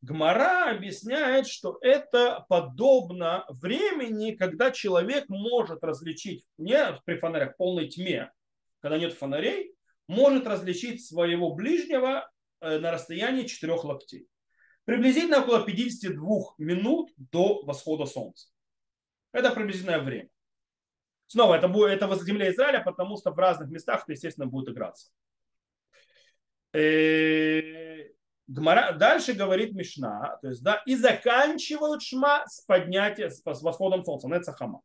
Гмара 0.01 0.71
объясняет, 0.71 1.45
что 1.45 1.77
это 1.81 2.45
подобно 2.49 3.45
времени, 3.49 4.31
когда 4.31 4.71
человек 4.71 5.25
может 5.27 5.83
различить, 5.83 6.45
не 6.57 6.79
при 7.05 7.17
фонарях, 7.17 7.53
в 7.53 7.57
полной 7.57 7.87
тьме, 7.87 8.31
когда 8.79 8.97
нет 8.97 9.13
фонарей, 9.13 9.75
может 10.07 10.47
различить 10.47 11.05
своего 11.05 11.53
ближнего 11.53 12.31
э, 12.61 12.79
на 12.79 12.91
расстоянии 12.91 13.43
четырех 13.45 13.83
локтей 13.83 14.30
приблизительно 14.85 15.41
около 15.41 15.65
52 15.65 16.55
минут 16.57 17.11
до 17.17 17.63
восхода 17.63 18.05
солнца. 18.05 18.49
Это 19.31 19.51
приблизительное 19.51 19.99
время. 19.99 20.29
Снова, 21.27 21.55
это, 21.55 21.69
будет, 21.69 21.91
это 21.91 22.07
в 22.07 22.23
земле 22.23 22.51
Израиля, 22.51 22.81
потому 22.81 23.17
что 23.17 23.31
в 23.31 23.39
разных 23.39 23.69
местах 23.69 24.03
это, 24.03 24.11
естественно, 24.11 24.47
будет 24.47 24.69
играться. 24.69 25.11
Э, 26.73 28.09
дальше 28.47 29.33
говорит 29.33 29.73
Мишна, 29.73 30.37
то 30.41 30.49
есть, 30.49 30.61
да, 30.61 30.81
и 30.85 30.95
заканчивают 30.95 32.01
шма 32.01 32.45
с 32.47 32.61
поднятием, 32.61 33.29
с 33.29 33.61
восходом 33.61 34.03
солнца, 34.03 34.27
Нецахама. 34.27 34.81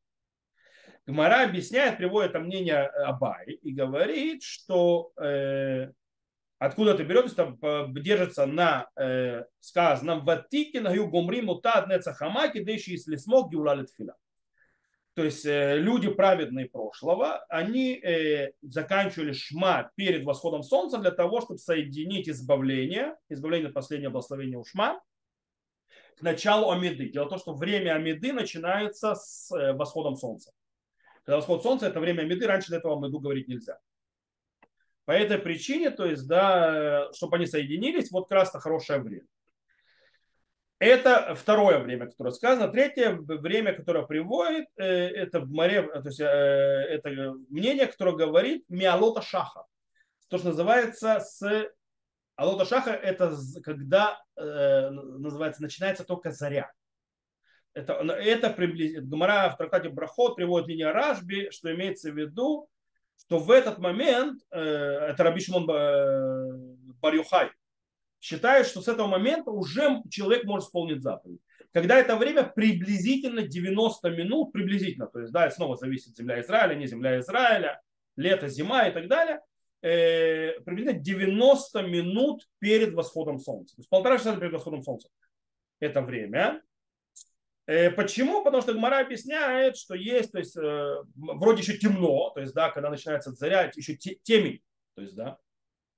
Гмара 1.07 1.45
объясняет, 1.45 1.99
приводит 1.99 2.31
это 2.31 2.41
мнение 2.41 2.87
Абай 2.87 3.53
и 3.63 3.73
говорит, 3.73 4.43
что 4.43 5.13
э, 5.21 5.93
Откуда 6.59 6.93
это 6.93 7.05
берется? 7.05 7.37
Там 7.37 7.95
держится 7.95 8.47
на 8.47 8.89
э, 8.97 9.45
сказанном 9.61 10.25
«Ватикин 10.25 10.85
гаю 10.85 11.09
гумри 11.09 11.43
мутад 11.43 11.89
нецахамаки, 11.89 12.63
дэши 12.63 12.93
если 12.93 13.17
смог 13.17 13.51
геулалит 13.51 13.91
фила». 13.91 14.17
то 15.17 15.25
есть 15.25 15.47
э, 15.47 15.79
люди 15.79 16.11
праведные 16.11 16.67
прошлого, 16.67 17.39
они 17.49 17.95
э, 17.95 18.53
заканчивали 18.61 19.33
шма 19.33 19.91
перед 19.95 20.25
восходом 20.25 20.63
солнца 20.63 20.99
для 20.99 21.11
того, 21.11 21.41
чтобы 21.41 21.59
соединить 21.59 22.29
избавление, 22.29 23.17
избавление 23.31 23.71
последнего 23.71 24.11
благословения 24.11 24.59
у 24.59 24.65
шма, 24.65 25.01
к 26.19 26.23
началу 26.23 26.71
Амиды. 26.71 27.09
Дело 27.09 27.25
в 27.25 27.29
том, 27.31 27.39
что 27.39 27.55
время 27.55 27.95
Амиды 27.95 28.35
начинается 28.35 29.15
с 29.15 29.51
э, 29.57 29.73
восходом 29.73 30.17
солнца. 30.17 30.53
Когда 31.25 31.37
восход 31.37 31.63
солнца, 31.63 31.87
это 31.87 31.99
время 31.99 32.21
Амиды, 32.23 32.47
раньше 32.47 32.71
до 32.71 32.77
этого 32.77 32.99
Амиду 32.99 33.19
говорить 33.19 33.49
нельзя. 33.49 33.79
По 35.07 35.13
этой 35.13 35.39
причине, 35.39 35.91
то 35.91 36.05
есть, 36.05 36.29
да, 36.29 37.11
чтобы 37.15 37.37
они 37.37 37.47
соединились, 37.47 38.11
вот 38.11 38.29
как 38.29 38.37
раз 38.37 38.51
хорошее 38.51 39.01
время. 39.01 39.27
Это 40.79 41.35
второе 41.35 41.79
время, 41.79 42.07
которое 42.07 42.33
сказано. 42.33 42.69
Третье 42.71 43.13
время, 43.13 43.73
которое 43.73 44.05
приводит, 44.05 44.67
э, 44.77 44.85
это 44.85 45.41
в 45.41 45.51
море, 45.51 45.83
то 45.83 46.03
есть, 46.05 46.21
э, 46.21 46.25
это 46.25 47.35
мнение, 47.49 47.87
которое 47.87 48.15
говорит 48.15 48.65
миалота 48.69 49.23
шаха. 49.23 49.65
То, 50.29 50.37
что 50.37 50.49
называется 50.49 51.21
с 51.21 51.71
Алота 52.37 52.67
Шаха 52.67 52.91
это 52.91 53.35
когда 53.65 54.23
э, 54.37 54.91
называется 54.91 55.63
начинается 55.63 56.05
только 56.05 56.31
заря. 56.33 56.71
Это, 57.73 57.95
это 57.95 58.51
приблизительно. 58.51 59.07
Гмара 59.07 59.51
в 59.51 59.57
трактате 59.57 59.89
Брахот 59.89 60.37
приводит 60.37 60.69
линия 60.69 60.93
Рашби, 60.93 61.49
что 61.51 61.75
имеется 61.75 62.11
в 62.11 62.17
виду, 62.17 62.69
что 63.19 63.39
в 63.39 63.51
этот 63.51 63.79
момент, 63.79 64.41
э, 64.51 64.61
это 64.61 65.25
Раби 65.25 65.41
Шимон 65.41 65.67
Барюхай, 67.01 67.51
считает, 68.21 68.67
что 68.67 68.81
с 68.81 68.89
этого 68.89 69.07
момента 69.07 69.51
уже 69.51 70.03
человек 70.11 70.45
может 70.45 70.67
исполнить 70.69 71.03
заповедь. 71.03 71.41
Когда 71.73 71.99
это 71.99 72.17
время 72.17 72.45
приблизительно 72.45 73.43
90 73.43 74.11
минут, 74.11 74.53
приблизительно, 74.53 75.07
то 75.07 75.21
есть, 75.21 75.33
да, 75.33 75.51
снова 75.51 75.77
зависит 75.77 76.17
земля 76.17 76.41
Израиля, 76.41 76.75
не 76.75 76.87
земля 76.87 77.21
Израиля, 77.21 77.81
лето, 78.17 78.49
зима 78.49 78.89
и 78.89 78.93
так 78.93 79.09
далее, 79.09 79.41
э, 79.83 80.59
приблизительно 80.65 81.01
90 81.01 81.83
минут 81.83 82.49
перед 82.59 82.95
восходом 82.95 83.39
солнца. 83.39 83.77
То 83.77 83.81
есть 83.81 83.91
полтора 83.91 84.19
часа 84.19 84.37
перед 84.37 84.53
восходом 84.53 84.83
солнца. 84.83 85.09
Это 85.79 86.01
время. 86.01 86.63
Э, 87.67 87.91
почему? 87.91 88.45
Потому 88.45 88.63
что 88.63 88.75
Гмара 88.75 89.01
объясняет, 89.01 89.77
что 89.77 89.95
есть, 89.95 90.33
то 90.33 90.39
есть, 90.39 90.57
э, 90.57 90.97
вроде 91.17 91.63
еще 91.63 91.77
темно, 91.77 92.31
то 92.31 92.41
есть, 92.41 92.55
да, 92.55 92.71
когда 92.71 92.91
начинается 92.91 93.33
заря, 93.33 93.71
еще 93.75 93.97
темень, 93.97 94.63
то 94.95 95.03
есть, 95.03 95.17
да, 95.17 95.39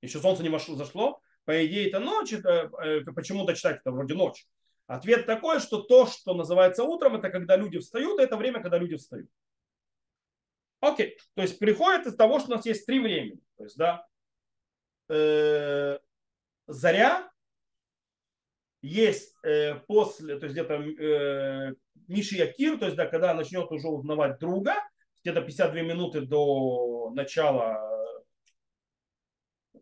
еще 0.00 0.18
солнце 0.18 0.42
не 0.42 0.48
вошло, 0.48 0.76
зашло, 0.76 1.20
по 1.44 1.66
идее 1.66 1.88
это 1.88 2.00
ночь, 2.00 2.32
это, 2.32 2.70
э, 2.82 3.02
почему-то 3.14 3.54
читать 3.54 3.80
это 3.80 3.90
вроде 3.90 4.14
ночь. 4.14 4.46
Ответ 4.86 5.26
такой, 5.26 5.60
что 5.60 5.82
то, 5.82 6.06
что 6.06 6.32
называется 6.32 6.84
утром, 6.84 7.16
это 7.16 7.28
когда 7.28 7.56
люди 7.56 7.78
встают, 7.78 8.18
это 8.18 8.38
время, 8.38 8.62
когда 8.62 8.78
люди 8.78 8.96
встают. 8.96 9.28
Окей, 10.80 11.18
то 11.34 11.42
есть 11.42 11.58
приходит 11.58 12.06
из 12.06 12.16
того, 12.16 12.38
что 12.38 12.52
у 12.52 12.54
нас 12.54 12.64
есть 12.64 12.86
три 12.86 12.98
времени. 12.98 13.40
То 13.58 13.64
есть, 13.64 13.76
да, 13.76 14.06
заря, 16.68 17.30
есть 18.82 19.34
э, 19.44 19.74
после, 19.86 20.38
то 20.38 20.46
есть 20.46 20.54
где-то 20.54 20.74
э, 20.74 21.74
Миши 22.06 22.36
Якир, 22.36 22.78
то 22.78 22.86
есть, 22.86 22.96
да, 22.96 23.06
когда 23.06 23.34
начнет 23.34 23.70
уже 23.70 23.88
узнавать 23.88 24.38
друга, 24.38 24.74
где-то 25.22 25.42
52 25.42 25.82
минуты 25.82 26.20
до 26.22 27.10
начала 27.14 27.98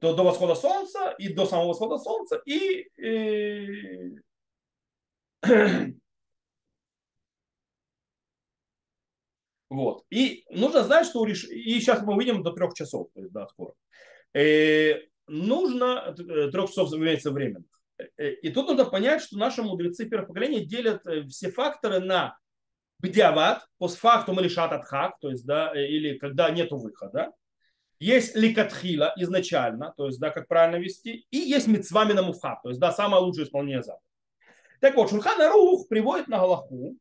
до, 0.01 0.15
до 0.15 0.23
восхода 0.25 0.55
солнца 0.55 1.15
и 1.19 1.33
до 1.33 1.47
самого 1.47 1.69
восхода 1.69 1.99
солнца. 1.99 2.43
И, 2.45 2.89
и 2.99 4.19
вот. 9.71 10.05
И 10.11 10.45
нужно 10.51 10.85
знать, 10.85 11.07
что 11.07 11.25
реш... 11.25 11.45
и 11.45 11.81
сейчас 11.81 12.03
мы 12.03 12.15
увидим 12.15 12.43
до 12.43 12.53
трех 12.53 12.75
часов, 12.75 13.09
то 13.15 13.21
есть, 13.21 13.33
да, 13.33 13.47
скоро. 13.49 13.73
Э, 14.35 15.01
нужно 15.27 16.15
э, 16.19 16.51
трех 16.51 16.69
часов 16.71 16.93
имеется 16.95 17.31
временно. 17.31 17.65
Э, 17.99 18.31
и 18.31 18.51
тут 18.51 18.69
нужно 18.69 18.85
понять, 18.85 19.23
что 19.23 19.39
наши 19.39 19.63
мудрецы 19.63 20.07
первого 20.07 20.29
поколения 20.29 20.65
делят 20.65 21.03
все 21.29 21.51
факторы 21.51 22.01
на 22.01 22.39
бдиават, 22.99 23.67
постфактум 23.79 24.41
или 24.41 24.49
шататхак, 24.49 25.19
то 25.21 25.31
есть, 25.31 25.45
да, 25.45 25.73
или 25.75 26.19
когда 26.19 26.51
нету 26.51 26.79
выхода, 26.79 27.33
есть 27.99 28.37
ликатхила 28.37 29.13
изначально, 29.17 29.95
то 29.97 30.07
есть, 30.07 30.19
да, 30.19 30.31
как 30.31 30.49
правильно 30.49 30.77
вести, 30.77 31.27
и 31.31 31.39
есть 31.39 31.67
мицвами 31.67 32.13
на 32.13 32.23
муфхаб, 32.23 32.63
то 32.63 32.69
есть, 32.69 32.81
да, 32.81 32.93
самое 32.93 33.23
лучшее 33.23 33.47
исполнение 33.47 33.83
заповеди. 33.83 34.05
Так 34.81 34.95
вот, 34.97 35.11
Шурхан 35.11 35.41
Арух 35.41 35.89
приводит 35.89 36.29
на 36.29 36.39
Галаху, 36.39 36.97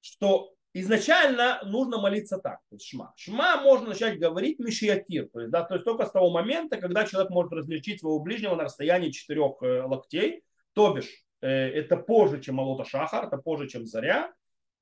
что 0.00 0.54
изначально 0.80 1.60
нужно 1.64 1.98
молиться 1.98 2.38
так, 2.38 2.60
то 2.68 2.76
есть 2.76 2.86
шма. 2.86 3.14
Шма 3.16 3.62
можно 3.62 3.88
начать 3.88 4.18
говорить 4.18 4.58
мишиятир, 4.58 5.28
то 5.32 5.40
есть, 5.40 5.50
да, 5.50 5.62
то 5.62 5.74
есть 5.74 5.84
только 5.84 6.04
с 6.04 6.10
того 6.10 6.30
момента, 6.30 6.76
когда 6.76 7.04
человек 7.06 7.30
может 7.30 7.52
различить 7.52 8.00
своего 8.00 8.18
ближнего 8.20 8.54
на 8.56 8.64
расстоянии 8.64 9.10
четырех 9.10 9.62
э, 9.62 9.82
локтей, 9.82 10.42
то 10.74 10.92
бишь 10.92 11.24
э, 11.40 11.48
это 11.48 11.96
позже, 11.96 12.42
чем 12.42 12.60
Алота 12.60 12.84
Шахар, 12.84 13.26
это 13.26 13.38
позже, 13.38 13.68
чем 13.68 13.86
Заря, 13.86 14.32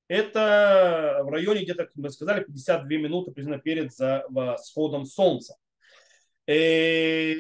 это 0.09 1.21
в 1.23 1.29
районе 1.31 1.63
где-то, 1.63 1.85
как 1.85 1.95
мы 1.95 2.11
сказали, 2.11 2.43
52 2.43 2.89
минуты 2.99 3.31
приблизительно 3.31 3.61
перед 3.61 3.93
восходом 4.29 5.07
солнца. 5.07 5.55
Э, 6.47 7.35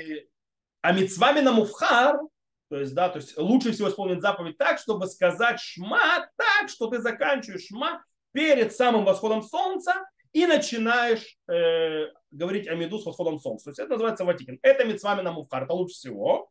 а 0.80 0.92
мецвами 0.92 1.40
на 1.40 1.50
муфхар, 1.52 2.20
то 2.68 2.78
есть, 2.78 2.94
да, 2.94 3.08
то 3.08 3.18
есть 3.18 3.36
лучше 3.36 3.72
всего 3.72 3.88
исполнить 3.88 4.20
заповедь 4.20 4.58
так, 4.58 4.78
чтобы 4.78 5.08
сказать 5.08 5.58
шма 5.58 6.28
так, 6.36 6.68
что 6.68 6.86
ты 6.86 7.00
заканчиваешь 7.00 7.66
шма 7.66 8.04
перед 8.34 8.74
самым 8.74 9.04
восходом 9.04 9.42
солнца 9.42 9.94
и 10.32 10.44
начинаешь 10.46 11.38
э, 11.48 12.08
говорить 12.32 12.66
о 12.66 12.74
меду 12.74 12.98
с 12.98 13.06
восходом 13.06 13.38
солнца. 13.38 13.66
То 13.66 13.70
есть 13.70 13.78
это 13.78 13.90
называется 13.90 14.24
ватикин. 14.24 14.58
Это 14.62 14.84
мецвами 14.84 15.22
на 15.22 15.30
муфхар, 15.30 15.62
это 15.62 15.72
лучше 15.72 15.94
всего. 15.94 16.50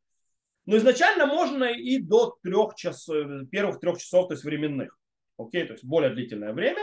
Но 0.65 0.77
изначально 0.77 1.25
можно 1.25 1.65
и 1.65 1.99
до 1.99 2.38
трех 2.41 2.75
часов, 2.75 3.27
первых 3.51 3.81
трех 3.81 3.99
часов, 3.99 4.29
то 4.29 4.34
есть 4.34 4.45
временных 4.45 4.97
окей, 5.38 5.65
то 5.65 5.73
есть 5.73 5.84
более 5.84 6.11
длительное 6.11 6.53
время, 6.53 6.81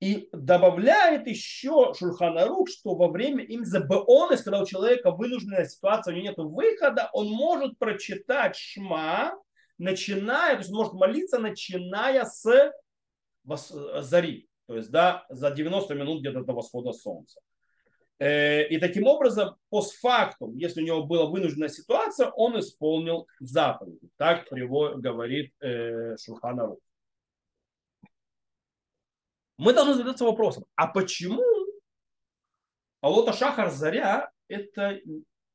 и 0.00 0.28
добавляет 0.32 1.26
еще 1.26 1.94
Шульханарух, 1.94 2.68
что 2.68 2.94
во 2.94 3.08
время 3.08 3.42
им 3.42 3.64
забеонес, 3.64 4.42
когда 4.42 4.60
у 4.60 4.66
человека 4.66 5.12
вынужденная 5.12 5.64
ситуация, 5.64 6.12
у 6.12 6.16
него 6.16 6.26
нет 6.26 6.36
выхода, 6.36 7.08
он 7.14 7.28
может 7.28 7.78
прочитать 7.78 8.54
шма, 8.56 9.34
начиная, 9.78 10.56
то 10.56 10.58
есть 10.58 10.72
может 10.72 10.92
молиться, 10.92 11.38
начиная 11.38 12.26
с 12.26 12.72
зари, 13.44 14.48
то 14.66 14.76
есть 14.76 14.90
да, 14.90 15.24
за 15.28 15.50
90 15.50 15.94
минут 15.94 16.20
где-то 16.20 16.44
до 16.44 16.52
восхода 16.52 16.92
солнца. 16.92 17.40
Э, 18.18 18.66
и 18.68 18.78
таким 18.78 19.06
образом, 19.06 19.56
постфактум, 19.70 20.56
если 20.56 20.82
у 20.82 20.84
него 20.84 21.04
была 21.04 21.26
вынужденная 21.26 21.68
ситуация, 21.68 22.30
он 22.30 22.58
исполнил 22.58 23.26
заповедь. 23.40 24.00
Так 24.16 24.46
говорит 24.50 25.52
э, 25.60 26.16
Шульханарух 26.16 26.78
мы 29.56 29.72
должны 29.72 29.94
задаться 29.94 30.24
вопросом, 30.24 30.64
а 30.74 30.86
почему 30.86 31.42
Алота 33.00 33.32
Шахар 33.32 33.70
Заря 33.70 34.30
это 34.48 34.98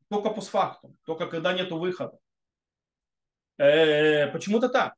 только 0.09 0.29
постфактум, 0.29 0.97
только 1.05 1.27
когда 1.27 1.53
нет 1.53 1.71
выхода? 1.71 2.17
Э, 3.57 4.27
почему-то 4.31 4.69
так. 4.69 4.95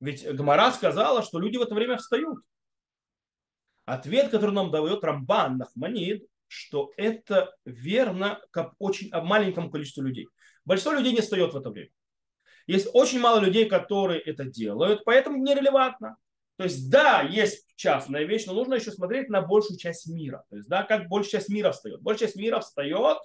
Ведь 0.00 0.26
Гмара 0.26 0.70
сказала, 0.70 1.22
что 1.22 1.38
люди 1.38 1.56
в 1.56 1.62
это 1.62 1.74
время 1.74 1.96
встают. 1.96 2.38
Ответ, 3.84 4.30
который 4.30 4.52
нам 4.52 4.70
дает 4.70 5.02
Рамбан 5.02 5.58
Нахманид, 5.58 6.26
что 6.46 6.92
это 6.96 7.54
верно 7.64 8.40
как 8.50 8.74
очень 8.78 9.10
маленькому 9.10 9.70
количеству 9.70 10.02
людей. 10.02 10.28
Большинство 10.64 10.92
людей 10.92 11.12
не 11.12 11.20
встает 11.20 11.52
в 11.52 11.56
это 11.56 11.70
время. 11.70 11.90
Есть 12.66 12.88
очень 12.92 13.18
мало 13.18 13.40
людей, 13.40 13.66
которые 13.66 14.20
это 14.20 14.44
делают, 14.44 15.04
поэтому 15.04 15.38
нерелевантно. 15.38 16.16
То 16.56 16.64
есть, 16.64 16.90
да, 16.90 17.22
есть 17.22 17.66
частная 17.76 18.24
вещь, 18.24 18.46
но 18.46 18.52
нужно 18.52 18.74
еще 18.74 18.90
смотреть 18.90 19.28
на 19.28 19.40
большую 19.40 19.78
часть 19.78 20.06
мира. 20.08 20.44
То 20.50 20.56
есть, 20.56 20.68
да, 20.68 20.82
как 20.82 21.08
большая 21.08 21.40
часть 21.40 21.48
мира 21.48 21.70
встает. 21.72 22.02
Большая 22.02 22.28
часть 22.28 22.36
мира 22.36 22.60
встает 22.60 23.18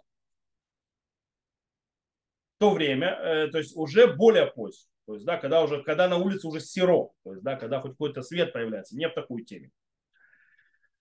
в 2.56 2.60
то 2.60 2.72
время, 2.72 3.08
э, 3.08 3.48
то 3.48 3.58
есть 3.58 3.76
уже 3.76 4.08
более 4.08 4.48
поздно. 4.48 4.93
То 5.06 5.16
есть, 5.16 5.26
да, 5.26 5.38
когда 5.38 5.64
уже, 5.64 5.84
когда 5.84 6.08
на 6.08 6.18
улице 6.18 6.48
уже 6.48 6.60
серо, 6.60 7.10
то 7.24 7.34
есть, 7.34 7.44
да, 7.44 7.56
когда 7.56 7.82
хоть 7.82 7.92
какой-то 7.92 8.22
свет 8.22 8.54
появляется, 8.54 8.96
не 8.96 9.08
в 9.08 9.14
такую 9.14 9.44
теме. 9.44 9.72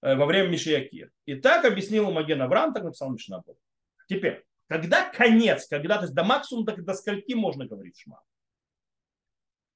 Э, 0.01 0.17
во 0.17 0.27
время 0.27 0.49
Мишиякир. 0.49 1.11
И 1.25 1.37
так 1.37 1.65
объяснил 1.65 2.11
Маген 2.11 2.43
Авраам, 2.43 2.75
так 2.75 2.83
написал 2.85 3.13
Мишнабов. 3.13 3.57
Теперь, 4.09 4.45
когда 4.69 5.09
конец, 5.09 5.69
когда, 5.69 5.97
то 5.97 6.03
есть 6.03 6.15
до 6.15 6.25
максимума, 6.25 6.67
до, 6.67 6.83
до 6.83 6.95
скольки 6.95 7.35
можно 7.35 7.67
говорить 7.67 7.99
шма? 7.99 8.21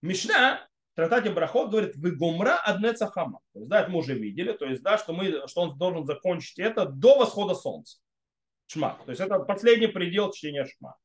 Мишна 0.03 0.67
трактате 0.97 1.31
Брахот 1.31 1.71
говорит, 1.71 1.95
вы 1.97 2.17
гумра 2.17 2.59
одне 2.59 2.93
цахама. 2.95 3.41
То 3.53 3.61
есть, 3.61 3.69
да, 3.69 3.83
это 3.83 3.91
мы 3.91 3.99
уже 3.99 4.15
видели, 4.15 4.53
то 4.53 4.65
есть, 4.65 4.83
да, 4.83 4.99
что, 4.99 5.13
мы, 5.13 5.47
что 5.47 5.61
он 5.61 5.79
должен 5.79 6.07
закончить 6.07 6.59
это 6.59 6.87
до 6.87 7.19
восхода 7.19 7.55
солнца. 7.55 7.99
Шма. 8.67 8.99
То 9.05 9.11
есть, 9.11 9.21
это 9.21 9.39
последний 9.41 9.87
предел 9.87 10.33
чтения 10.33 10.65
шма. 10.65 10.97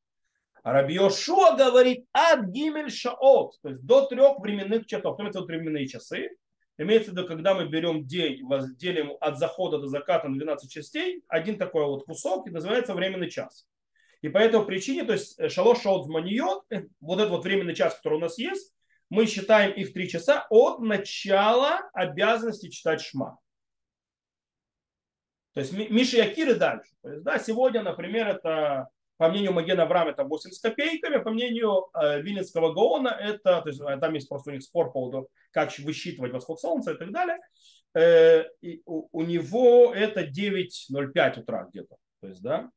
А 0.62 0.72
Раби 0.72 0.94
Йошуа 0.94 1.56
говорит 1.56 2.06
от 2.12 2.46
гимель 2.46 2.90
шаот, 2.90 3.60
то 3.62 3.68
есть 3.68 3.84
до 3.84 4.06
трех 4.06 4.38
временных 4.38 4.86
часов. 4.86 5.14
Кто 5.14 5.26
это 5.26 5.40
временные 5.42 5.88
часы? 5.88 6.30
Имеется 6.78 7.10
в 7.10 7.14
виду, 7.14 7.26
когда 7.26 7.54
мы 7.54 7.68
берем 7.68 8.06
день, 8.06 8.40
делим 8.76 9.12
от 9.20 9.38
захода 9.38 9.78
до 9.78 9.88
заката 9.88 10.28
на 10.28 10.38
12 10.38 10.70
частей, 10.70 11.22
один 11.28 11.58
такой 11.58 11.84
вот 11.84 12.04
кусок, 12.04 12.46
и 12.46 12.50
называется 12.50 12.94
временный 12.94 13.28
час. 13.28 13.66
И 14.22 14.28
по 14.28 14.38
этой 14.38 14.64
причине, 14.64 15.02
то 15.02 15.12
есть 15.12 15.38
э, 15.38 15.48
шалош 15.48 15.82
шаот 15.82 16.06
зманиот, 16.06 16.64
э, 16.70 16.84
вот 17.00 17.18
этот 17.18 17.30
вот 17.30 17.44
временный 17.44 17.74
час, 17.74 17.96
который 17.96 18.18
у 18.18 18.20
нас 18.20 18.38
есть, 18.38 18.72
мы 19.10 19.26
считаем 19.26 19.72
их 19.72 19.92
три 19.92 20.08
часа 20.08 20.46
от 20.48 20.78
начала 20.78 21.90
обязанности 21.92 22.70
читать 22.70 23.00
шма. 23.02 23.38
То 25.54 25.60
есть 25.60 25.72
Миша 25.72 26.18
Якир 26.18 26.50
и 26.50 26.54
дальше. 26.54 26.92
То 27.02 27.10
есть, 27.10 27.24
да, 27.24 27.38
сегодня, 27.38 27.82
например, 27.82 28.28
это 28.28 28.88
по 29.22 29.28
мнению 29.28 29.52
Магена 29.52 29.84
Авраам 29.84 30.08
это 30.08 30.24
8 30.24 30.50
с 30.50 30.58
копейками, 30.58 31.22
по 31.22 31.30
мнению 31.30 31.90
э, 31.94 32.20
Винницкого 32.22 32.72
Гаона 32.72 33.10
это, 33.10 33.62
то 33.62 33.68
есть 33.68 33.80
э, 33.80 33.96
там 33.98 34.14
есть 34.14 34.28
просто 34.28 34.50
у 34.50 34.52
них 34.52 34.64
спор 34.64 34.86
по 34.86 34.94
поводу, 34.94 35.28
как 35.52 35.70
высчитывать 35.78 36.32
восход 36.32 36.58
солнца 36.60 36.90
и 36.90 36.98
так 36.98 37.12
далее. 37.12 37.36
Э, 37.94 38.46
и 38.62 38.82
у, 38.84 39.06
у 39.12 39.22
него 39.22 39.94
это 39.94 40.24
9.05 40.24 41.40
утра 41.40 41.68
где-то. 41.70 41.94
То 42.20 42.26
есть, 42.26 42.42
да. 42.42 42.68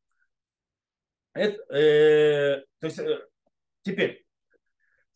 Это, 1.34 1.64
э, 1.74 2.64
то 2.80 2.86
есть, 2.86 3.00
э, 3.00 3.26
теперь, 3.82 4.24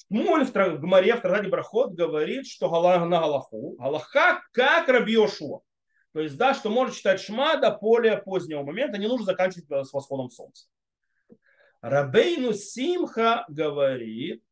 Шмуль 0.07 0.45
в 0.45 0.79
Гмаре 0.79 1.15
в 1.15 1.21
Традане 1.21 1.49
Брахот 1.49 1.93
говорит, 1.93 2.47
что 2.47 2.71
на 2.71 3.19
Галаху, 3.19 3.75
Галаха 3.77 4.41
как 4.51 4.87
Раби 4.87 5.13
Йошуа. 5.13 5.61
То 6.13 6.21
есть, 6.21 6.37
да, 6.37 6.55
что 6.55 6.71
может 6.71 6.95
читать 6.95 7.21
Шма 7.21 7.57
до 7.57 7.69
более 7.69 8.17
позднего 8.17 8.63
момента, 8.63 8.97
не 8.97 9.07
нужно 9.07 9.27
заканчивать 9.27 9.87
с 9.87 9.93
восходом 9.93 10.31
солнца. 10.31 10.65
Рабейну 11.81 12.53
Симха 12.53 13.45
говорит, 13.47 14.43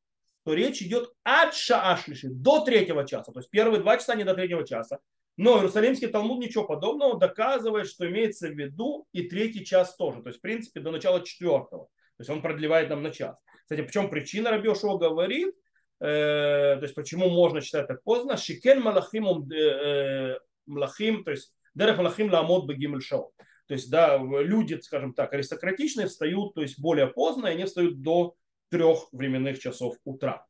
что 0.41 0.53
речь 0.53 0.81
идет 0.81 1.11
от 1.23 1.53
шаашлиши 1.53 2.29
до 2.29 2.63
третьего 2.63 3.05
часа. 3.05 3.33
То 3.33 3.39
есть 3.39 3.49
первые 3.49 3.81
два 3.81 3.97
часа 3.97 4.15
не 4.15 4.23
до 4.23 4.33
третьего 4.33 4.65
часа. 4.65 4.99
Но 5.35 5.57
Иерусалимский 5.57 6.07
Талмуд 6.07 6.39
ничего 6.39 6.63
подобного 6.63 7.19
доказывает, 7.19 7.87
что 7.87 8.07
имеется 8.07 8.47
в 8.47 8.57
виду 8.57 9.07
и 9.11 9.23
третий 9.23 9.65
час 9.65 9.95
тоже. 9.95 10.21
То 10.21 10.29
есть, 10.29 10.39
в 10.39 10.41
принципе, 10.41 10.79
до 10.79 10.89
начала 10.91 11.21
четвертого. 11.21 11.85
То 12.17 12.21
есть 12.21 12.29
он 12.29 12.41
продлевает 12.41 12.89
нам 12.89 13.03
на 13.03 13.11
час. 13.11 13.35
Кстати, 13.63 13.81
причем 13.81 14.09
причина 14.09 14.49
Рабиошо 14.49 14.97
говорит, 14.97 15.53
э, 15.99 16.77
то 16.77 16.79
есть 16.81 16.95
почему 16.95 17.29
можно 17.29 17.61
читать 17.61 17.87
так 17.87 18.01
поздно, 18.03 18.37
шикен 18.37 18.81
малахим, 18.81 19.27
э, 19.51 19.55
э, 19.55 20.39
млахим, 20.65 21.25
то 21.25 21.31
есть 21.31 21.53
дерех 21.75 21.97
малахим 21.97 22.31
ламот 22.31 22.65
бегимель 22.65 23.01
шаот. 23.01 23.31
То 23.67 23.73
есть, 23.73 23.89
да, 23.89 24.17
люди, 24.17 24.79
скажем 24.81 25.13
так, 25.13 25.33
аристократичные 25.33 26.07
встают, 26.07 26.53
то 26.53 26.61
есть 26.61 26.79
более 26.79 27.07
поздно, 27.07 27.47
и 27.47 27.51
они 27.51 27.65
встают 27.65 28.01
до 28.01 28.35
трех 28.69 29.07
временных 29.11 29.59
часов 29.59 29.95
утра. 30.05 30.45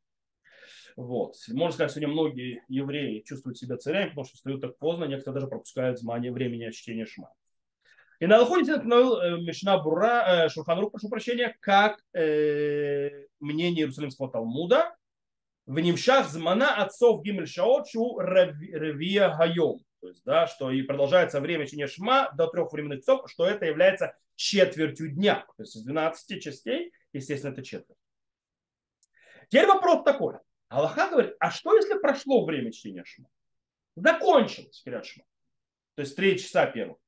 Вот. 0.96 1.36
Можно 1.48 1.72
сказать, 1.72 1.92
сегодня 1.92 2.08
многие 2.08 2.64
евреи 2.68 3.22
чувствуют 3.24 3.58
себя 3.58 3.76
царями, 3.76 4.08
потому 4.08 4.24
что 4.24 4.36
встают 4.36 4.60
так 4.60 4.78
поздно, 4.78 5.04
некоторые 5.04 5.34
даже 5.34 5.46
пропускают 5.46 6.00
знание 6.00 6.32
времени 6.32 6.70
чтения 6.70 7.06
шма. 7.06 7.32
И 8.20 8.26
на 8.26 8.38
Алхоне 8.38 8.64
Мишна 9.44 9.78
Бура, 9.78 10.46
э, 10.46 10.48
Шурханрук, 10.48 10.90
прошу 10.90 11.08
прощения, 11.08 11.56
как 11.60 12.00
э, 12.14 13.26
мнение 13.38 13.82
Иерусалимского 13.82 14.28
Талмуда, 14.28 14.96
в 15.66 15.78
Нимшах 15.78 16.28
змана 16.28 16.74
отцов 16.74 17.22
Гимель 17.22 17.46
Шаочу 17.46 18.18
Ревия 18.18 19.30
Хайом. 19.30 19.78
То 20.00 20.08
есть, 20.08 20.24
да, 20.24 20.46
что 20.46 20.70
и 20.70 20.82
продолжается 20.82 21.40
время 21.40 21.66
чтения 21.66 21.86
шма 21.86 22.30
до 22.32 22.46
трех 22.46 22.72
временных 22.72 23.00
часов, 23.00 23.28
что 23.30 23.46
это 23.46 23.66
является 23.66 24.16
четвертью 24.36 25.10
дня. 25.10 25.44
То 25.56 25.62
есть 25.62 25.76
из 25.76 25.82
12 25.82 26.42
частей, 26.42 26.92
естественно, 27.12 27.52
это 27.52 27.62
четверть. 27.62 27.98
Теперь 29.48 29.66
вопрос 29.66 30.04
такой. 30.04 30.36
Аллаха 30.68 31.08
говорит, 31.10 31.34
а 31.40 31.50
что 31.50 31.74
если 31.74 31.98
прошло 31.98 32.44
время 32.44 32.70
чтения 32.70 33.04
шма? 33.04 33.28
Закончилось 33.96 34.82
Кирят 34.84 35.06
шма. 35.06 35.24
То 35.94 36.02
есть 36.02 36.14
три 36.14 36.38
часа 36.38 36.66
первых. 36.66 36.98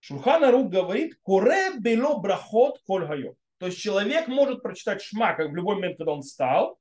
Шурхана 0.00 0.50
Рук 0.50 0.70
говорит, 0.70 1.18
куре 1.22 1.78
бело 1.78 2.18
брахот 2.18 2.80
коль. 2.86 3.34
То 3.58 3.66
есть 3.66 3.78
человек 3.78 4.28
может 4.28 4.62
прочитать 4.62 5.02
шма, 5.02 5.34
как 5.34 5.50
в 5.50 5.54
любой 5.54 5.76
момент, 5.76 5.98
когда 5.98 6.12
он 6.12 6.22
встал, 6.22 6.77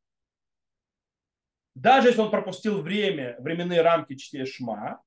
даже 1.77 2.07
если 2.07 2.21
он 2.21 2.31
пропустил 2.31 2.81
время, 2.81 3.35
временные 3.39 3.81
рамки 3.81 4.15
чтения 4.15 4.45
Шма, 4.45 4.99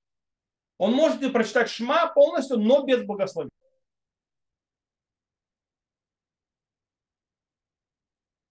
он 0.78 0.92
может 0.92 1.20
и 1.20 1.28
прочитать 1.28 1.68
Шма 1.68 2.12
полностью, 2.14 2.58
но 2.58 2.84
без 2.84 3.02
благословения. 3.02 3.50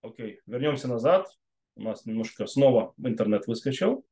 Окей, 0.02 0.42
вернемся 0.46 0.90
назад. 0.90 1.28
У 1.76 1.82
нас 1.82 2.06
немножко 2.06 2.46
снова 2.46 2.94
интернет 2.98 3.48
выскочил. 3.48 4.06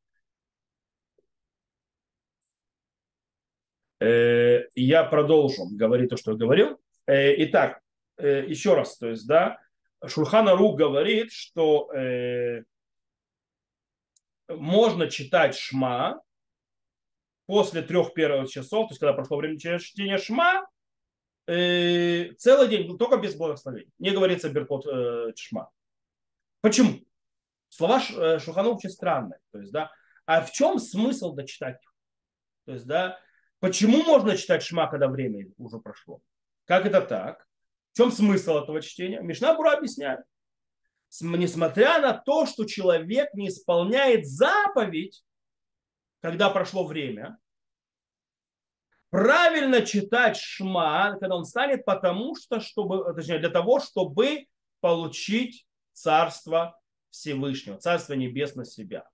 Э, 3.99 4.67
я 4.73 5.03
продолжу 5.03 5.65
говорить 5.71 6.09
то, 6.09 6.15
что 6.15 6.31
я 6.31 6.37
говорил. 6.37 6.79
Э, 7.07 7.43
итак, 7.43 7.81
э, 8.15 8.45
еще 8.47 8.73
раз, 8.73 8.97
то 8.97 9.09
есть, 9.09 9.27
да, 9.27 9.59
Шурхана 10.05 10.55
Ру 10.55 10.75
говорит, 10.75 11.33
что 11.33 11.91
можно 14.47 15.09
читать 15.09 15.55
Шма 15.55 16.21
после 17.45 17.81
трех 17.81 18.13
первых 18.13 18.49
часов, 18.49 18.87
то 18.87 18.91
есть 18.91 18.99
когда 18.99 19.13
прошло 19.13 19.37
время 19.37 19.57
чтения 19.57 20.17
Шма, 20.17 20.67
э, 21.47 22.33
целый 22.37 22.67
день, 22.67 22.97
только 22.97 23.17
без 23.17 23.35
благословения. 23.35 23.91
Не 23.99 24.11
говорится 24.11 24.49
Беркот 24.49 24.85
э, 24.85 25.33
Шма. 25.35 25.69
Почему? 26.61 26.99
Слова 27.69 28.01
э, 28.01 28.39
Шухана 28.39 28.69
очень 28.69 28.89
странные. 28.89 29.39
То 29.51 29.59
есть, 29.59 29.71
да, 29.71 29.91
а 30.25 30.41
в 30.41 30.51
чем 30.51 30.79
смысл 30.79 31.33
дочитать 31.33 31.79
То 32.65 32.73
есть, 32.73 32.85
да, 32.85 33.19
почему 33.59 34.03
можно 34.03 34.35
читать 34.37 34.63
Шма, 34.63 34.87
когда 34.87 35.07
время 35.07 35.47
уже 35.57 35.79
прошло? 35.79 36.21
Как 36.65 36.85
это 36.85 37.01
так? 37.01 37.47
В 37.93 37.97
чем 37.97 38.11
смысл 38.11 38.57
этого 38.57 38.81
чтения? 38.81 39.21
Мишна 39.21 39.55
Бура 39.55 39.73
объясняет 39.73 40.21
несмотря 41.21 41.99
на 41.99 42.13
то, 42.13 42.45
что 42.45 42.65
человек 42.65 43.33
не 43.33 43.49
исполняет 43.49 44.27
заповедь, 44.27 45.23
когда 46.21 46.49
прошло 46.49 46.85
время, 46.85 47.37
правильно 49.09 49.85
читать 49.85 50.37
шма, 50.37 51.17
когда 51.19 51.35
он 51.35 51.45
станет, 51.45 51.85
потому 51.85 52.35
что, 52.35 52.59
чтобы, 52.59 53.13
точнее, 53.13 53.39
для 53.39 53.49
того, 53.49 53.79
чтобы 53.79 54.45
получить 54.81 55.65
царство 55.93 56.79
Всевышнего, 57.09 57.77
царство 57.77 58.13
небесное 58.13 58.65
себя. 58.65 59.07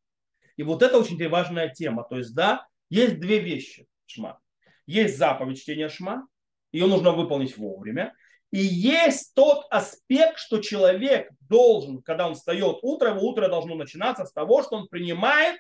И 0.58 0.64
вот 0.64 0.82
это 0.82 0.98
очень 0.98 1.30
важная 1.30 1.70
тема. 1.70 2.04
То 2.04 2.18
есть, 2.18 2.34
да, 2.34 2.68
есть 2.90 3.20
две 3.20 3.40
вещи 3.40 3.88
шма. 4.06 4.40
Есть 4.86 5.18
заповедь 5.18 5.60
чтения 5.62 5.90
шма, 5.90 6.28
ее 6.72 6.88
нужно 6.88 7.12
выполнить 7.12 7.58
вовремя. 7.58 8.14
И 8.54 8.60
есть 8.60 9.34
тот 9.34 9.66
аспект, 9.72 10.38
что 10.38 10.60
человек 10.60 11.28
должен, 11.50 12.04
когда 12.04 12.28
он 12.28 12.36
встает 12.36 12.78
утром, 12.84 13.18
его 13.18 13.30
утро 13.30 13.48
должно 13.48 13.74
начинаться 13.74 14.26
с 14.26 14.32
того, 14.32 14.62
что 14.62 14.76
он 14.76 14.88
принимает, 14.88 15.60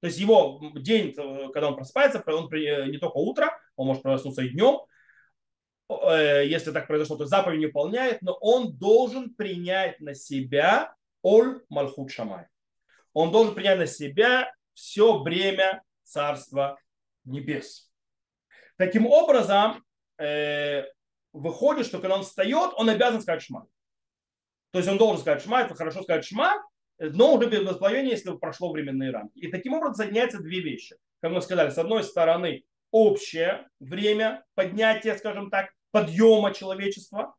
то 0.00 0.08
есть 0.08 0.18
его 0.18 0.60
день, 0.74 1.14
э, 1.16 1.48
когда 1.54 1.68
он 1.68 1.76
просыпается, 1.76 2.22
он 2.26 2.52
э, 2.52 2.88
не 2.88 2.98
только 2.98 3.16
утро, 3.16 3.58
он 3.76 3.86
может 3.86 4.02
проснуться 4.02 4.42
и 4.42 4.50
днем, 4.50 4.80
э, 5.88 6.44
если 6.44 6.70
так 6.70 6.86
произошло, 6.86 7.16
то 7.16 7.24
заповедь 7.24 7.60
не 7.60 7.66
выполняет, 7.66 8.20
но 8.20 8.34
он 8.42 8.76
должен 8.76 9.34
принять 9.34 9.98
на 9.98 10.14
себя 10.14 10.94
Оль 11.22 11.62
Малхут 11.70 12.10
Шамай. 12.10 12.44
Он 13.14 13.32
должен 13.32 13.54
принять 13.54 13.78
на 13.78 13.86
себя 13.86 14.52
все 14.74 15.18
бремя 15.20 15.82
Царства 16.02 16.78
Небес. 17.24 17.90
Таким 18.76 19.06
образом, 19.06 19.82
выходит, 21.32 21.86
что 21.86 21.98
когда 21.98 22.16
он 22.16 22.22
встает, 22.22 22.72
он 22.76 22.88
обязан 22.88 23.20
сказать 23.20 23.42
шма. 23.42 23.66
То 24.70 24.78
есть 24.78 24.88
он 24.88 24.98
должен 24.98 25.18
сказать 25.18 25.42
шма, 25.42 25.62
это 25.62 25.74
хорошо 25.74 26.02
сказать 26.02 26.24
шма, 26.24 26.62
но 26.98 27.34
уже 27.34 27.48
без 27.48 27.62
благословения, 27.62 28.12
если 28.12 28.36
прошло 28.36 28.72
временные 28.72 29.10
рамки. 29.10 29.38
И 29.38 29.48
таким 29.48 29.74
образом 29.74 29.94
соединяются 29.94 30.40
две 30.40 30.60
вещи. 30.60 30.96
Как 31.20 31.32
мы 31.32 31.40
сказали, 31.40 31.70
с 31.70 31.78
одной 31.78 32.02
стороны, 32.02 32.64
общее 32.90 33.68
время 33.80 34.44
поднятия, 34.54 35.16
скажем 35.16 35.50
так, 35.50 35.70
подъема 35.90 36.52
человечества 36.52 37.34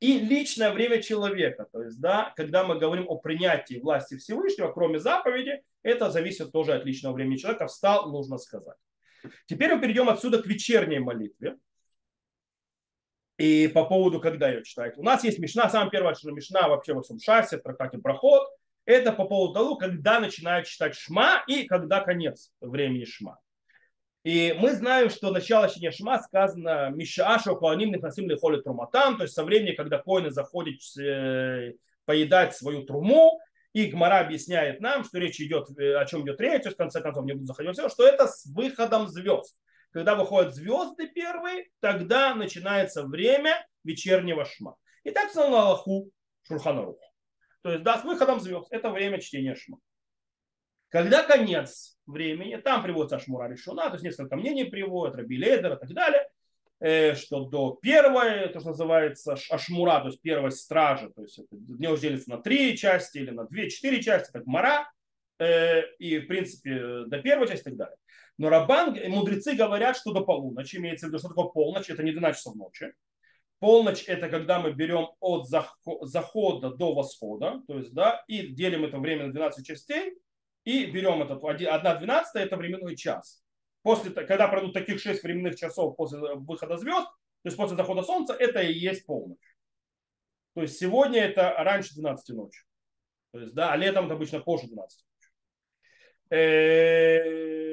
и 0.00 0.18
личное 0.18 0.72
время 0.72 1.02
человека. 1.02 1.66
То 1.72 1.82
есть, 1.82 2.00
да, 2.00 2.32
когда 2.36 2.64
мы 2.64 2.78
говорим 2.78 3.06
о 3.08 3.16
принятии 3.16 3.80
власти 3.80 4.16
Всевышнего, 4.16 4.72
кроме 4.72 4.98
заповеди, 4.98 5.62
это 5.82 6.10
зависит 6.10 6.52
тоже 6.52 6.74
от 6.74 6.84
личного 6.84 7.14
времени 7.14 7.36
человека. 7.36 7.66
Встал, 7.66 8.10
нужно 8.10 8.38
сказать. 8.38 8.76
Теперь 9.46 9.74
мы 9.74 9.80
перейдем 9.80 10.08
отсюда 10.08 10.40
к 10.42 10.46
вечерней 10.46 11.00
молитве. 11.00 11.56
И 13.38 13.68
по 13.68 13.84
поводу, 13.84 14.20
когда 14.20 14.48
ее 14.48 14.64
читать. 14.64 14.98
У 14.98 15.02
нас 15.02 15.24
есть 15.24 15.38
Мишна, 15.38 15.70
самая 15.70 15.90
первая 15.90 16.14
Мишна 16.24 16.68
вообще 16.68 16.92
во 16.92 17.02
всем 17.02 17.18
шасе, 17.18 17.58
в 17.58 17.62
трактате 17.62 17.98
Проход. 17.98 18.42
Это 18.84 19.12
по 19.12 19.24
поводу 19.24 19.54
того, 19.54 19.76
когда 19.76 20.18
начинают 20.18 20.66
читать 20.66 20.94
Шма 20.96 21.44
и 21.46 21.64
когда 21.64 22.00
конец 22.00 22.50
времени 22.60 23.04
Шма. 23.04 23.38
И 24.24 24.56
мы 24.58 24.72
знаем, 24.72 25.08
что 25.08 25.30
начало 25.30 25.68
чтения 25.68 25.92
Шма 25.92 26.20
сказано 26.20 26.90
Мишааша 26.90 27.54
Куаним 27.54 27.92
Нехасим 27.92 28.28
Лихоли 28.28 28.60
Труматам, 28.60 29.16
то 29.16 29.22
есть 29.22 29.34
со 29.34 29.44
времени, 29.44 29.72
когда 29.72 29.98
коины 29.98 30.30
заходят 30.30 30.80
э, 30.98 31.74
поедать 32.04 32.56
свою 32.56 32.82
труму, 32.84 33.38
И 33.72 33.86
Гмара 33.86 34.20
объясняет 34.20 34.80
нам, 34.80 35.04
что 35.04 35.18
речь 35.18 35.40
идет, 35.40 35.68
э, 35.78 35.94
о 35.94 36.04
чем 36.06 36.22
идет 36.22 36.40
речь, 36.40 36.62
то 36.62 36.68
есть, 36.68 36.74
в 36.74 36.78
конце 36.78 37.00
концов, 37.00 37.24
не 37.26 37.34
буду 37.34 37.46
заходить 37.46 37.74
все, 37.74 37.88
что 37.88 38.06
это 38.06 38.26
с 38.26 38.46
выходом 38.46 39.06
звезд. 39.06 39.56
Когда 39.90 40.14
выходят 40.14 40.54
звезды 40.54 41.08
первые, 41.08 41.68
тогда 41.80 42.34
начинается 42.34 43.04
время 43.04 43.66
вечернего 43.84 44.44
шма. 44.44 44.76
И 45.04 45.10
так 45.10 45.30
сказал 45.30 45.50
на 45.50 45.62
Аллаху 45.62 46.10
Шурханарух. 46.42 46.98
То 47.62 47.72
есть, 47.72 47.82
да, 47.84 47.98
с 47.98 48.04
выходом 48.04 48.40
звезд. 48.40 48.68
Это 48.70 48.90
время 48.90 49.20
чтения 49.20 49.54
шма. 49.54 49.78
Когда 50.88 51.22
конец 51.22 51.98
времени, 52.06 52.56
там 52.56 52.82
приводится 52.82 53.16
Ашмура 53.16 53.48
решена, 53.48 53.88
то 53.88 53.94
есть 53.94 54.04
несколько 54.04 54.36
мнений 54.36 54.64
приводят, 54.64 55.16
Раби 55.16 55.36
Ледер 55.36 55.74
и 55.74 55.78
так 55.78 55.92
далее, 55.92 56.26
э, 56.80 57.14
что 57.14 57.44
до 57.44 57.78
первой, 57.82 58.48
то, 58.48 58.60
что 58.60 58.70
называется 58.70 59.36
Ашмура, 59.50 60.00
то 60.00 60.06
есть 60.06 60.22
первой 60.22 60.50
стражи, 60.50 61.10
то 61.14 61.22
есть 61.22 61.38
это 61.38 61.48
дневно 61.50 61.98
делится 61.98 62.30
на 62.30 62.38
три 62.38 62.74
части 62.76 63.18
или 63.18 63.30
на 63.30 63.44
две, 63.44 63.68
четыре 63.68 64.02
части, 64.02 64.32
так 64.32 64.46
Мара, 64.46 64.90
э, 65.38 65.82
и 65.98 66.20
в 66.20 66.26
принципе 66.26 67.04
до 67.06 67.20
первой 67.20 67.48
части 67.48 67.62
и 67.62 67.64
так 67.64 67.76
далее. 67.76 67.96
Но 68.38 68.48
Рабан, 68.48 68.96
мудрецы 69.08 69.54
говорят, 69.54 69.96
что 69.96 70.12
до 70.12 70.22
полуночи, 70.22 70.76
имеется 70.76 71.06
в 71.06 71.08
виду, 71.08 71.18
что 71.18 71.28
такое 71.28 71.46
полночь, 71.46 71.90
это 71.90 72.02
не 72.04 72.12
12 72.12 72.38
часов 72.38 72.54
ночи. 72.54 72.94
Полночь 73.58 74.04
это 74.06 74.28
когда 74.28 74.60
мы 74.60 74.72
берем 74.72 75.08
от 75.18 75.48
захода 75.48 76.70
до 76.70 76.94
восхода, 76.94 77.60
то 77.66 77.76
есть, 77.78 77.92
да, 77.92 78.24
и 78.28 78.46
делим 78.46 78.84
это 78.84 78.98
время 78.98 79.26
на 79.26 79.32
12 79.32 79.66
частей, 79.66 80.16
и 80.64 80.86
берем 80.86 81.20
этот 81.22 81.42
1 81.42 81.80
12 82.00 82.36
это 82.36 82.56
временной 82.56 82.94
час. 82.94 83.42
После, 83.82 84.12
когда 84.12 84.46
пройдут 84.46 84.74
таких 84.74 85.00
6 85.00 85.22
временных 85.24 85.56
часов 85.56 85.96
после 85.96 86.18
выхода 86.18 86.76
звезд, 86.76 87.06
то 87.42 87.46
есть 87.46 87.56
после 87.56 87.76
захода 87.76 88.02
солнца, 88.02 88.34
это 88.34 88.60
и 88.60 88.72
есть 88.72 89.04
полночь. 89.06 89.56
То 90.54 90.62
есть 90.62 90.78
сегодня 90.78 91.22
это 91.22 91.54
раньше 91.58 91.94
12 91.94 92.36
ночи. 92.36 92.62
То 93.32 93.40
есть, 93.40 93.54
да, 93.54 93.72
а 93.72 93.76
летом 93.76 94.04
это 94.06 94.14
обычно 94.14 94.40
позже 94.40 94.68
12 94.68 95.04
ночи. 96.30 97.67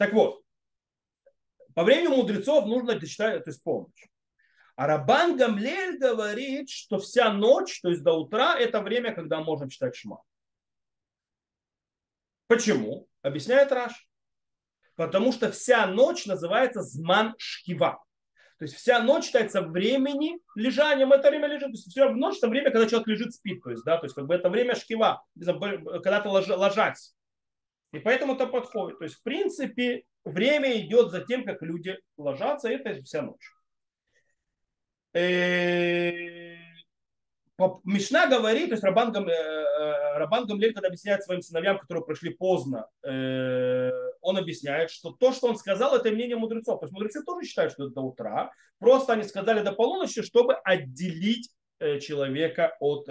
Так 0.00 0.14
вот, 0.14 0.42
по 1.74 1.84
времени 1.84 2.06
мудрецов 2.06 2.64
нужно 2.64 2.98
дочитать, 2.98 3.44
то 3.44 3.50
есть 3.50 3.62
полночь. 3.62 4.08
А 4.74 4.86
Рабан 4.86 5.36
Гамлель 5.36 5.98
говорит, 5.98 6.70
что 6.70 6.98
вся 6.98 7.30
ночь, 7.30 7.82
то 7.82 7.90
есть 7.90 8.02
до 8.02 8.14
утра, 8.14 8.58
это 8.58 8.80
время, 8.80 9.14
когда 9.14 9.42
можно 9.42 9.70
читать 9.70 9.94
шма. 9.94 10.22
Почему? 12.46 13.08
Объясняет 13.20 13.72
Раш. 13.72 14.08
Потому 14.94 15.32
что 15.32 15.52
вся 15.52 15.86
ночь 15.86 16.24
называется 16.24 16.80
зман 16.80 17.34
шкива. 17.36 18.02
То 18.56 18.64
есть 18.64 18.76
вся 18.76 19.02
ночь 19.02 19.26
считается 19.26 19.60
времени 19.60 20.38
лежания, 20.54 21.06
это 21.06 21.28
время 21.28 21.46
лежит. 21.46 21.68
То 21.68 21.72
есть 21.72 21.90
вся 21.90 22.08
ночь 22.08 22.38
это 22.38 22.48
время, 22.48 22.70
когда 22.70 22.88
человек 22.88 23.06
лежит, 23.06 23.34
спит. 23.34 23.62
То 23.62 23.70
есть, 23.70 23.84
да, 23.84 23.98
то 23.98 24.06
есть 24.06 24.14
как 24.14 24.26
бы 24.26 24.34
это 24.34 24.48
время 24.48 24.74
шкива, 24.76 25.22
когда 25.36 26.22
ты 26.22 26.30
ложась. 26.30 27.14
И 27.92 27.98
поэтому 27.98 28.34
это 28.34 28.46
подходит. 28.46 28.98
То 28.98 29.04
есть, 29.04 29.16
в 29.16 29.22
принципе, 29.22 30.04
время 30.24 30.78
идет 30.80 31.10
за 31.10 31.22
тем, 31.22 31.44
как 31.44 31.62
люди 31.62 31.98
ложатся, 32.16 32.68
это 32.68 33.02
вся 33.02 33.22
ночь. 33.22 33.50
Э, 35.12 36.56
Мишна 37.84 38.26
говорит, 38.26 38.68
то 38.68 38.74
есть 38.74 38.84
Рабан, 38.84 39.12
Гам, 39.12 39.28
э, 39.28 39.32
э, 39.32 40.18
Рабан 40.18 40.46
Гамлель, 40.46 40.72
когда 40.72 40.86
объясняет 40.86 41.22
своим 41.24 41.42
сыновьям, 41.42 41.78
которые 41.78 42.04
пришли 42.04 42.30
поздно, 42.30 42.86
он 44.22 44.36
объясает, 44.36 44.90
что 44.90 45.10
то, 45.10 45.32
что 45.32 45.48
он 45.48 45.56
сказал, 45.56 45.96
это 45.96 46.10
мнение 46.10 46.36
мудрецов. 46.36 46.78
То 46.80 46.86
есть 46.86 46.92
мудрецы 46.92 47.24
тоже 47.24 47.46
считают, 47.46 47.72
что 47.72 47.84
это 47.84 47.94
до 47.94 48.02
утра. 48.02 48.52
Просто 48.78 49.14
они 49.14 49.24
сказали 49.24 49.62
до 49.62 49.72
полуночи, 49.72 50.22
чтобы 50.22 50.54
отделить 50.54 51.50
человека 51.78 52.76
от 52.80 53.06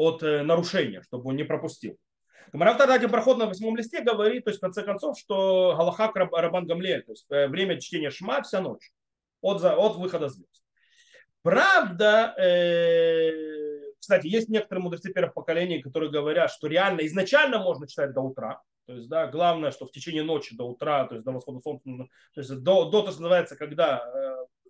от 0.00 0.22
э, 0.22 0.42
нарушения, 0.42 1.02
чтобы 1.02 1.28
он 1.28 1.36
не 1.36 1.44
пропустил. 1.44 1.96
Гамара 2.52 2.74
в 2.74 2.78
Тараде 2.78 3.08
проход 3.08 3.38
на 3.38 3.46
восьмом 3.46 3.76
листе 3.76 4.00
говорит, 4.02 4.44
то 4.44 4.50
есть 4.50 4.58
в 4.58 4.62
конце 4.62 4.82
концов, 4.82 5.18
что 5.18 5.74
Галаха 5.76 6.10
Рабан 6.14 6.66
Гамлель, 6.66 7.02
то 7.02 7.12
есть 7.12 7.26
э, 7.30 7.48
время 7.48 7.80
чтения 7.80 8.10
Шма 8.10 8.42
вся 8.42 8.60
ночь, 8.60 8.90
от, 9.42 9.62
от 9.62 9.96
выхода 9.96 10.28
звезд. 10.28 10.64
Правда, 11.42 12.34
э, 12.38 13.92
кстати, 13.98 14.26
есть 14.26 14.48
некоторые 14.48 14.82
мудрецы 14.82 15.12
первых 15.12 15.34
поколений, 15.34 15.82
которые 15.82 16.10
говорят, 16.10 16.50
что 16.50 16.66
реально 16.66 17.06
изначально 17.06 17.58
можно 17.58 17.86
читать 17.86 18.12
до 18.12 18.22
утра, 18.22 18.62
то 18.86 18.94
есть, 18.94 19.08
да, 19.08 19.28
главное, 19.28 19.70
что 19.70 19.86
в 19.86 19.92
течение 19.92 20.24
ночи 20.24 20.56
до 20.56 20.64
утра, 20.64 21.04
то 21.04 21.14
есть 21.14 21.24
до 21.24 21.32
восхода 21.32 21.60
солнца, 21.60 21.88
нужно, 21.88 22.06
то 22.34 22.40
есть 22.40 22.50
до, 22.62 22.90
до 22.90 23.02
то, 23.02 23.12
что 23.12 23.22
называется, 23.22 23.54
когда 23.54 24.02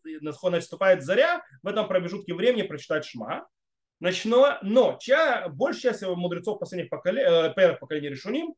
э, 0.04 0.20
наступает 0.20 1.02
заря, 1.02 1.42
в 1.62 1.66
этом 1.66 1.88
промежутке 1.88 2.34
времени 2.34 2.62
прочитать 2.62 3.06
шма. 3.06 3.48
Начно, 4.00 4.58
но 4.62 4.96
ча, 4.98 5.48
большая 5.48 5.92
часть 5.92 6.02
мудрецов 6.02 6.58
последних 6.58 6.88
поколений, 6.88 7.26
э, 7.28 7.54
первых 7.54 7.80
поколений 7.80 8.08
решуним, 8.08 8.54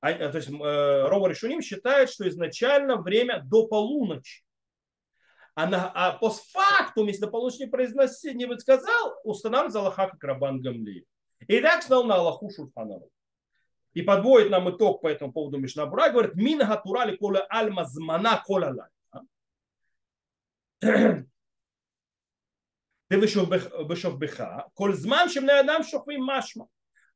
а, 0.00 0.10
э, 0.10 0.30
то 0.30 0.38
есть 0.38 0.48
э, 0.48 1.08
Рова 1.08 1.28
решуним 1.28 1.60
считает, 1.60 2.10
что 2.10 2.26
изначально 2.28 2.96
время 2.96 3.42
до 3.44 3.66
полуночи. 3.66 4.42
А, 5.54 5.66
на, 5.66 5.90
а 5.94 6.12
постфактум, 6.12 7.08
если 7.08 7.22
до 7.22 7.28
полуночи 7.28 7.60
не 7.60 7.66
произносил, 7.66 8.34
не 8.34 8.58
сказал, 8.58 9.14
устанавливается 9.24 9.80
Аллаха 9.80 10.08
как 10.08 10.24
Рабан 10.24 10.60
Гамли. 10.62 11.06
И 11.46 11.60
так 11.60 11.82
стал 11.82 12.04
на 12.04 12.16
Аллаху 12.16 12.50
Шульханару. 12.50 13.10
И 13.92 14.02
подводит 14.02 14.50
нам 14.50 14.70
итог 14.70 15.00
по 15.00 15.08
этому 15.08 15.32
поводу 15.32 15.58
Мишнабура, 15.58 16.10
говорит, 16.10 16.34
мин 16.34 16.58
гатурали 16.58 17.16
кола 17.16 17.46
альма 17.48 17.84
змана 17.84 18.42
кола 18.46 18.88
ты 20.78 21.26
беха, 24.18 24.68
коль 24.74 24.94
зман, 24.94 25.28
чем 25.28 25.44
на 25.46 25.60
адам 25.60 25.84
шохвим 25.84 26.24
машма. 26.24 26.68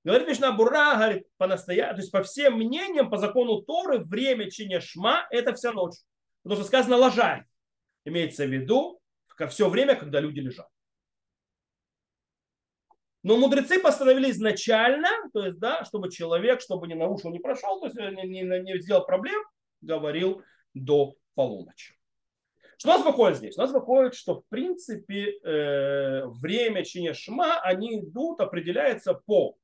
Говорит 0.04 0.28
Мишна 0.28 0.52
Бура, 0.52 0.94
говорит, 0.94 1.26
по 1.36 1.46
настоя... 1.46 1.92
то 1.92 1.96
есть 1.98 2.10
по 2.10 2.22
всем 2.22 2.54
мнениям, 2.54 3.10
по 3.10 3.18
закону 3.18 3.60
Торы, 3.62 3.98
время 3.98 4.50
чтения 4.50 4.80
шма– 4.80 5.26
это 5.30 5.52
вся 5.54 5.72
ночь. 5.72 5.96
Потому 6.42 6.60
что 6.60 6.68
сказано 6.68 6.96
ложай. 6.96 7.44
Имеется 8.04 8.46
в 8.46 8.50
виду 8.50 9.00
все 9.48 9.68
время, 9.68 9.96
когда 9.96 10.20
люди 10.20 10.40
лежат. 10.40 10.68
Но 13.22 13.36
мудрецы 13.36 13.78
постановили 13.78 14.30
изначально, 14.30 15.08
то 15.32 15.44
есть, 15.44 15.58
да, 15.58 15.84
чтобы 15.84 16.10
человек, 16.10 16.62
чтобы 16.62 16.86
не 16.88 16.94
нарушил, 16.94 17.30
не 17.30 17.38
прошел, 17.38 17.80
то 17.80 17.86
есть 17.86 17.96
не, 17.96 18.26
не, 18.26 18.42
не 18.42 18.80
сделал 18.80 19.04
проблем, 19.04 19.42
говорил 19.82 20.42
до 20.72 21.16
полуночи. 21.34 21.99
Что 22.80 22.88
нас 22.94 23.04
выходит 23.04 23.36
здесь? 23.36 23.58
У 23.58 23.60
нас 23.60 23.72
выходит, 23.72 24.14
что 24.14 24.40
в 24.40 24.46
принципе 24.48 25.38
э, 25.44 26.24
время 26.28 26.82
чтения 26.82 27.12
шма, 27.12 27.60
они 27.60 28.00
идут, 28.00 28.40
определяется 28.40 29.12
по 29.12 29.58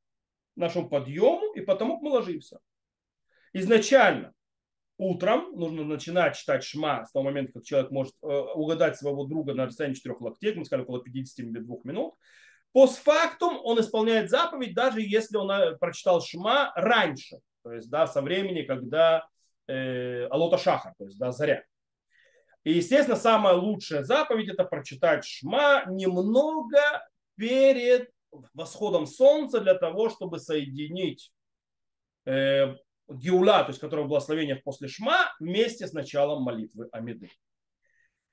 нашему 0.54 0.90
подъему 0.90 1.54
и 1.54 1.62
потому 1.62 1.98
мы 1.98 2.10
ложимся. 2.10 2.58
Изначально 3.54 4.34
утром 4.98 5.50
нужно 5.58 5.84
начинать 5.84 6.36
читать 6.36 6.62
шма 6.62 7.06
с 7.06 7.12
того 7.12 7.24
момента, 7.24 7.54
как 7.54 7.64
человек 7.64 7.90
может 7.90 8.12
э, 8.22 8.26
угадать 8.26 8.98
своего 8.98 9.24
друга 9.24 9.54
на 9.54 9.64
расстоянии 9.64 9.94
четырех 9.94 10.20
локтей, 10.20 10.54
мы 10.54 10.66
сказали 10.66 10.84
около 10.84 11.02
52 11.02 11.76
минут. 11.84 12.16
Постфактум 12.72 13.58
он 13.64 13.80
исполняет 13.80 14.28
заповедь, 14.28 14.74
даже 14.74 15.00
если 15.00 15.38
он 15.38 15.50
э, 15.50 15.78
прочитал 15.78 16.20
шма 16.20 16.70
раньше, 16.76 17.38
то 17.62 17.72
есть 17.72 17.88
да, 17.88 18.06
со 18.06 18.20
времени, 18.20 18.60
когда 18.60 19.26
э, 19.68 20.26
Алота 20.26 20.58
Шаха, 20.58 20.92
то 20.98 21.06
есть 21.06 21.18
да, 21.18 21.32
заря. 21.32 21.64
И, 22.66 22.72
естественно, 22.72 23.16
самая 23.16 23.54
лучшая 23.54 24.02
заповедь 24.02 24.48
это 24.48 24.64
прочитать 24.64 25.24
Шма 25.24 25.84
немного 25.86 27.06
перед 27.36 28.10
восходом 28.54 29.06
солнца 29.06 29.60
для 29.60 29.74
того, 29.74 30.10
чтобы 30.10 30.40
соединить 30.40 31.30
э, 32.24 32.74
Геула, 33.08 33.62
то 33.62 33.68
есть 33.68 33.78
которого 33.78 34.08
благословение 34.08 34.56
после 34.56 34.88
Шма, 34.88 35.32
вместе 35.38 35.86
с 35.86 35.92
началом 35.92 36.42
молитвы 36.42 36.88
Амиды. 36.90 37.30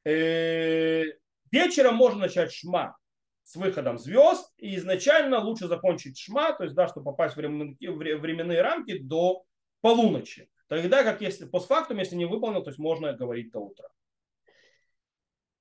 Э, 0.03 1.03
вечером 1.51 1.93
можно 1.93 2.21
начать 2.21 2.51
Шма 2.51 2.97
с 3.43 3.55
выходом 3.55 3.99
звезд, 3.99 4.51
и 4.57 4.77
изначально 4.77 5.41
лучше 5.41 5.67
закончить 5.67 6.17
Шма, 6.17 6.53
то 6.53 6.63
есть, 6.63 6.75
да, 6.75 6.87
чтобы 6.87 7.11
попасть 7.11 7.35
в 7.35 7.37
временные 7.37 8.63
рамки 8.63 8.97
до 8.97 9.43
полуночи. 9.81 10.49
Тогда, 10.69 11.03
как 11.03 11.21
если 11.21 11.45
постфактум, 11.45 11.99
если 11.99 12.15
не 12.15 12.25
выполнил, 12.25 12.63
то 12.63 12.71
есть 12.71 12.79
можно 12.79 13.13
говорить 13.13 13.51
до 13.51 13.59
утра. 13.59 13.89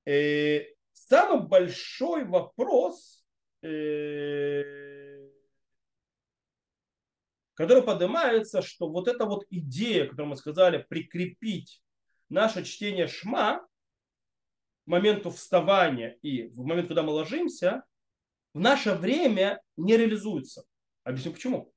Э, 0.04 0.64
самый 0.92 1.42
большой 1.46 2.24
вопрос, 2.24 3.24
э, 3.62 5.28
который 7.54 7.82
поднимается, 7.82 8.62
что 8.62 8.88
вот 8.88 9.08
эта 9.08 9.24
вот 9.26 9.44
идея, 9.50 10.06
которую 10.06 10.30
мы 10.30 10.36
сказали, 10.36 10.84
прикрепить 10.88 11.82
наше 12.28 12.64
чтение 12.64 13.06
шма 13.06 13.60
к 13.60 13.66
моменту 14.86 15.30
вставания 15.30 16.18
и 16.22 16.48
в 16.48 16.64
момент, 16.64 16.88
когда 16.88 17.02
мы 17.02 17.12
ложимся, 17.12 17.84
в 18.54 18.60
наше 18.60 18.94
время 18.94 19.62
не 19.76 19.96
реализуется. 19.96 20.64
Объясню 21.04 21.32
почему. 21.32 21.72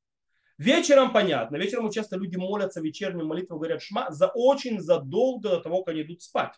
Вечером 0.58 1.12
понятно. 1.12 1.58
Вечером 1.58 1.92
часто 1.92 2.16
люди 2.18 2.38
молятся 2.38 2.82
вечернюю 2.82 3.28
молитву, 3.28 3.58
говорят 3.58 3.82
шма 3.82 4.10
за 4.12 4.28
очень 4.28 4.80
задолго 4.80 5.50
до 5.50 5.60
того, 5.60 5.84
как 5.84 5.94
они 5.94 6.04
идут 6.04 6.22
спать. 6.22 6.54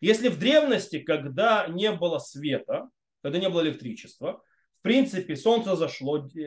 Если 0.00 0.28
в 0.28 0.38
древности, 0.38 1.00
когда 1.00 1.66
не 1.66 1.92
было 1.92 2.18
света, 2.18 2.88
когда 3.22 3.38
не 3.38 3.48
было 3.48 3.62
электричества, 3.62 4.42
принципе, 4.86 5.34
солнце 5.34 5.74
зашло, 5.74 6.28
э, 6.28 6.40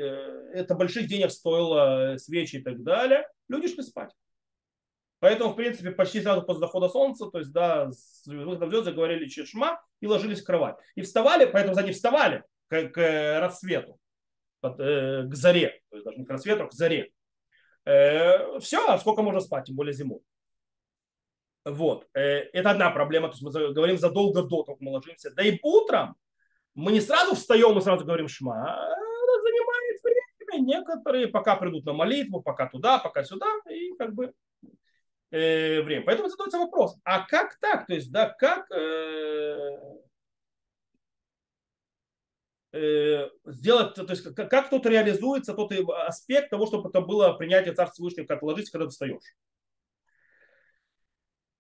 это 0.54 0.74
больших 0.74 1.08
денег 1.08 1.30
стоило, 1.30 2.16
свечи 2.16 2.56
и 2.56 2.62
так 2.64 2.84
далее, 2.84 3.28
люди 3.50 3.68
шли 3.68 3.84
спать. 3.84 4.12
Поэтому, 5.20 5.52
в 5.52 5.58
принципе, 5.58 5.91
почти 5.91 6.22
сразу 6.22 6.43
после 6.43 6.62
захода 6.62 6.88
солнца, 6.88 7.26
то 7.30 7.39
есть, 7.39 7.52
да, 7.52 7.91
с 7.91 8.26
выходом 8.26 8.70
звезд 8.70 8.88
говорили 8.91 9.28
чешма 9.28 9.82
и 10.00 10.08
ложились 10.08 10.39
в 10.39 10.45
кровать. 10.45 10.78
И 10.95 11.02
вставали, 11.02 11.52
поэтому 11.52 11.78
они 11.78 11.91
вставали 11.91 12.45
к, 12.70 12.88
к 12.91 13.39
рассвету, 13.41 14.00
э, 14.64 15.24
к 15.24 15.36
заре, 15.36 15.82
то 15.89 15.97
есть 15.97 16.06
даже 16.06 16.18
не 16.18 16.26
к 16.26 16.30
рассвету, 16.30 16.64
а 16.64 16.68
к 16.70 16.74
заре. 16.74 17.12
Э, 17.84 18.58
все, 18.62 18.88
а 18.88 18.97
сколько 19.00 19.22
можно 19.22 19.41
спать, 19.41 19.66
тем 19.66 19.76
более 19.76 19.93
зимой. 19.93 20.22
Вот. 21.66 22.07
Э, 22.14 22.22
это 22.53 22.72
одна 22.72 22.89
проблема, 22.91 23.28
то 23.28 23.34
есть 23.34 23.43
мы 23.43 23.51
говорим 23.74 23.97
задолго 23.97 24.41
до 24.43 24.49
того, 24.49 24.64
как 24.64 24.80
мы 24.80 24.91
ложимся. 24.91 25.32
Да 25.32 25.43
и 25.43 25.60
утром 25.62 26.16
мы 26.76 26.91
не 26.91 27.01
сразу 27.01 27.36
встаем 27.36 27.78
и 27.78 27.82
сразу 27.82 28.05
говорим 28.05 28.28
шма, 28.28 28.78
это 28.78 29.41
занимает 29.41 30.03
время. 30.03 30.66
Некоторые 30.66 31.28
пока 31.28 31.55
придут 31.55 31.86
на 31.86 31.93
молитву, 31.93 32.41
пока 32.41 32.68
туда, 32.68 32.99
пока 32.99 33.24
сюда, 33.24 33.47
и 33.70 33.93
как 33.97 34.14
бы 34.14 34.34
э, 35.32 35.82
время. 35.82 36.05
Поэтому 36.05 36.30
задается 36.30 36.57
вопрос, 36.57 36.97
а 37.03 37.26
как 37.26 37.57
так? 37.60 37.86
То 37.86 37.93
есть, 37.93 38.12
да, 38.12 38.30
как 38.30 38.72
э, 38.72 39.78
э, 42.74 43.30
сделать, 43.45 43.95
то 43.95 44.05
есть, 44.10 44.34
как, 44.34 44.49
как 44.49 44.70
тут 44.70 44.86
реализуется 44.86 45.53
тот 45.53 45.72
аспект 46.07 46.49
того, 46.49 46.66
чтобы 46.66 46.89
это 46.89 47.01
было 47.01 47.34
принятие 47.34 47.74
Царства 47.74 47.95
Всевышнего, 47.95 48.26
как 48.26 48.41
ложиться, 48.41 48.72
когда 48.72 48.86
ты 48.86 48.91
встаешь. 48.91 49.36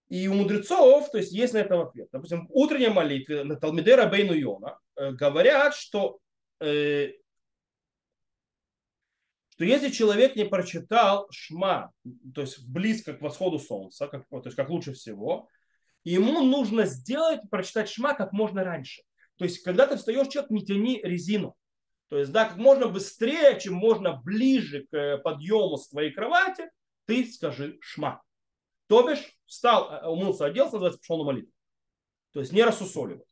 И 0.09 0.27
у 0.27 0.33
мудрецов, 0.33 1.09
то 1.11 1.19
есть 1.19 1.31
есть 1.31 1.53
на 1.53 1.59
это 1.59 1.79
ответ. 1.81 2.09
Допустим, 2.11 2.47
в 2.47 2.51
утренней 2.51 2.89
молитве 2.89 3.43
на 3.43 3.55
Талмидера 3.55 4.07
Бейну 4.07 4.33
Йона 4.33 4.79
э, 4.95 5.11
говорят, 5.11 5.75
что 5.75 6.19
э, 6.59 7.11
что 9.59 9.65
если 9.65 9.89
человек 9.89 10.37
не 10.37 10.45
прочитал 10.45 11.27
шма, 11.31 11.91
то 12.33 12.41
есть 12.41 12.65
близко 12.65 13.13
к 13.13 13.21
восходу 13.21 13.59
солнца, 13.59 14.07
как, 14.07 14.25
то 14.29 14.41
есть 14.45 14.55
как 14.55 14.69
лучше 14.69 14.93
всего, 14.93 15.49
ему 16.05 16.41
нужно 16.41 16.85
сделать, 16.85 17.41
прочитать 17.51 17.89
шма 17.89 18.13
как 18.13 18.31
можно 18.31 18.63
раньше. 18.63 19.03
То 19.35 19.43
есть, 19.43 19.61
когда 19.63 19.85
ты 19.85 19.97
встаешь, 19.97 20.29
человек, 20.29 20.49
не 20.51 20.65
тяни 20.65 21.01
резину. 21.03 21.55
То 22.07 22.17
есть, 22.17 22.31
да, 22.31 22.45
как 22.45 22.55
можно 22.55 22.87
быстрее, 22.87 23.59
чем 23.59 23.73
можно 23.73 24.13
ближе 24.13 24.87
к 24.89 24.95
э, 24.95 25.17
подъему 25.17 25.75
с 25.75 25.89
твоей 25.89 26.11
кровати, 26.11 26.69
ты 27.05 27.25
скажи 27.25 27.77
шма. 27.81 28.21
То 28.89 29.07
бишь, 29.07 29.23
встал, 29.45 29.91
э, 29.91 30.07
умылся, 30.07 30.45
оделся, 30.45 30.73
называется, 30.73 30.99
пошел 30.99 31.19
на 31.19 31.25
молитву. 31.25 31.53
То 32.33 32.39
есть, 32.39 32.51
не 32.51 32.63
рассусоливать. 32.63 33.27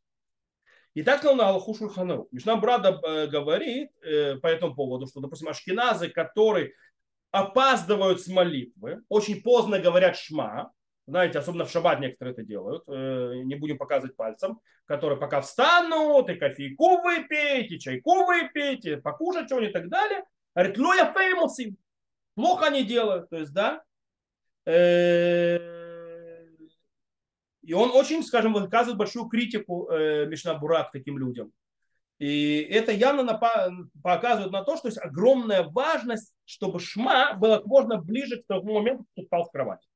И 0.93 1.01
так 1.01 1.17
сказал 1.17 1.35
на 1.35 1.49
Аллаху 1.49 1.73
Шульханарух. 1.73 2.27
Мишна 2.31 2.55
Брада 2.57 2.99
э, 3.03 3.25
говорит 3.25 3.89
э, 4.03 4.35
по 4.35 4.47
этому 4.47 4.75
поводу, 4.75 5.07
что, 5.07 5.19
допустим, 5.19 5.49
ашкеназы, 5.49 6.09
которые 6.09 6.73
опаздывают 7.31 8.21
с 8.21 8.27
молитвы, 8.27 9.01
очень 9.09 9.41
поздно 9.41 9.79
говорят 9.79 10.15
шма, 10.15 10.71
знаете, 11.07 11.39
особенно 11.39 11.65
в 11.65 11.71
шаббат 11.71 11.99
некоторые 12.01 12.33
это 12.33 12.43
делают, 12.43 12.85
не 12.87 13.55
будем 13.55 13.77
показывать 13.77 14.15
пальцем, 14.15 14.59
которые 14.85 15.19
пока 15.19 15.41
встанут, 15.41 16.29
и 16.29 16.35
кофейку 16.35 17.01
выпить, 17.01 17.71
и 17.71 17.79
чайку 17.79 18.25
выпить, 18.25 18.85
и 18.85 18.95
покушать 18.95 19.45
что-нибудь 19.45 19.69
и 19.69 19.73
так 19.73 19.89
далее. 19.89 20.23
Говорит, 20.53 20.77
лоя 20.77 21.13
феймусы. 21.13 21.75
Плохо 22.35 22.67
они 22.67 22.83
делают, 22.83 23.29
то 23.29 23.37
есть, 23.37 23.53
да, 23.53 23.83
и 27.67 27.73
он 27.73 27.91
очень, 27.91 28.23
скажем, 28.23 28.53
выказывает 28.53 28.97
большую 28.97 29.27
критику 29.27 29.89
э, 29.89 30.25
Мишна 30.25 30.55
Бурак 30.55 30.91
таким 30.91 31.17
людям. 31.17 31.53
И 32.19 32.61
это 32.61 32.91
явно 32.91 33.39
показывает 34.01 34.51
на 34.51 34.63
то, 34.63 34.75
что 34.75 34.87
есть 34.87 34.97
огромная 34.97 35.63
важность, 35.63 36.33
чтобы 36.45 36.79
шма 36.79 37.35
было 37.35 37.57
как 37.57 37.67
можно 37.67 37.97
ближе 37.97 38.41
к 38.41 38.47
тому 38.47 38.73
моменту, 38.73 39.05
как 39.15 39.25
спал 39.25 39.43
в 39.45 39.51
кровати. 39.51 39.87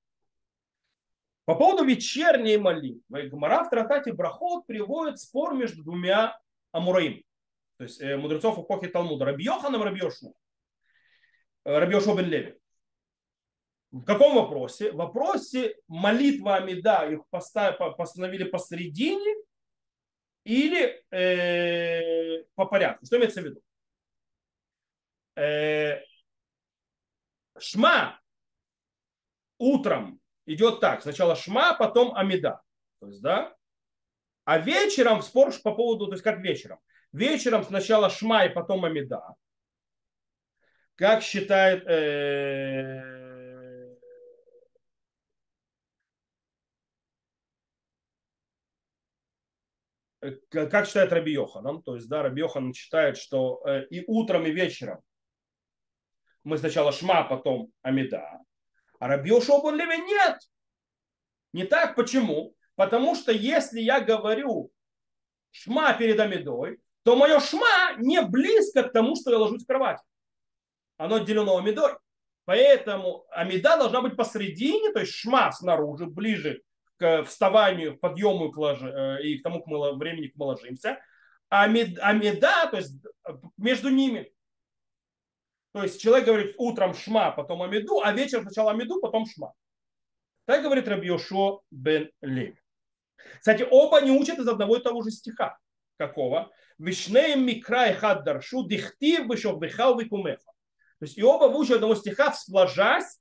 По 1.46 1.56
поводу 1.56 1.84
вечерней 1.84 2.58
молитвы, 2.58 3.24
Гмара 3.24 3.64
в 3.64 3.70
Тратате 3.70 4.14
Брахот 4.14 4.68
приводит 4.68 5.20
спор 5.20 5.56
между 5.56 5.84
двумя 5.84 6.38
Амураим, 6.72 7.24
то 7.78 7.86
есть 7.86 8.00
э, 8.00 8.16
мудрецов 8.16 8.60
эпохи 8.60 8.88
Талмуда, 8.88 9.26
Рабьошу. 9.26 10.36
Э, 11.66 11.80
Рабьошу 11.80 12.16
бен 12.16 12.28
Леви. 12.28 12.61
В 13.92 14.04
каком 14.04 14.36
вопросе? 14.36 14.92
В 14.92 14.96
вопросе 14.96 15.76
молитва 15.88 16.58
Амида 16.58 17.10
их 17.10 17.22
постановили 17.30 18.46
посередине 18.46 19.36
или 20.46 21.04
э, 21.12 22.44
по 22.56 22.66
порядку. 22.66 23.06
Что 23.06 23.18
имеется 23.18 23.42
в 23.42 23.46
виду? 23.46 23.62
Э, 25.36 26.00
шма 27.60 28.20
утром 29.58 30.20
идет 30.46 30.80
так. 30.80 31.02
Сначала 31.02 31.36
шма, 31.36 31.74
потом 31.74 32.16
амида. 32.16 32.62
То 33.00 33.08
есть, 33.08 33.22
да? 33.22 33.56
А 34.46 34.58
вечером 34.58 35.22
спор 35.22 35.54
по 35.64 35.74
поводу, 35.76 36.08
то 36.08 36.14
есть 36.14 36.24
как 36.24 36.40
вечером? 36.40 36.80
Вечером 37.12 37.64
сначала 37.64 38.10
шма 38.10 38.46
и 38.46 38.50
потом 38.50 38.86
амида. 38.86 39.36
Как 40.96 41.24
считает 41.24 41.86
э, 41.88 43.21
как 50.50 50.86
считает 50.86 51.12
Раби 51.12 51.34
Йоханан, 51.34 51.82
то 51.82 51.96
есть, 51.96 52.08
да, 52.08 52.22
Раби 52.22 52.42
Йохан 52.42 52.74
считает, 52.74 53.18
что 53.18 53.62
э, 53.66 53.86
и 53.90 54.04
утром, 54.06 54.46
и 54.46 54.52
вечером 54.52 55.02
мы 56.44 56.58
сначала 56.58 56.92
Шма, 56.92 57.24
потом 57.24 57.72
Амида. 57.82 58.40
А 59.00 59.08
Раби 59.08 59.30
Йошобан 59.30 59.76
Леви 59.76 59.98
нет. 59.98 60.40
Не 61.54 61.66
так. 61.66 61.96
Почему? 61.96 62.56
Потому 62.76 63.16
что 63.16 63.32
если 63.32 63.80
я 63.82 64.00
говорю 64.00 64.72
Шма 65.52 65.94
перед 65.94 66.20
Амидой, 66.20 66.80
то 67.04 67.16
мое 67.16 67.40
Шма 67.40 67.96
не 67.98 68.22
близко 68.22 68.84
к 68.84 68.94
тому, 68.94 69.16
что 69.16 69.32
я 69.32 69.38
ложусь 69.38 69.64
в 69.64 69.68
кровать. 69.68 70.00
Оно 70.98 71.16
отделено 71.16 71.58
Амидой. 71.58 71.94
Поэтому 72.46 73.26
Амида 73.30 73.78
должна 73.78 74.02
быть 74.02 74.16
посередине, 74.16 74.92
то 74.92 75.00
есть 75.00 75.14
Шма 75.14 75.52
снаружи, 75.52 76.06
ближе 76.06 76.62
к 77.02 77.24
вставанию, 77.24 77.98
к 77.98 78.00
подъему 78.00 78.52
к 78.52 78.58
лож... 78.58 78.80
Э, 78.84 79.24
и 79.24 79.40
к 79.40 79.44
тому 79.44 79.64
к 79.64 79.66
мыло... 79.66 79.94
времени, 79.94 80.28
к 80.28 80.36
мы 80.36 80.46
ложимся. 80.46 81.00
А, 81.50 81.68
мед... 81.68 81.98
а 82.00 82.14
меда, 82.14 82.68
то 82.68 82.78
есть 82.78 82.94
между 83.58 83.90
ними. 83.90 84.32
То 85.74 85.82
есть 85.82 86.00
человек 86.00 86.28
говорит 86.28 86.56
утром 86.60 86.94
шма, 86.94 87.32
потом 87.32 87.64
амиду, 87.64 88.02
а 88.04 88.12
вечером 88.12 88.44
сначала 88.44 88.72
амиду, 88.72 89.02
потом 89.02 89.26
шма. 89.26 89.54
Так 90.46 90.62
говорит 90.62 90.88
Рабиошо 90.88 91.62
бен 91.72 92.12
Леви. 92.22 92.60
Кстати, 93.40 93.66
оба 93.70 94.02
не 94.02 94.12
учат 94.12 94.38
из 94.38 94.48
одного 94.48 94.76
и 94.76 94.84
того 94.84 95.02
же 95.02 95.10
стиха. 95.10 95.58
Какого? 95.98 96.52
Вишнеем 96.78 97.46
микрай 97.46 97.94
хад 97.94 98.24
даршу 98.24 98.68
дихтив 98.68 99.28
бешов 99.28 99.60
бехал 99.60 99.98
викумеха. 99.98 100.52
То 101.00 101.06
есть 101.06 101.18
и 101.18 101.24
оба 101.24 101.46
выучат 101.46 101.76
одного 101.76 101.96
стиха, 101.96 102.30
всплажась 102.30 103.20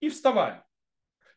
и 0.00 0.10
вставая. 0.10 0.66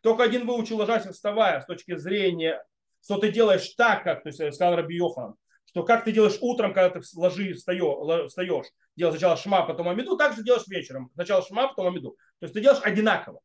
Только 0.03 0.23
один 0.23 0.45
выучил 0.45 0.77
ложась 0.77 1.05
вставая 1.05 1.61
с 1.61 1.65
точки 1.65 1.95
зрения, 1.95 2.61
что 3.01 3.17
ты 3.17 3.31
делаешь 3.31 3.69
так, 3.69 4.03
как 4.03 4.23
то 4.23 4.29
есть, 4.29 4.37
сказал 4.53 4.75
Раби 4.75 4.97
Йохан, 4.97 5.35
что 5.65 5.83
как 5.83 6.03
ты 6.03 6.11
делаешь 6.11 6.37
утром, 6.41 6.73
когда 6.73 6.89
ты 6.89 7.01
ложи, 7.15 7.53
встаешь, 7.53 8.67
делаешь 8.97 9.17
сначала 9.17 9.37
шма, 9.37 9.65
потом 9.65 9.87
амиду, 9.87 10.17
так 10.17 10.35
же 10.35 10.43
делаешь 10.43 10.67
вечером. 10.67 11.09
Сначала 11.13 11.41
шма, 11.41 11.69
потом 11.69 11.87
амиду. 11.87 12.17
То 12.39 12.45
есть 12.45 12.53
ты 12.53 12.59
делаешь 12.59 12.81
одинаково. 12.83 13.39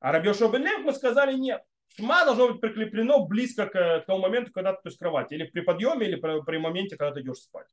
А 0.00 0.12
Раби 0.12 0.28
Йошуа 0.28 0.48
мы 0.48 0.92
сказали 0.92 1.34
нет. 1.34 1.62
Шма 1.96 2.26
должно 2.26 2.48
быть 2.48 2.60
прикреплено 2.60 3.24
близко 3.26 3.64
к, 3.66 3.72
к 4.02 4.04
тому 4.06 4.20
моменту, 4.20 4.52
когда 4.52 4.74
ты 4.74 4.82
то 4.82 4.88
есть, 4.90 4.98
кровати. 4.98 5.32
Или 5.32 5.44
при 5.44 5.62
подъеме, 5.62 6.06
или 6.06 6.16
при, 6.16 6.42
при 6.42 6.58
моменте, 6.58 6.96
когда 6.96 7.14
ты 7.14 7.22
идешь 7.22 7.38
спать. 7.38 7.68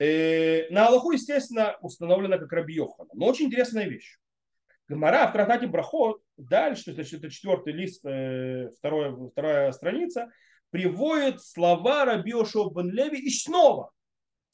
И 0.00 0.04
э, 0.04 0.66
на 0.70 0.88
Аллаху, 0.88 1.12
естественно, 1.12 1.76
установлено 1.82 2.36
как 2.38 2.50
Раби 2.52 2.74
Йохана. 2.74 3.10
Но 3.14 3.26
очень 3.26 3.46
интересная 3.46 3.86
вещь. 3.86 4.18
Гмара 4.88 5.26
в 5.28 5.32
Тратате 5.32 5.66
Брахот, 5.66 6.20
дальше, 6.48 6.94
то 6.94 7.00
есть 7.00 7.12
это 7.12 7.30
четвертый 7.30 7.72
лист, 7.72 8.04
э, 8.04 8.70
вторая, 8.76 9.16
вторая 9.30 9.72
страница, 9.72 10.30
приводит 10.70 11.42
слова 11.42 12.04
Раби 12.04 12.32
бен 12.32 12.90
Леви 12.90 13.18
и 13.18 13.30
снова. 13.30 13.90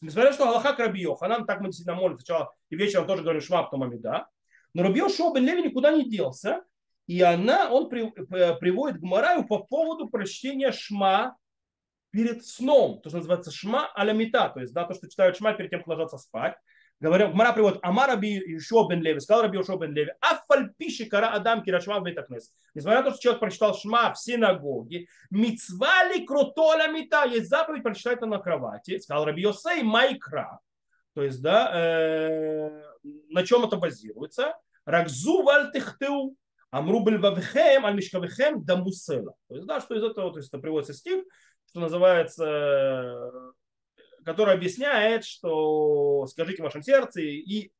Несмотря 0.00 0.30
на 0.30 0.36
то, 0.36 0.42
что 0.42 0.48
Аллаха 0.50 0.74
к 0.74 0.78
Раби 0.78 1.00
Йоханан, 1.00 1.46
так 1.46 1.60
мы 1.60 1.66
действительно 1.66 1.96
молим, 1.96 2.18
сначала 2.18 2.52
и 2.70 2.76
вечером 2.76 3.06
тоже 3.06 3.22
говорим 3.22 3.40
Шма, 3.40 3.64
потом 3.64 3.82
Амида. 3.82 4.28
Но 4.74 4.82
Раби 4.82 5.00
бен 5.00 5.44
Леви 5.44 5.62
никуда 5.62 5.92
не 5.92 6.08
делся, 6.08 6.62
и 7.06 7.20
она, 7.22 7.70
он 7.70 7.88
при, 7.88 8.12
э, 8.36 8.54
приводит 8.58 9.00
Гмараю 9.00 9.46
по 9.46 9.58
поводу 9.58 10.08
прочтения 10.08 10.72
Шма 10.72 11.36
перед 12.10 12.44
сном, 12.44 13.00
то, 13.00 13.08
что 13.08 13.18
называется 13.18 13.50
Шма 13.50 13.90
алямита, 13.94 14.50
то 14.50 14.60
есть 14.60 14.72
да, 14.72 14.84
то, 14.84 14.94
что 14.94 15.08
читают 15.08 15.36
Шма 15.36 15.54
перед 15.54 15.70
тем, 15.70 15.80
как 15.80 15.88
ложатся 15.88 16.18
спать. 16.18 16.56
Говорим, 17.00 17.32
Мара 17.32 17.52
приводит, 17.52 17.78
Амар 17.82 18.08
Раби 18.08 18.42
Йошуа 18.44 18.88
бен 18.88 19.00
Леви, 19.00 19.20
сказал 19.20 19.42
Раби 19.42 19.58
Йошуа 19.58 19.78
бен 19.78 19.92
Леви, 19.92 20.12
Афаль 20.20 20.72
пиши 20.76 21.06
кара 21.06 21.28
Адам 21.28 21.62
кирашма 21.62 22.00
в 22.00 22.02
Бетакнес. 22.02 22.52
Несмотря 22.74 23.02
на 23.02 23.04
то, 23.04 23.10
что 23.12 23.22
человек 23.22 23.40
прочитал 23.40 23.74
Шма 23.74 24.12
в 24.12 24.18
синагоге, 24.18 25.06
мицвали 25.30 26.24
крутоля 26.24 26.88
мита, 26.88 27.24
есть 27.24 27.48
заповедь 27.48 27.84
прочитать 27.84 28.20
на 28.22 28.38
кровати. 28.38 28.98
Сказал 28.98 29.24
Раби 29.24 29.42
Йосей 29.42 29.82
майкра. 29.82 30.58
То 31.14 31.22
есть, 31.22 31.40
да, 31.40 31.70
э, 31.72 32.82
на 33.30 33.44
чем 33.44 33.64
это 33.64 33.76
базируется? 33.76 34.54
Ракзу 34.84 35.42
валь 35.42 35.70
тихтеу. 35.72 36.36
Амру 36.70 37.00
бельвавхем, 37.02 37.86
аль 37.86 37.94
мишкавхем 37.94 38.64
дамусела. 38.64 39.34
То 39.48 39.54
есть, 39.54 39.66
да, 39.66 39.80
что 39.80 39.94
из 39.94 40.02
этого, 40.02 40.32
то 40.32 40.38
есть, 40.38 40.48
это 40.48 40.58
приводится 40.58 40.92
стих, 40.92 41.24
что 41.66 41.80
называется 41.80 43.52
который 44.28 44.52
объясняет, 44.52 45.24
что 45.24 46.26
скажите 46.26 46.60
в 46.60 46.64
вашем 46.64 46.82
сердце 46.82 47.22
и 47.22 47.72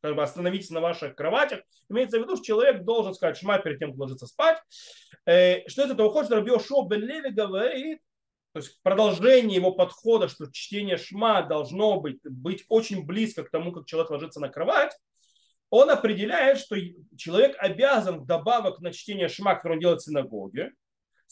как 0.00 0.16
бы 0.16 0.22
остановитесь 0.24 0.70
на 0.70 0.80
ваших 0.80 1.14
кроватях. 1.14 1.60
Имеется 1.88 2.18
в 2.18 2.22
виду, 2.24 2.34
что 2.34 2.44
человек 2.44 2.82
должен 2.82 3.14
сказать 3.14 3.36
шма 3.36 3.60
перед 3.60 3.78
тем, 3.78 3.92
как 3.92 4.00
ложиться 4.00 4.26
спать. 4.26 4.60
Э, 5.26 5.64
что 5.68 5.84
из 5.84 5.92
этого 5.92 6.08
уходит? 6.08 6.32
Рабио 6.32 6.58
Шо 6.58 6.82
бен 6.88 7.02
Леви 7.02 7.30
говорит, 7.30 8.00
то 8.52 8.58
есть 8.58 8.82
продолжение 8.82 9.54
его 9.54 9.70
подхода, 9.70 10.26
что 10.26 10.50
чтение 10.50 10.96
шма 10.96 11.42
должно 11.42 12.00
быть, 12.00 12.18
быть 12.24 12.64
очень 12.68 13.06
близко 13.06 13.44
к 13.44 13.50
тому, 13.52 13.70
как 13.70 13.86
человек 13.86 14.10
ложится 14.10 14.40
на 14.40 14.48
кровать, 14.48 14.98
он 15.70 15.88
определяет, 15.88 16.58
что 16.58 16.74
человек 17.16 17.54
обязан 17.60 18.22
вдобавок 18.22 18.80
на 18.80 18.92
чтение 18.92 19.28
шма, 19.28 19.54
которое 19.54 19.74
он 19.74 19.80
делает 19.80 20.00
в 20.00 20.04
синагоге, 20.04 20.72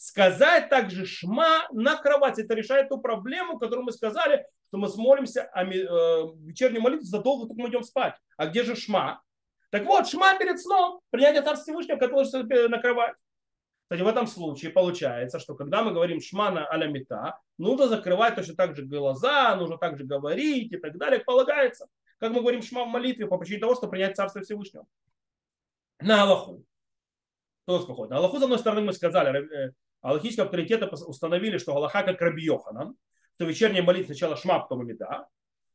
сказать 0.01 0.69
также 0.69 1.05
шма 1.05 1.67
на 1.71 1.95
кровати. 1.95 2.41
Это 2.41 2.55
решает 2.55 2.89
ту 2.89 2.97
проблему, 2.97 3.59
которую 3.59 3.85
мы 3.85 3.91
сказали, 3.91 4.47
что 4.69 4.79
мы 4.79 4.87
смолимся 4.87 5.43
о 5.53 5.63
э, 5.63 5.67
вечернюю 6.39 6.81
молитву 6.81 7.05
задолго, 7.05 7.47
как 7.47 7.55
мы 7.55 7.69
идем 7.69 7.83
спать. 7.83 8.15
А 8.35 8.47
где 8.47 8.63
же 8.63 8.75
шма? 8.75 9.21
Так 9.69 9.85
вот, 9.85 10.07
шма 10.07 10.35
перед 10.39 10.59
сном, 10.59 11.01
принятие 11.11 11.43
Царства 11.43 11.65
Всевышнего, 11.65 11.97
который 11.97 12.67
на 12.67 12.79
кровать. 12.79 13.13
Кстати, 13.83 14.01
в 14.01 14.07
этом 14.07 14.25
случае 14.25 14.71
получается, 14.71 15.37
что 15.37 15.53
когда 15.53 15.83
мы 15.83 15.91
говорим 15.91 16.19
шма 16.19 16.49
на 16.49 16.65
алямита, 16.65 17.37
нужно 17.59 17.87
закрывать 17.87 18.33
точно 18.33 18.55
так 18.55 18.75
же 18.75 18.83
глаза, 18.83 19.55
нужно 19.55 19.77
также 19.77 20.03
говорить 20.03 20.71
и 20.71 20.77
так 20.77 20.97
далее, 20.97 21.19
полагается. 21.19 21.87
Как 22.17 22.31
мы 22.31 22.39
говорим 22.39 22.63
шма 22.63 22.85
в 22.85 22.87
молитве 22.87 23.27
по 23.27 23.37
причине 23.37 23.59
того, 23.59 23.75
что 23.75 23.87
принять 23.87 24.15
Царство 24.15 24.41
Всевышнего. 24.41 24.85
На 25.99 26.23
Аллаху. 26.23 26.65
Кто 27.65 27.77
успокоит? 27.77 28.09
На 28.09 28.17
Аллаху, 28.17 28.39
с 28.39 28.43
одной 28.43 28.57
стороны, 28.57 28.81
мы 28.81 28.93
сказали, 28.93 29.73
э, 30.03 30.07
Аллахийские 30.07 30.45
авторитеты 30.45 30.87
установили, 30.87 31.57
что 31.57 31.75
Аллаха 31.75 32.03
как 32.03 32.21
Раби 32.21 32.43
Йоханан, 32.43 32.95
что 33.35 33.45
вечерняя 33.45 33.83
молитва 33.83 34.13
сначала 34.13 34.35
шма, 34.35 34.59
потом 34.59 34.81
амида. 34.81 35.27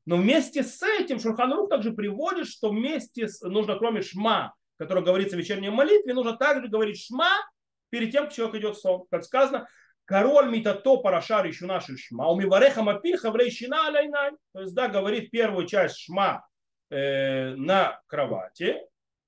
Но 0.05 0.16
вместе 0.16 0.62
с 0.62 0.83
этим 0.83 1.18
Шурхан 1.18 1.68
также 1.68 1.93
приводит, 1.93 2.47
что 2.47 2.70
вместе 2.70 3.27
с, 3.27 3.41
нужно 3.43 3.77
кроме 3.77 4.03
шма, 4.03 4.55
который 4.79 5.03
говорится 5.03 5.37
в 5.37 5.41
вечерней 5.41 5.70
молитве, 5.70 6.14
нужно 6.14 6.37
также 6.37 6.68
говорить 6.68 7.03
шма 7.03 7.31
перед 7.91 8.12
тем, 8.12 8.24
как 8.24 8.33
человек 8.33 8.57
идет 8.57 8.77
в 8.77 8.81
сон. 8.81 9.05
Как 9.11 9.24
сказано, 9.24 9.66
король 10.05 10.49
митато 10.49 10.97
парашар 10.97 11.47
еще 11.47 11.66
наши 11.66 11.97
шма, 11.97 12.29
у 12.29 12.41
мивареха 12.41 12.83
мапиль 12.83 13.18
хаврей 13.18 13.51
шина 13.51 13.89
аляйнай. 13.89 14.33
То 14.53 14.61
есть, 14.61 14.74
да, 14.74 14.89
говорит 14.89 15.31
первую 15.31 15.66
часть 15.66 15.99
шма 15.99 16.47
э, 16.91 17.55
на 17.57 18.01
кровати, 18.07 18.77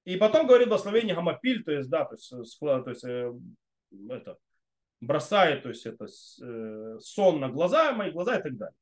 и 0.05 0.17
потом 0.17 0.47
говорит 0.47 0.69
благословение 0.69 1.15
гамапиль, 1.15 1.65
то 1.65 1.73
есть, 1.73 1.91
да, 1.91 2.05
то 2.05 2.15
есть, 2.15 2.33
то 2.61 2.85
есть 2.89 3.05
э, 3.05 3.33
это, 4.11 4.37
бросает, 5.01 5.63
то 5.63 5.69
есть 5.69 5.87
это 5.87 6.07
э, 6.07 6.99
сон 7.01 7.41
на 7.41 7.49
глаза, 7.49 7.93
мои 7.93 8.11
глаза 8.11 8.39
и 8.39 8.43
так 8.43 8.57
далее. 8.57 8.75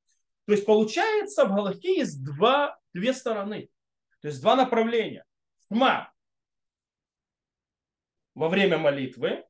То 0.47 0.53
есть 0.53 0.64
получается 0.64 1.45
в 1.45 1.55
Галахе 1.55 1.99
есть 1.99 2.25
два, 2.25 2.79
две 2.95 3.12
стороны, 3.12 3.69
то 4.21 4.29
есть 4.29 4.41
два 4.41 4.57
направления. 4.57 5.25
Шма 5.69 6.12
во 8.35 8.49
время 8.49 8.79
молитвы, 8.79 9.45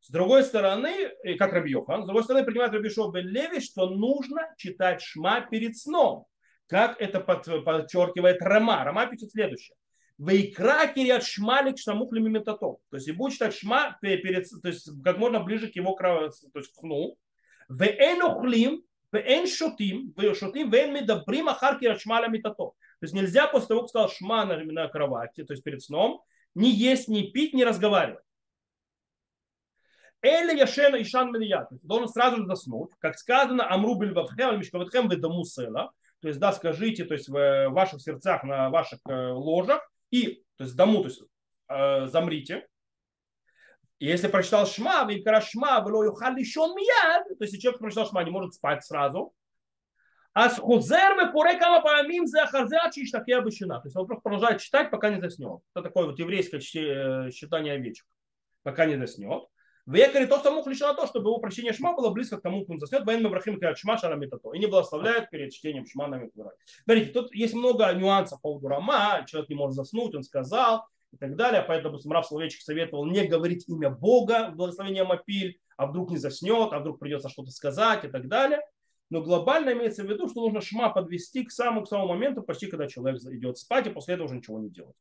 с 0.00 0.10
другой 0.10 0.44
стороны, 0.44 1.10
как 1.36 1.52
Рабьехан, 1.52 2.04
с 2.04 2.06
другой 2.06 2.22
стороны, 2.22 2.44
принимает 2.44 2.72
Рабишов 2.72 3.12
бен 3.12 3.26
Леви, 3.26 3.60
что 3.60 3.90
нужно 3.90 4.54
читать 4.56 5.02
шма 5.02 5.40
перед 5.40 5.76
сном. 5.76 6.26
Как 6.68 7.00
это 7.00 7.18
подчеркивает 7.20 8.40
Рама. 8.40 8.84
Рама 8.84 9.06
пишет 9.06 9.32
следующее. 9.32 9.76
Вейкра 10.18 10.86
кириат 10.86 11.24
шмалик 11.24 11.78
шамухли 11.78 12.20
мимитато. 12.20 12.76
То 12.90 12.96
есть 12.96 13.08
и 13.08 13.12
будет 13.12 13.34
читать 13.34 13.54
шма 13.54 13.98
перед, 14.00 14.48
то 14.62 14.68
есть 14.68 14.88
как 15.04 15.18
можно 15.18 15.40
ближе 15.40 15.68
к 15.68 15.76
его 15.76 15.94
то 15.94 16.30
есть 16.54 16.72
к 16.72 16.80
сну. 16.80 17.16
Веэн 17.68 18.22
охлим, 18.22 18.82
веэн 19.12 19.46
шотим, 19.46 20.14
шотим, 20.34 20.70
веэн 20.70 20.94
медабрим 20.94 21.48
ахар 21.48 21.78
кириат 21.78 22.00
шмаля 22.00 22.28
митато. 22.28 22.56
То 22.56 22.74
есть 23.02 23.12
нельзя 23.12 23.46
после 23.46 23.68
того, 23.68 23.80
как 23.82 23.90
сказал 23.90 24.08
шма 24.08 24.46
на, 24.46 24.56
на 24.64 24.88
кровати, 24.88 25.44
то 25.44 25.52
есть 25.52 25.62
перед 25.62 25.82
сном, 25.82 26.22
не 26.54 26.70
есть, 26.70 27.08
не 27.08 27.30
пить, 27.30 27.52
не 27.52 27.64
разговаривать. 27.64 28.24
Или 30.22 30.58
яшена 30.58 31.00
ишан 31.02 31.30
милият. 31.30 31.68
Должен 31.82 32.08
сразу 32.08 32.38
же 32.38 32.46
заснуть. 32.46 32.90
Как 32.98 33.18
сказано, 33.18 33.70
амру 33.70 33.96
бельвавхем, 33.96 34.58
мишкаватхем, 34.58 35.08
ведаму 35.08 35.44
села. 35.44 35.92
То 36.20 36.28
есть, 36.28 36.40
да, 36.40 36.52
скажите, 36.52 37.04
то 37.04 37.12
есть 37.12 37.28
в 37.28 37.68
ваших 37.68 38.00
сердцах, 38.00 38.42
на 38.42 38.70
ваших 38.70 38.98
э, 39.06 39.30
ложах, 39.32 39.86
и, 40.16 40.44
то 40.56 40.64
есть 40.64 40.76
дому, 40.76 41.02
то 41.02 41.08
есть 41.08 41.22
э, 41.68 42.06
замрите. 42.08 42.66
И 43.98 44.06
если 44.06 44.28
прочитал 44.28 44.66
Шма, 44.66 45.04
Вейкара 45.08 45.40
Шма, 45.40 45.82
Вело 45.86 46.04
Юхали 46.04 46.44
Шон 46.44 46.74
Мияд, 46.76 47.26
то 47.28 47.44
есть 47.44 47.60
человек 47.60 47.80
прочитал 47.80 48.06
Шма, 48.06 48.24
не 48.24 48.30
может 48.30 48.54
спать 48.54 48.84
сразу. 48.84 49.32
А 50.34 50.50
с 50.50 50.58
Хузер 50.58 51.16
Вепуре 51.16 51.58
Кама 51.58 51.80
Паамим 51.80 52.26
за 52.26 52.46
Хазеат 52.46 52.92
Чиштаке 52.92 53.36
Абышина. 53.36 53.80
То 53.80 53.86
есть 53.86 53.96
он 53.96 54.06
просто 54.06 54.20
продолжает 54.22 54.60
читать, 54.60 54.90
пока 54.90 55.08
не 55.08 55.18
заснет. 55.18 55.60
Это 55.74 55.84
такое 55.84 56.04
вот 56.06 56.18
еврейское 56.18 56.58
э, 56.58 57.30
читание 57.30 57.72
овечек. 57.72 58.06
Пока 58.62 58.84
не 58.84 58.98
заснет. 58.98 59.44
В 59.86 59.94
Якоре 59.94 60.26
то 60.26 60.40
самому 60.40 60.68
лишь 60.68 60.80
то, 60.80 61.06
чтобы 61.06 61.30
его 61.30 61.38
прочтение 61.38 61.72
шма 61.72 61.94
было 61.94 62.10
близко 62.10 62.38
к 62.38 62.42
тому, 62.42 62.62
как 62.62 62.70
он 62.70 62.80
заснет. 62.80 63.04
Военный 63.06 63.30
Брахим 63.30 63.56
говорит 63.56 63.78
шма 63.78 63.96
шарамитато. 63.96 64.52
И 64.52 64.58
не 64.58 64.66
благословляет 64.66 65.30
перед 65.30 65.52
чтением 65.52 65.86
шма 65.86 66.08
на 66.08 66.20
Смотрите, 66.84 67.12
тут 67.12 67.32
есть 67.32 67.54
много 67.54 67.92
нюансов 67.92 68.40
по 68.42 68.48
поводу 68.48 68.66
рама. 68.66 69.24
Человек 69.28 69.48
не 69.48 69.54
может 69.54 69.76
заснуть, 69.76 70.14
он 70.16 70.24
сказал 70.24 70.86
и 71.12 71.16
так 71.16 71.36
далее. 71.36 71.62
Поэтому, 71.62 71.92
допустим, 71.92 72.10
Рав 72.10 72.26
Словечек 72.26 72.62
советовал 72.62 73.06
не 73.06 73.28
говорить 73.28 73.68
имя 73.68 73.90
Бога 73.90 74.50
в 74.50 74.56
благословении 74.56 75.02
Мапиль, 75.02 75.60
а 75.76 75.86
вдруг 75.86 76.10
не 76.10 76.16
заснет, 76.16 76.72
а 76.72 76.80
вдруг 76.80 76.98
придется 76.98 77.28
что-то 77.28 77.52
сказать 77.52 78.04
и 78.04 78.08
так 78.08 78.26
далее. 78.26 78.60
Но 79.08 79.22
глобально 79.22 79.72
имеется 79.72 80.02
в 80.02 80.10
виду, 80.10 80.28
что 80.28 80.40
нужно 80.40 80.62
шма 80.62 80.90
подвести 80.90 81.44
к 81.44 81.52
самому, 81.52 81.84
к 81.84 81.88
самому 81.88 82.08
моменту, 82.08 82.42
почти 82.42 82.66
когда 82.66 82.88
человек 82.88 83.22
идет 83.22 83.56
спать, 83.56 83.86
и 83.86 83.90
после 83.90 84.14
этого 84.14 84.26
уже 84.26 84.34
ничего 84.34 84.58
не 84.58 84.68
делать. 84.68 84.96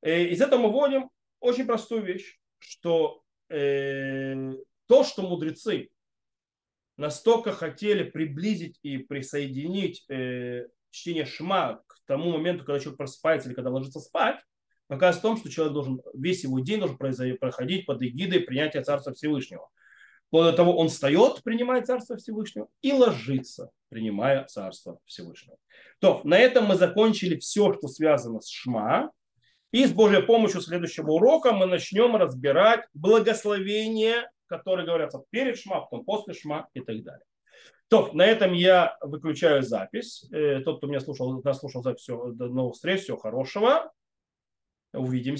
Э, 0.00 0.24
из 0.24 0.40
этого 0.40 0.62
мы 0.62 0.70
вводим 0.70 1.10
очень 1.40 1.66
простую 1.66 2.04
вещь, 2.04 2.38
что 2.58 3.21
э, 3.52 4.54
то, 4.86 5.04
что 5.04 5.22
мудрецы 5.22 5.90
настолько 6.96 7.52
хотели 7.52 8.04
приблизить 8.04 8.78
и 8.82 8.98
присоединить 8.98 10.04
э, 10.08 10.66
чтение 10.90 11.24
шма 11.24 11.82
к 11.86 11.98
тому 12.06 12.32
моменту, 12.32 12.64
когда 12.64 12.80
человек 12.80 12.98
просыпается 12.98 13.48
или 13.48 13.54
когда 13.54 13.70
ложится 13.70 14.00
спать, 14.00 14.40
показывает 14.86 15.18
в 15.18 15.22
том, 15.22 15.36
что 15.38 15.50
человек 15.50 15.74
должен, 15.74 16.02
весь 16.14 16.44
его 16.44 16.60
день 16.60 16.80
должен 16.80 16.98
проходить 16.98 17.86
под 17.86 18.02
эгидой 18.02 18.40
принятия 18.40 18.82
Царства 18.82 19.14
Всевышнего. 19.14 19.68
После 20.30 20.52
того, 20.52 20.76
он 20.76 20.88
встает, 20.88 21.42
принимая 21.42 21.82
Царство 21.82 22.16
Всевышнего, 22.16 22.68
и 22.80 22.92
ложится, 22.92 23.70
принимая 23.90 24.44
Царство 24.44 24.98
Всевышнего. 25.04 25.58
То, 25.98 26.22
на 26.24 26.38
этом 26.38 26.64
мы 26.64 26.76
закончили 26.76 27.38
все, 27.38 27.74
что 27.74 27.88
связано 27.88 28.40
с 28.40 28.48
Шма. 28.48 29.10
И 29.72 29.86
с 29.86 29.92
Божьей 29.92 30.22
помощью 30.22 30.60
следующего 30.60 31.12
урока 31.12 31.52
мы 31.52 31.66
начнем 31.66 32.14
разбирать 32.16 32.86
благословения, 32.92 34.30
которые 34.46 34.86
говорятся 34.86 35.24
перед 35.30 35.58
шма, 35.58 35.80
потом 35.80 36.04
после 36.04 36.34
шма 36.34 36.68
и 36.74 36.80
так 36.80 37.02
далее. 37.02 37.24
То, 37.88 38.10
на 38.12 38.24
этом 38.24 38.52
я 38.52 38.96
выключаю 39.00 39.62
запись. 39.62 40.26
Э, 40.30 40.60
тот, 40.60 40.78
кто 40.78 40.86
меня 40.86 41.00
слушал, 41.00 41.42
нас 41.42 41.58
слушал 41.58 41.82
запись, 41.82 42.02
все, 42.02 42.32
до 42.32 42.48
новых 42.48 42.74
встреч, 42.74 43.02
всего 43.02 43.16
хорошего. 43.16 43.92
Увидимся. 44.92 45.30